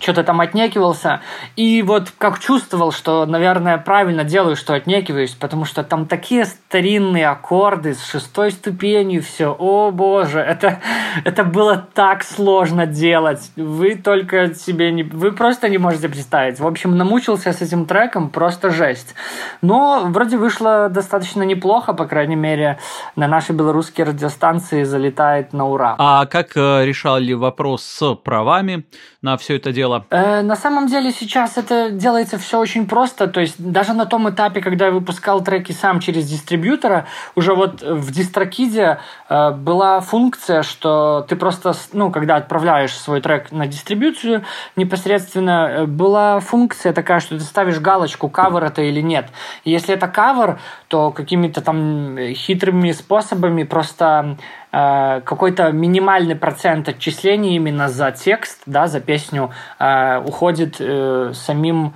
что-то 0.00 0.24
там 0.24 0.40
отнекивался. 0.40 1.20
И 1.56 1.82
вот 1.82 2.12
как 2.16 2.38
чувствовал, 2.38 2.92
что, 2.92 3.26
наверное, 3.26 3.78
правильно 3.78 4.24
делаю, 4.24 4.56
что 4.56 4.74
отнекиваюсь, 4.74 5.32
потому 5.32 5.64
что 5.64 5.84
там 5.84 6.06
такие 6.06 6.46
старинные 6.46 7.28
аккорды 7.28 7.94
с 7.94 8.04
шестой 8.04 8.50
ступенью, 8.50 9.22
все, 9.22 9.54
о 9.58 9.90
боже, 9.90 10.40
это, 10.40 10.80
это 11.24 11.44
было 11.44 11.76
так 11.94 12.24
сложно 12.24 12.86
делать. 12.86 13.52
Вы 13.56 13.94
только 13.94 14.54
себе 14.54 14.90
не... 14.92 15.02
Вы 15.02 15.32
просто 15.32 15.68
не 15.68 15.78
можете 15.78 16.08
представить. 16.08 16.58
В 16.60 16.66
общем, 16.66 16.96
намучился 16.96 17.52
с 17.52 17.60
этим 17.60 17.84
треком, 17.84 18.30
просто 18.30 18.70
жесть. 18.70 19.14
Но 19.60 20.06
вроде 20.06 20.36
вышло 20.36 20.88
достаточно 20.88 21.42
неплохо, 21.42 21.92
по 21.92 22.06
крайней 22.06 22.36
мере, 22.36 22.78
на 23.16 23.28
нашей 23.28 23.54
белорусской 23.54 24.04
радиостанции 24.04 24.84
залетает 24.84 25.52
на 25.52 25.66
ура. 25.68 25.94
А 25.98 26.26
как 26.26 26.56
э, 26.56 26.84
решали 26.84 27.32
вопрос 27.32 27.82
с 27.82 28.14
правами 28.14 28.84
на 29.22 29.36
все 29.36 29.56
это 29.56 29.70
дело? 29.72 30.06
Э, 30.10 30.40
на 30.40 30.56
самом 30.56 30.86
деле 30.86 31.12
сейчас 31.12 31.58
это 31.58 31.90
делается 31.90 32.38
все 32.38 32.58
очень 32.58 32.86
просто. 32.86 33.26
То 33.26 33.40
есть 33.40 33.56
даже 33.58 33.92
на 33.92 34.06
том 34.06 34.30
этапе, 34.30 34.62
когда 34.62 34.86
я 34.86 34.92
выпускал 34.92 35.42
треки 35.42 35.72
сам 35.72 36.00
через 36.00 36.26
дистрибьютора, 36.26 37.06
уже 37.34 37.54
вот 37.54 37.82
в 37.82 38.10
дистрокиде 38.12 38.98
э, 39.28 39.50
была 39.50 40.00
функция, 40.00 40.62
что 40.62 41.26
ты 41.28 41.36
просто, 41.36 41.74
ну, 41.92 42.10
когда 42.10 42.36
отправляешь 42.36 42.94
свой 42.94 43.20
трек 43.20 43.52
на 43.52 43.66
дистрибьюцию, 43.66 44.42
непосредственно 44.76 45.68
э, 45.70 45.84
была 45.84 46.40
функция 46.40 46.94
такая, 46.94 47.20
что 47.20 47.36
ты 47.36 47.44
ставишь 47.44 47.78
галочку, 47.78 48.30
кавер 48.30 48.64
это 48.64 48.80
или 48.80 49.02
нет. 49.02 49.28
Если 49.66 49.94
это 49.94 50.08
кавер, 50.08 50.58
то 50.88 51.10
какими-то 51.10 51.60
там 51.60 52.16
хитрыми 52.32 52.92
способами 52.92 53.64
просто 53.64 54.38
какой-то 54.70 55.72
минимальный 55.72 56.36
процент 56.36 56.88
отчислений 56.88 57.56
именно 57.56 57.88
за 57.88 58.12
текст, 58.12 58.62
да, 58.66 58.86
за 58.86 59.00
песню 59.00 59.50
э, 59.78 60.22
уходит 60.24 60.76
э, 60.78 61.32
самим 61.34 61.94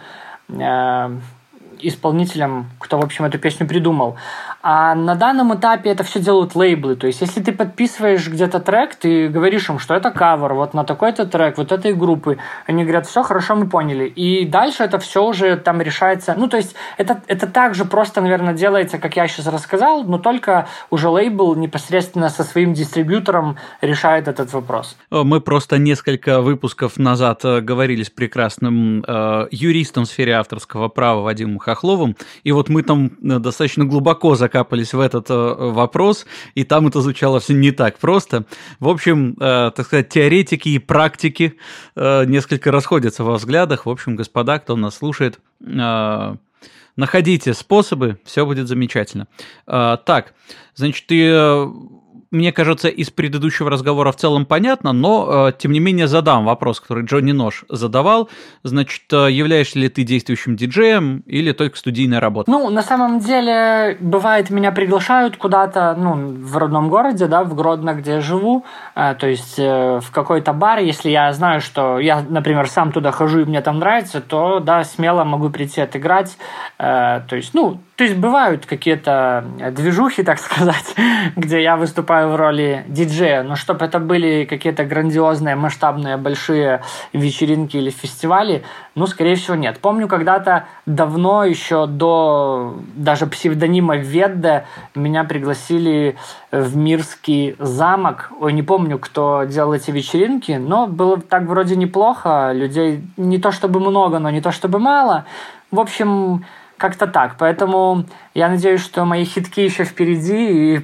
исполнителем, 1.80 2.70
кто, 2.78 2.98
в 2.98 3.04
общем, 3.04 3.24
эту 3.24 3.38
песню 3.38 3.66
придумал. 3.66 4.16
А 4.66 4.94
на 4.94 5.14
данном 5.14 5.54
этапе 5.54 5.90
это 5.90 6.04
все 6.04 6.20
делают 6.20 6.54
лейблы. 6.54 6.96
То 6.96 7.06
есть, 7.06 7.20
если 7.20 7.42
ты 7.42 7.52
подписываешь 7.52 8.26
где-то 8.26 8.60
трек, 8.60 8.94
ты 8.94 9.28
говоришь 9.28 9.68
им, 9.68 9.78
что 9.78 9.92
это 9.92 10.10
кавер, 10.10 10.54
вот 10.54 10.72
на 10.72 10.84
такой-то 10.84 11.26
трек, 11.26 11.58
вот 11.58 11.70
этой 11.70 11.92
группы. 11.92 12.38
Они 12.66 12.82
говорят, 12.82 13.06
все, 13.06 13.22
хорошо, 13.22 13.56
мы 13.56 13.68
поняли. 13.68 14.06
И 14.06 14.46
дальше 14.46 14.82
это 14.82 14.98
все 14.98 15.22
уже 15.22 15.58
там 15.58 15.82
решается. 15.82 16.34
Ну, 16.34 16.48
то 16.48 16.56
есть, 16.56 16.74
это, 16.96 17.20
это 17.26 17.46
также 17.46 17.84
просто, 17.84 18.22
наверное, 18.22 18.54
делается, 18.54 18.96
как 18.96 19.16
я 19.16 19.28
сейчас 19.28 19.48
рассказал, 19.48 20.02
но 20.04 20.16
только 20.16 20.66
уже 20.88 21.10
лейбл 21.10 21.54
непосредственно 21.56 22.30
со 22.30 22.42
своим 22.42 22.72
дистрибьютором 22.72 23.58
решает 23.82 24.28
этот 24.28 24.50
вопрос. 24.54 24.96
Мы 25.10 25.42
просто 25.42 25.76
несколько 25.76 26.40
выпусков 26.40 26.96
назад 26.96 27.44
э, 27.44 27.60
говорили 27.60 28.02
с 28.02 28.08
прекрасным 28.08 29.04
э, 29.06 29.46
юристом 29.50 30.04
в 30.04 30.08
сфере 30.08 30.32
авторского 30.32 30.88
права 30.88 31.20
Вадимом 31.20 31.58
Хохловым, 31.58 32.16
и 32.44 32.52
вот 32.52 32.70
мы 32.70 32.82
там 32.82 33.10
э, 33.22 33.38
достаточно 33.38 33.84
глубоко 33.84 34.34
закапались 34.54 34.94
в 34.94 35.00
этот 35.00 35.30
э, 35.30 35.34
вопрос, 35.34 36.26
и 36.54 36.64
там 36.64 36.86
это 36.86 37.00
звучало 37.00 37.40
все 37.40 37.54
не 37.54 37.72
так 37.72 37.98
просто. 37.98 38.44
В 38.78 38.88
общем, 38.88 39.36
э, 39.40 39.72
так 39.74 39.86
сказать, 39.86 40.08
теоретики 40.08 40.68
и 40.68 40.78
практики 40.78 41.56
э, 41.96 42.24
несколько 42.26 42.70
расходятся 42.70 43.24
во 43.24 43.34
взглядах. 43.34 43.86
В 43.86 43.90
общем, 43.90 44.16
господа, 44.16 44.58
кто 44.58 44.76
нас 44.76 44.96
слушает, 44.96 45.40
находите 46.96 47.54
способы, 47.54 48.18
все 48.24 48.46
будет 48.46 48.68
замечательно. 48.68 49.26
Так, 49.66 50.34
значит, 50.74 51.06
ты 51.06 51.66
мне 52.34 52.52
кажется, 52.52 52.88
из 52.88 53.10
предыдущего 53.10 53.70
разговора 53.70 54.10
в 54.12 54.16
целом 54.16 54.44
понятно, 54.44 54.92
но, 54.92 55.48
э, 55.48 55.52
тем 55.56 55.72
не 55.72 55.80
менее, 55.80 56.08
задам 56.08 56.44
вопрос, 56.44 56.80
который 56.80 57.04
Джонни 57.04 57.32
Нож 57.32 57.64
задавал. 57.68 58.28
Значит, 58.64 59.04
э, 59.12 59.30
являешься 59.30 59.78
ли 59.78 59.88
ты 59.88 60.02
действующим 60.02 60.56
диджеем 60.56 61.22
или 61.26 61.52
только 61.52 61.78
студийная 61.78 62.20
работа? 62.20 62.50
Ну, 62.50 62.68
на 62.70 62.82
самом 62.82 63.20
деле, 63.20 63.96
бывает, 64.00 64.50
меня 64.50 64.72
приглашают 64.72 65.36
куда-то, 65.36 65.94
ну, 65.96 66.14
в 66.14 66.56
родном 66.56 66.88
городе, 66.88 67.26
да, 67.26 67.44
в 67.44 67.54
Гродно, 67.54 67.94
где 67.94 68.14
я 68.14 68.20
живу, 68.20 68.64
э, 68.96 69.14
то 69.18 69.28
есть 69.28 69.58
в 69.58 70.04
какой-то 70.12 70.52
бар, 70.52 70.80
если 70.80 71.10
я 71.10 71.32
знаю, 71.32 71.60
что 71.60 72.00
я, 72.00 72.24
например, 72.28 72.68
сам 72.68 72.90
туда 72.90 73.12
хожу 73.12 73.40
и 73.40 73.44
мне 73.44 73.60
там 73.60 73.78
нравится, 73.78 74.20
то, 74.20 74.58
да, 74.58 74.82
смело 74.82 75.22
могу 75.22 75.50
прийти 75.50 75.80
отыграть, 75.80 76.36
то 76.78 77.24
есть, 77.30 77.54
ну, 77.54 77.78
то 77.96 78.02
есть 78.02 78.16
бывают 78.16 78.66
какие-то 78.66 79.44
движухи, 79.70 80.24
так 80.24 80.40
сказать, 80.40 80.96
где 81.36 81.62
я 81.62 81.76
выступаю 81.76 82.30
в 82.30 82.36
роли 82.36 82.84
диджея, 82.88 83.44
но 83.44 83.54
чтобы 83.54 83.84
это 83.84 84.00
были 84.00 84.46
какие-то 84.46 84.84
грандиозные, 84.84 85.54
масштабные, 85.54 86.16
большие 86.16 86.82
вечеринки 87.12 87.76
или 87.76 87.90
фестивали, 87.90 88.64
ну, 88.96 89.06
скорее 89.06 89.36
всего, 89.36 89.54
нет. 89.54 89.78
Помню, 89.78 90.08
когда-то 90.08 90.66
давно, 90.86 91.44
еще 91.44 91.86
до 91.86 92.78
даже 92.94 93.26
псевдонима 93.26 93.96
Ведда, 93.96 94.64
меня 94.96 95.22
пригласили 95.22 96.16
в 96.50 96.76
Мирский 96.76 97.54
замок. 97.58 98.30
Ой, 98.40 98.52
не 98.52 98.62
помню, 98.62 98.98
кто 98.98 99.44
делал 99.44 99.72
эти 99.72 99.92
вечеринки, 99.92 100.52
но 100.52 100.88
было 100.88 101.20
так 101.20 101.44
вроде 101.44 101.76
неплохо. 101.76 102.50
Людей 102.52 103.02
не 103.16 103.38
то 103.38 103.52
чтобы 103.52 103.78
много, 103.78 104.18
но 104.18 104.30
не 104.30 104.40
то 104.40 104.50
чтобы 104.50 104.80
мало. 104.80 105.26
В 105.70 105.80
общем, 105.80 106.44
как-то 106.76 107.06
так. 107.06 107.36
Поэтому 107.38 108.06
я 108.34 108.48
надеюсь, 108.48 108.82
что 108.82 109.04
мои 109.04 109.24
хитки 109.24 109.60
еще 109.60 109.84
впереди, 109.84 110.74
и 110.74 110.78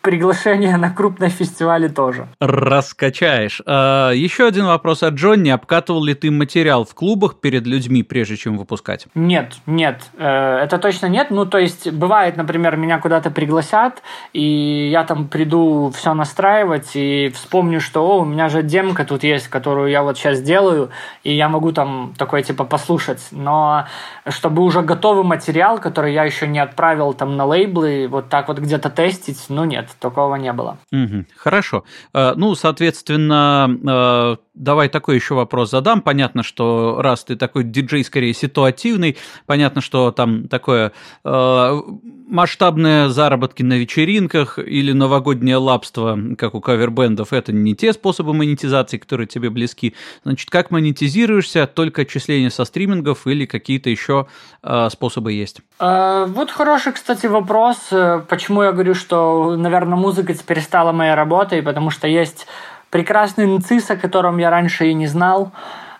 приглашение 0.00 0.76
на 0.78 0.90
крупные 0.90 1.28
фестивали 1.28 1.88
тоже. 1.88 2.28
Раскачаешь. 2.40 3.60
А, 3.66 4.10
еще 4.10 4.46
один 4.46 4.66
вопрос 4.66 5.02
от 5.02 5.14
Джонни. 5.14 5.50
Обкатывал 5.50 6.02
ли 6.02 6.14
ты 6.14 6.30
материал 6.30 6.84
в 6.84 6.94
клубах 6.94 7.40
перед 7.40 7.66
людьми, 7.66 8.02
прежде 8.02 8.36
чем 8.36 8.56
выпускать? 8.56 9.06
Нет, 9.14 9.54
нет. 9.66 10.02
Э, 10.16 10.58
это 10.62 10.78
точно 10.78 11.06
нет. 11.06 11.30
Ну, 11.30 11.44
то 11.44 11.58
есть, 11.58 11.92
бывает, 11.92 12.38
например, 12.38 12.76
меня 12.76 12.98
куда-то 12.98 13.30
пригласят, 13.30 14.02
и 14.32 14.88
я 14.90 15.04
там 15.04 15.28
приду 15.28 15.92
все 15.94 16.14
настраивать, 16.14 16.92
и 16.94 17.30
вспомню, 17.34 17.80
что 17.80 18.06
О, 18.06 18.20
у 18.20 18.24
меня 18.24 18.48
же 18.48 18.62
демка 18.62 19.04
тут 19.04 19.24
есть, 19.24 19.48
которую 19.48 19.90
я 19.90 20.02
вот 20.02 20.16
сейчас 20.16 20.40
делаю, 20.40 20.90
и 21.22 21.34
я 21.34 21.50
могу 21.50 21.72
там 21.72 22.14
такой, 22.16 22.42
типа, 22.42 22.64
послушать. 22.64 23.28
Но 23.30 23.86
чтобы 24.28 24.62
уже 24.62 24.80
готовый 24.80 25.24
материал, 25.24 25.78
который 25.78 26.14
я 26.14 26.24
еще 26.24 26.46
не 26.46 26.58
отправил 26.58 26.93
отправил 26.94 27.14
там 27.14 27.36
на 27.36 27.44
лейблы, 27.44 28.08
вот 28.08 28.28
так 28.28 28.48
вот 28.48 28.58
где-то 28.58 28.90
тестить, 28.90 29.46
ну 29.48 29.64
нет, 29.64 29.88
такого 30.00 30.36
не 30.36 30.52
было. 30.52 30.78
Угу, 30.92 31.24
хорошо. 31.36 31.84
Э, 32.12 32.34
ну, 32.36 32.54
соответственно, 32.54 33.68
э, 33.68 34.36
давай 34.54 34.88
такой 34.88 35.16
еще 35.16 35.34
вопрос 35.34 35.70
задам. 35.70 36.00
Понятно, 36.00 36.42
что 36.42 36.96
раз 37.00 37.24
ты 37.24 37.36
такой 37.36 37.64
диджей 37.64 38.04
скорее 38.04 38.32
ситуативный, 38.34 39.16
понятно, 39.46 39.80
что 39.80 40.12
там 40.12 40.48
такое 40.48 40.92
э, 41.24 41.80
масштабные 42.28 43.08
заработки 43.08 43.62
на 43.62 43.74
вечеринках 43.74 44.58
или 44.58 44.92
новогоднее 44.92 45.56
лапство, 45.56 46.18
как 46.38 46.54
у 46.54 46.60
кавербендов, 46.60 47.32
это 47.32 47.52
не 47.52 47.74
те 47.74 47.92
способы 47.92 48.32
монетизации, 48.32 48.98
которые 48.98 49.26
тебе 49.26 49.50
близки. 49.50 49.94
Значит, 50.24 50.50
как 50.50 50.70
монетизируешься? 50.70 51.66
Только 51.66 52.02
отчисления 52.02 52.50
со 52.50 52.64
стримингов 52.64 53.26
или 53.26 53.46
какие-то 53.46 53.90
еще 53.90 54.26
э, 54.62 54.88
способы 54.90 55.32
есть? 55.32 55.60
Э, 55.80 56.26
вот 56.28 56.50
хороший, 56.50 56.92
кстати, 56.92 57.26
вопрос. 57.26 57.76
Э, 57.90 58.22
почему 58.28 58.62
я 58.62 58.72
говорю, 58.72 58.94
что, 58.94 59.56
наверное, 59.56 59.96
музыка 59.96 60.32
теперь 60.34 60.60
стала 60.60 60.92
моей 60.92 61.14
работой, 61.14 61.62
потому 61.62 61.90
что 61.90 62.06
есть 62.06 62.46
прекрасный 62.94 63.46
нцис, 63.46 63.90
о 63.90 63.96
котором 63.96 64.38
я 64.38 64.50
раньше 64.50 64.86
и 64.86 64.94
не 64.94 65.08
знал. 65.08 65.50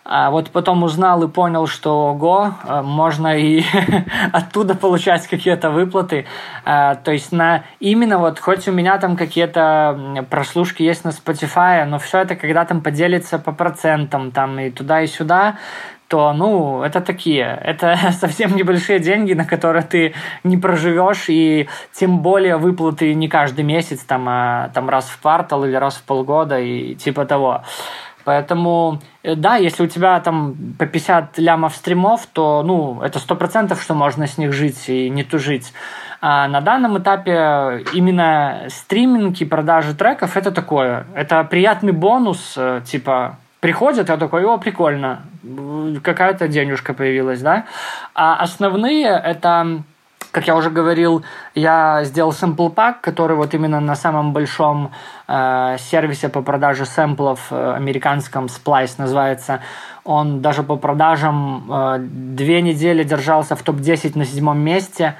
А 0.04 0.30
вот 0.30 0.50
потом 0.50 0.84
узнал 0.84 1.24
и 1.24 1.28
понял, 1.28 1.66
что 1.66 2.10
ого, 2.10 2.52
э, 2.62 2.82
можно 2.82 3.36
и 3.36 3.64
оттуда 4.32 4.76
получать 4.76 5.26
какие-то 5.26 5.70
выплаты. 5.70 6.26
А, 6.64 6.94
то 6.94 7.10
есть 7.10 7.32
на 7.32 7.64
именно 7.80 8.18
вот, 8.18 8.38
хоть 8.38 8.68
у 8.68 8.72
меня 8.72 8.98
там 8.98 9.16
какие-то 9.16 10.24
прослушки 10.30 10.84
есть 10.84 11.04
на 11.04 11.08
Spotify, 11.08 11.84
но 11.84 11.98
все 11.98 12.18
это 12.18 12.36
когда 12.36 12.64
там 12.64 12.80
поделится 12.80 13.40
по 13.40 13.50
процентам 13.50 14.30
там 14.30 14.56
и 14.60 14.70
туда 14.70 15.00
и 15.00 15.08
сюда, 15.08 15.56
то, 16.08 16.32
ну, 16.32 16.82
это 16.82 17.00
такие, 17.00 17.58
это 17.64 17.96
совсем 18.12 18.56
небольшие 18.56 18.98
деньги, 18.98 19.32
на 19.32 19.44
которые 19.44 19.82
ты 19.82 20.14
не 20.44 20.56
проживешь, 20.56 21.26
и 21.28 21.68
тем 21.92 22.18
более 22.20 22.56
выплаты 22.56 23.14
не 23.14 23.28
каждый 23.28 23.64
месяц, 23.64 24.00
там, 24.00 24.26
а, 24.28 24.70
там 24.74 24.88
раз 24.88 25.06
в 25.06 25.20
квартал 25.20 25.64
или 25.64 25.74
раз 25.74 25.96
в 25.96 26.02
полгода 26.02 26.58
и 26.58 26.94
типа 26.94 27.24
того. 27.24 27.62
Поэтому, 28.24 29.00
э, 29.22 29.34
да, 29.34 29.56
если 29.56 29.84
у 29.84 29.86
тебя 29.86 30.18
там 30.20 30.54
по 30.78 30.86
50 30.86 31.38
лямов 31.38 31.76
стримов, 31.76 32.26
то, 32.32 32.62
ну, 32.62 33.02
это 33.02 33.18
сто 33.18 33.36
процентов, 33.36 33.82
что 33.82 33.94
можно 33.94 34.26
с 34.26 34.38
них 34.38 34.52
жить 34.52 34.88
и 34.88 35.10
не 35.10 35.24
тужить. 35.24 35.72
А 36.20 36.48
на 36.48 36.62
данном 36.62 36.98
этапе 36.98 37.84
именно 37.92 38.62
стриминг 38.68 39.40
и 39.42 39.44
продажи 39.44 39.94
треков 39.94 40.38
это 40.38 40.50
такое. 40.52 41.06
Это 41.14 41.44
приятный 41.44 41.92
бонус, 41.92 42.54
э, 42.56 42.80
типа, 42.86 43.36
приходят, 43.64 44.10
я 44.10 44.18
такой, 44.18 44.44
о, 44.44 44.58
прикольно, 44.58 45.22
какая-то 46.02 46.48
денежка 46.48 46.92
появилась, 46.92 47.40
да. 47.40 47.64
А 48.14 48.36
основные 48.36 49.06
это 49.06 49.82
как 50.32 50.46
я 50.48 50.56
уже 50.56 50.68
говорил, 50.68 51.24
я 51.54 52.04
сделал 52.04 52.32
сэмпл 52.32 52.68
пак, 52.68 53.00
который 53.00 53.36
вот 53.36 53.54
именно 53.54 53.80
на 53.80 53.94
самом 53.94 54.32
большом 54.32 54.90
э, 55.28 55.76
сервисе 55.78 56.28
по 56.28 56.42
продаже 56.42 56.84
сэмплов 56.84 57.40
э, 57.50 57.74
американском 57.76 58.46
Splice 58.46 58.94
называется. 58.98 59.60
Он 60.04 60.42
даже 60.42 60.62
по 60.62 60.76
продажам 60.76 61.70
э, 61.70 61.98
две 62.00 62.62
недели 62.62 63.04
держался 63.04 63.54
в 63.54 63.62
топ-10 63.62 64.18
на 64.18 64.24
седьмом 64.24 64.58
месте. 64.58 65.14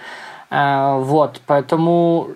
Вот, 0.56 1.40
поэтому 1.46 2.28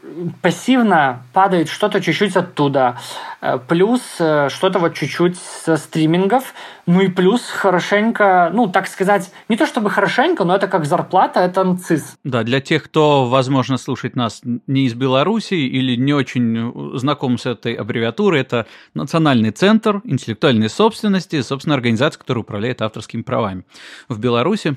пассивно 0.42 1.22
падает 1.32 1.68
что-то 1.68 2.00
чуть-чуть 2.00 2.36
оттуда. 2.36 2.96
Э, 3.40 3.58
плюс 3.58 4.00
э, 4.18 4.48
что-то 4.50 4.78
вот 4.78 4.94
чуть-чуть 4.94 5.36
со 5.38 5.76
стримингов. 5.76 6.54
Ну 6.86 7.00
и 7.00 7.08
плюс 7.08 7.42
хорошенько, 7.42 8.50
ну, 8.52 8.66
так 8.66 8.88
сказать, 8.88 9.30
не 9.48 9.56
то 9.56 9.66
чтобы 9.66 9.90
хорошенько, 9.90 10.44
но 10.44 10.56
это 10.56 10.66
как 10.66 10.84
зарплата, 10.84 11.40
это 11.40 11.62
НЦИС. 11.62 12.16
Да, 12.24 12.42
для 12.42 12.60
тех, 12.60 12.84
кто, 12.84 13.26
возможно, 13.26 13.76
слушает 13.76 14.16
нас 14.16 14.40
не 14.66 14.86
из 14.86 14.94
Беларуси 14.94 15.54
или 15.54 15.96
не 15.96 16.14
очень 16.14 16.98
знаком 16.98 17.38
с 17.38 17.46
этой 17.46 17.74
аббревиатурой, 17.74 18.40
это 18.40 18.66
Национальный 18.94 19.50
центр 19.50 20.00
интеллектуальной 20.04 20.70
собственности, 20.70 21.40
собственно, 21.42 21.74
организация, 21.74 22.18
которая 22.18 22.42
управляет 22.42 22.82
авторскими 22.82 23.22
правами 23.22 23.64
в 24.08 24.18
Беларуси. 24.18 24.76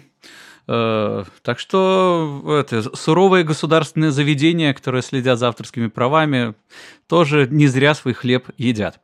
Э, 0.74 1.26
так 1.42 1.60
что 1.60 2.42
это, 2.48 2.96
суровые 2.96 3.44
государственные 3.44 4.12
заведения, 4.12 4.74
которые 4.74 5.02
следят 5.02 5.38
за 5.38 5.50
авторскими 5.50 5.88
правами, 5.88 6.54
тоже 7.08 7.46
не 7.52 7.68
зря 7.68 7.94
свой 7.94 8.14
хлеб 8.14 8.48
едят. 8.58 9.02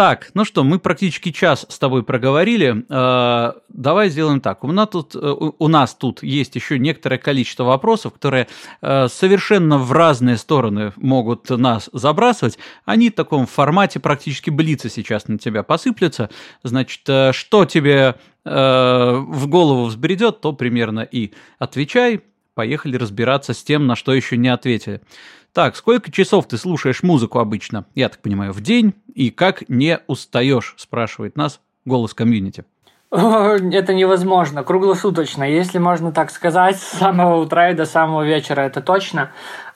Так, 0.00 0.30
ну 0.32 0.46
что, 0.46 0.64
мы 0.64 0.78
практически 0.78 1.30
час 1.30 1.66
с 1.68 1.78
тобой 1.78 2.02
проговорили. 2.02 2.86
Э, 2.88 3.52
давай 3.68 4.08
сделаем 4.08 4.40
так. 4.40 4.64
У 4.64 4.72
нас, 4.72 4.88
тут, 4.88 5.14
э, 5.14 5.18
у 5.18 5.68
нас 5.68 5.94
тут 5.94 6.22
есть 6.22 6.54
еще 6.54 6.78
некоторое 6.78 7.18
количество 7.18 7.64
вопросов, 7.64 8.14
которые 8.14 8.48
совершенно 8.80 9.76
в 9.76 9.92
разные 9.92 10.38
стороны 10.38 10.94
могут 10.96 11.50
нас 11.50 11.90
забрасывать. 11.92 12.58
Они 12.86 13.10
в 13.10 13.14
таком 13.14 13.46
формате 13.46 14.00
практически 14.00 14.48
блица 14.48 14.88
сейчас 14.88 15.28
на 15.28 15.38
тебя 15.38 15.62
посыплются. 15.62 16.30
Значит, 16.62 17.02
что 17.34 17.64
тебе 17.66 18.16
Э, 18.44 19.22
в 19.26 19.48
голову 19.48 19.84
взбредет, 19.84 20.40
то 20.40 20.52
примерно 20.52 21.00
и 21.00 21.32
отвечай. 21.58 22.22
Поехали 22.54 22.96
разбираться 22.96 23.54
с 23.54 23.62
тем, 23.62 23.86
на 23.86 23.96
что 23.96 24.12
еще 24.12 24.36
не 24.36 24.48
ответили. 24.48 25.02
Так, 25.52 25.74
сколько 25.74 26.12
часов 26.12 26.46
ты 26.46 26.56
слушаешь 26.56 27.02
музыку 27.02 27.40
обычно? 27.40 27.84
Я 27.94 28.08
так 28.08 28.20
понимаю, 28.20 28.52
в 28.52 28.60
день? 28.60 28.94
И 29.14 29.30
как 29.30 29.68
не 29.68 29.98
устаешь, 30.06 30.74
спрашивает 30.78 31.36
нас 31.36 31.60
голос 31.84 32.14
комьюнити. 32.14 32.64
Это 33.10 33.92
невозможно, 33.92 34.62
круглосуточно, 34.62 35.42
если 35.42 35.78
можно 35.78 36.12
так 36.12 36.30
сказать, 36.30 36.76
с 36.76 36.98
самого 36.98 37.40
утра 37.40 37.70
и 37.70 37.74
до 37.74 37.84
самого 37.84 38.22
вечера, 38.22 38.60
это 38.60 38.80
точно 38.80 39.32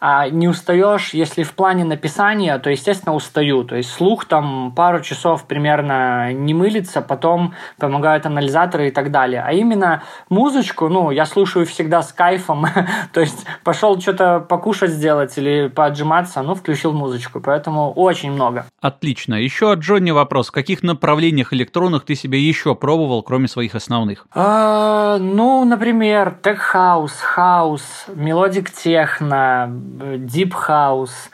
а 0.07 0.29
не 0.29 0.49
устаешь, 0.49 1.15
если 1.15 1.45
в 1.45 1.55
плане 1.55 1.83
написания, 1.83 2.59
то, 2.59 2.69
естественно, 2.69 3.15
устаю. 3.15 3.65
То 3.65 3.75
есть 3.77 3.91
слух 3.91 4.27
там 4.27 4.71
пару 4.77 5.01
часов 5.01 5.47
примерно 5.47 6.31
не 6.35 6.53
мылится, 6.53 7.01
потом 7.01 7.55
помогают 7.79 8.27
анализаторы 8.27 8.89
и 8.89 8.91
так 8.91 9.11
далее. 9.11 9.43
А 9.43 9.53
именно 9.55 10.03
музычку, 10.29 10.91
ну, 10.91 11.11
я 11.11 11.25
слушаю 11.25 11.65
всегда 11.65 12.03
с 12.03 12.13
кайфом. 12.13 12.67
то 13.15 13.23
есть 13.23 13.47
пошел 13.65 13.99
что-то 13.99 14.41
покушать 14.41 14.91
сделать 14.91 15.39
или 15.39 15.69
поотжиматься, 15.69 16.43
ну, 16.43 16.55
включил 16.55 16.93
музычку. 16.93 17.41
Поэтому 17.41 17.91
очень 17.91 18.31
много. 18.31 18.67
Отлично. 18.83 19.37
Еще 19.37 19.73
от 19.73 19.79
Джонни 19.79 20.11
вопрос. 20.11 20.49
В 20.49 20.53
каких 20.53 20.83
направлениях 20.83 21.55
электронных 21.55 22.05
ты 22.05 22.15
себе 22.15 22.39
еще 22.39 22.75
пробовал, 22.75 23.23
кроме 23.23 23.49
своих 23.49 23.75
основных? 23.75 24.27
А, 24.35 25.17
ну, 25.17 25.65
например, 25.65 26.37
tech 26.43 26.59
house, 26.59 27.15
хаус, 27.15 28.05
melodic 28.15 28.71
techno, 28.71 29.71
Deep 29.95 30.53
House, 30.69 31.31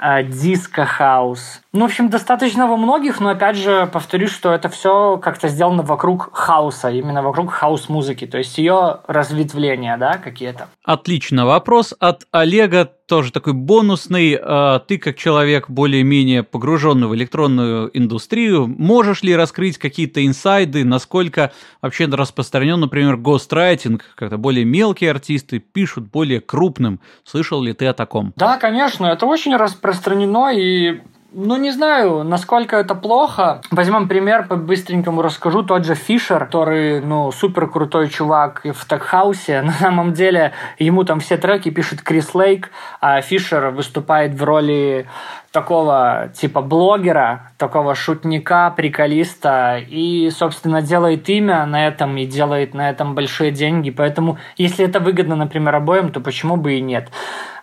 Disco 0.00 0.86
House. 0.98 1.60
Ну, 1.72 1.82
в 1.82 1.84
общем, 1.84 2.10
достаточно 2.10 2.66
во 2.66 2.76
многих, 2.76 3.20
но 3.20 3.30
опять 3.30 3.56
же 3.56 3.88
повторюсь, 3.92 4.30
что 4.30 4.52
это 4.52 4.68
все 4.68 5.16
как-то 5.18 5.48
сделано 5.48 5.82
вокруг 5.82 6.30
хаоса, 6.32 6.90
именно 6.90 7.22
вокруг 7.22 7.52
хаос-музыки, 7.52 8.26
то 8.26 8.38
есть 8.38 8.58
ее 8.58 8.98
разветвления, 9.06 9.96
да, 9.96 10.18
какие-то. 10.18 10.68
Отлично. 10.84 11.46
Вопрос 11.46 11.94
от 11.98 12.26
Олега, 12.32 12.90
тоже 13.12 13.30
такой 13.30 13.52
бонусный. 13.52 14.38
А, 14.42 14.78
ты, 14.78 14.96
как 14.96 15.18
человек 15.18 15.68
более-менее 15.68 16.42
погруженный 16.42 17.08
в 17.08 17.14
электронную 17.14 17.90
индустрию, 17.92 18.66
можешь 18.66 19.22
ли 19.22 19.36
раскрыть 19.36 19.76
какие-то 19.76 20.24
инсайды, 20.24 20.82
насколько 20.82 21.52
вообще 21.82 22.06
распространен, 22.06 22.80
например, 22.80 23.18
гострайтинг, 23.18 24.02
как-то 24.14 24.38
более 24.38 24.64
мелкие 24.64 25.10
артисты 25.10 25.58
пишут 25.58 26.10
более 26.10 26.40
крупным. 26.40 27.00
Слышал 27.22 27.60
ли 27.62 27.74
ты 27.74 27.84
о 27.84 27.92
таком? 27.92 28.32
Да, 28.36 28.56
конечно, 28.56 29.04
это 29.04 29.26
очень 29.26 29.56
распространено, 29.56 30.50
и 30.50 31.02
ну, 31.34 31.56
не 31.56 31.70
знаю, 31.70 32.24
насколько 32.24 32.76
это 32.76 32.94
плохо. 32.94 33.62
Возьмем 33.70 34.08
пример, 34.08 34.46
по-быстренькому 34.46 35.22
расскажу. 35.22 35.62
Тот 35.62 35.84
же 35.84 35.94
Фишер, 35.94 36.44
который, 36.44 37.00
ну, 37.00 37.32
супер 37.32 37.68
крутой 37.68 38.08
чувак 38.08 38.62
в 38.64 38.86
Теххаусе. 38.86 39.62
На 39.62 39.72
самом 39.72 40.12
деле, 40.12 40.52
ему 40.78 41.04
там 41.04 41.20
все 41.20 41.36
треки 41.38 41.70
пишет 41.70 42.02
Крис 42.02 42.34
Лейк, 42.34 42.70
а 43.00 43.20
Фишер 43.22 43.70
выступает 43.70 44.34
в 44.34 44.44
роли 44.44 45.06
такого 45.52 46.30
типа 46.34 46.62
блогера, 46.62 47.52
такого 47.58 47.94
шутника, 47.94 48.70
приколиста, 48.70 49.78
и, 49.78 50.30
собственно, 50.30 50.82
делает 50.82 51.28
имя 51.28 51.66
на 51.66 51.86
этом 51.86 52.16
и 52.16 52.26
делает 52.26 52.74
на 52.74 52.90
этом 52.90 53.14
большие 53.14 53.50
деньги. 53.50 53.90
Поэтому, 53.90 54.38
если 54.56 54.84
это 54.84 55.00
выгодно, 55.00 55.36
например, 55.36 55.74
обоим, 55.74 56.10
то 56.10 56.20
почему 56.20 56.56
бы 56.56 56.74
и 56.74 56.80
нет? 56.80 57.10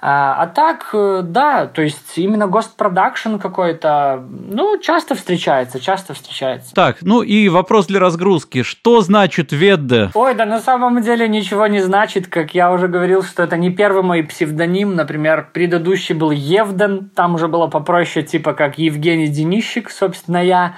А, 0.02 0.43
а 0.43 0.47
так, 0.47 0.89
э, 0.93 1.22
да, 1.26 1.66
то 1.68 1.82
есть 1.82 2.18
именно 2.18 2.47
гостпродакшн 2.47 3.36
какой-то, 3.36 4.24
ну, 4.30 4.78
часто 4.80 5.14
встречается, 5.14 5.82
часто 5.82 6.14
встречается. 6.14 6.74
Так, 6.74 6.97
ну 7.02 7.22
и 7.22 7.50
вопрос 7.50 7.88
для 7.88 8.00
разгрузки. 8.00 8.64
Что 8.64 9.02
значит 9.02 9.52
Ведде? 9.52 10.10
Ой, 10.14 10.36
да 10.36 10.45
на 10.45 10.60
самом 10.60 11.02
деле 11.02 11.28
ничего 11.28 11.68
не 11.68 11.82
значит. 11.82 12.28
Как 12.28 12.56
я 12.56 12.72
уже 12.72 12.88
говорил, 12.88 13.24
что 13.24 13.43
это 13.43 13.58
не 13.58 13.72
первый 13.72 14.02
мой 14.04 14.24
псевдоним. 14.24 14.95
Например, 14.95 15.50
предыдущий 15.54 16.16
был 16.16 16.32
Евден, 16.32 17.10
там 17.14 17.36
уже 17.36 17.50
было 17.50 17.68
попроще, 17.68 18.26
типа 18.26 18.54
как 18.54 18.78
Евгений 18.78 19.28
Денищик, 19.28 19.91
собственно, 19.91 20.43
я. 20.43 20.76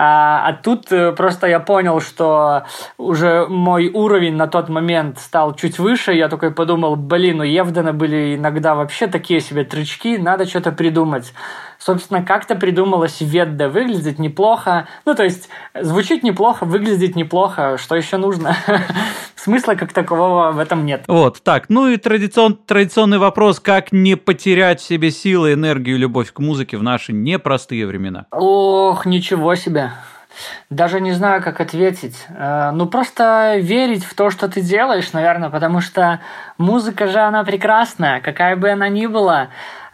А, 0.00 0.46
а 0.46 0.52
тут 0.52 0.92
э, 0.92 1.10
просто 1.10 1.48
я 1.48 1.58
понял, 1.58 2.00
что 2.00 2.66
уже 2.98 3.48
мой 3.48 3.88
уровень 3.88 4.36
на 4.36 4.46
тот 4.46 4.68
момент 4.68 5.18
стал 5.18 5.56
чуть 5.56 5.80
выше. 5.80 6.12
Я 6.12 6.28
такой 6.28 6.52
подумал, 6.52 6.94
блин, 6.94 7.40
у 7.40 7.42
Евдена 7.42 7.92
были 7.92 8.36
иногда 8.36 8.76
вообще 8.76 9.08
такие 9.08 9.40
себе 9.40 9.64
трючки, 9.64 10.16
надо 10.16 10.44
что-то 10.44 10.70
придумать. 10.70 11.34
Собственно, 11.78 12.22
как-то 12.24 12.56
придумалось 12.56 13.20
Ведда. 13.20 13.68
Выглядит 13.68 14.18
неплохо. 14.18 14.88
Ну, 15.04 15.14
то 15.14 15.22
есть, 15.22 15.48
звучит 15.80 16.22
неплохо, 16.24 16.64
выглядит 16.64 17.14
неплохо. 17.14 17.78
Что 17.78 17.94
еще 17.94 18.16
нужно? 18.16 18.56
Смысла 19.36 19.74
как 19.74 19.92
такового 19.92 20.50
в 20.50 20.58
этом 20.58 20.84
нет. 20.84 21.04
Вот, 21.06 21.40
так. 21.42 21.66
Ну 21.68 21.86
и 21.88 21.96
традицион, 21.96 22.56
традиционный 22.56 23.18
вопрос, 23.18 23.60
как 23.60 23.92
не 23.92 24.16
потерять 24.16 24.80
в 24.80 24.84
себе 24.86 25.12
силы, 25.12 25.52
энергию, 25.52 25.98
любовь 25.98 26.32
к 26.32 26.40
музыке 26.40 26.76
в 26.76 26.82
наши 26.82 27.12
непростые 27.12 27.86
времена? 27.86 28.26
Ох, 28.32 29.06
ничего 29.06 29.54
себе. 29.54 29.92
Даже 30.70 31.00
не 31.00 31.12
знаю, 31.12 31.42
как 31.42 31.60
ответить. 31.60 32.26
Э, 32.28 32.70
ну, 32.72 32.86
просто 32.86 33.56
верить 33.58 34.04
в 34.04 34.14
то, 34.14 34.30
что 34.30 34.48
ты 34.48 34.60
делаешь, 34.60 35.12
наверное, 35.12 35.50
потому 35.50 35.80
что 35.80 36.20
музыка 36.58 37.06
же, 37.06 37.18
она 37.20 37.44
прекрасная, 37.44 38.20
какая 38.20 38.56
бы 38.56 38.70
она 38.70 38.88
ни 38.88 39.06
была. 39.06 39.48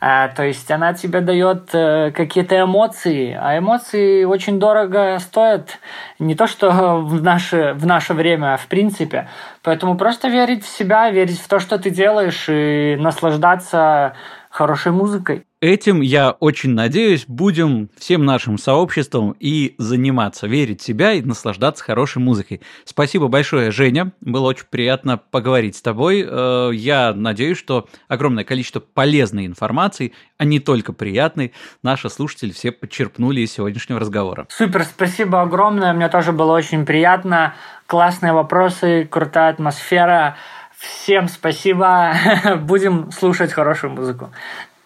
А, 0.07 0.29
то 0.29 0.43
есть 0.45 0.71
она 0.71 0.93
тебе 0.93 1.23
дает 1.23 1.75
э, 1.75 2.11
какие-то 2.11 2.61
эмоции, 2.61 3.35
а 3.41 3.57
эмоции 3.57 4.25
очень 4.25 4.59
дорого 4.61 5.17
стоят. 5.19 5.79
Не 6.19 6.35
то, 6.35 6.47
что 6.47 7.01
в 7.01 7.23
наше, 7.23 7.73
в 7.73 7.87
наше 7.87 8.13
время, 8.13 8.53
а 8.53 8.57
в 8.59 8.67
принципе. 8.67 9.31
Поэтому 9.63 9.97
просто 9.97 10.29
верить 10.29 10.63
в 10.63 10.69
себя, 10.69 11.09
верить 11.09 11.41
в 11.41 11.49
то, 11.49 11.59
что 11.59 11.79
ты 11.79 11.89
делаешь, 11.89 12.51
и 12.51 12.97
наслаждаться 13.01 14.15
хорошей 14.51 14.93
музыкой. 14.93 15.47
Этим, 15.65 16.03
я 16.03 16.33
очень 16.33 16.75
надеюсь, 16.75 17.25
будем 17.27 17.89
всем 17.97 18.27
нашим 18.27 18.59
сообществом 18.59 19.35
и 19.41 19.75
заниматься, 19.79 20.47
верить 20.47 20.83
в 20.83 20.85
себя 20.85 21.13
и 21.13 21.23
наслаждаться 21.23 21.83
хорошей 21.83 22.19
музыкой. 22.19 22.61
Спасибо 22.85 23.29
большое, 23.29 23.71
Женя. 23.71 24.13
Было 24.21 24.49
очень 24.49 24.67
приятно 24.69 25.17
поговорить 25.17 25.75
с 25.75 25.81
тобой. 25.81 26.23
Э, 26.23 26.69
я 26.75 27.15
надеюсь, 27.15 27.57
что 27.57 27.89
огромное 28.09 28.45
количество 28.45 28.81
полезной 28.81 29.47
информации, 29.47 30.13
а 30.37 30.45
не 30.45 30.61
только 30.61 30.93
приятной, 30.93 31.55
наши 31.83 32.11
слушатели 32.11 32.51
все 32.51 32.71
подчерпнули 32.71 33.41
из 33.41 33.53
сегодняшнего 33.53 33.99
разговора. 33.99 34.47
Супер, 34.51 34.85
спасибо 34.85 35.41
огромное. 35.41 35.95
Мне 35.95 36.11
тоже 36.11 36.33
было 36.33 36.53
очень 36.53 36.85
приятно. 36.85 37.55
Классные 37.87 38.35
вопросы, 38.35 39.09
крутая 39.11 39.53
атмосфера. 39.53 40.37
Всем 40.77 41.29
спасибо. 41.29 42.15
Будем 42.61 43.11
слушать 43.13 43.53
хорошую 43.53 43.93
музыку. 43.93 44.31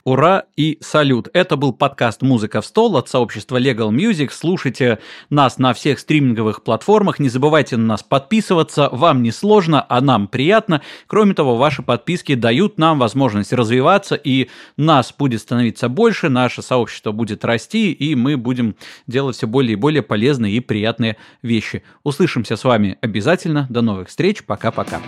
Ура 0.09 0.45
и 0.57 0.79
салют! 0.81 1.29
Это 1.35 1.57
был 1.57 1.75
подкаст 1.75 2.23
«Музыка 2.23 2.63
в 2.63 2.65
стол» 2.65 2.97
от 2.97 3.11
сообщества 3.11 3.61
Legal 3.61 3.91
Music. 3.91 4.31
Слушайте 4.33 5.01
нас 5.29 5.59
на 5.59 5.75
всех 5.75 5.99
стриминговых 5.99 6.63
платформах. 6.63 7.19
Не 7.19 7.29
забывайте 7.29 7.77
на 7.77 7.85
нас 7.85 8.03
подписываться. 8.03 8.89
Вам 8.91 9.23
не 9.23 9.31
сложно, 9.31 9.85
а 9.87 10.01
нам 10.01 10.27
приятно. 10.27 10.81
Кроме 11.09 11.35
того, 11.35 11.57
ваши 11.57 11.83
подписки 11.83 12.37
дают 12.37 12.79
нам 12.79 12.99
возможность 12.99 13.53
развиваться, 13.53 14.15
и 14.15 14.49
нас 14.79 15.13
будет 15.13 15.43
становиться 15.43 15.91
больше, 15.91 16.31
наше 16.31 16.63
сообщество 16.63 17.13
будет 17.13 17.45
расти, 17.45 17.93
и 17.93 18.15
мы 18.15 18.39
будем 18.39 18.77
делать 19.07 19.37
все 19.37 19.47
более 19.47 19.75
и 19.75 19.77
более 19.77 20.01
полезные 20.01 20.55
и 20.55 20.61
приятные 20.61 21.19
вещи. 21.43 21.83
Услышимся 22.03 22.57
с 22.57 22.65
вами 22.65 22.97
обязательно. 23.03 23.67
До 23.69 23.83
новых 23.83 24.09
встреч. 24.09 24.43
Пока-пока. 24.43 25.03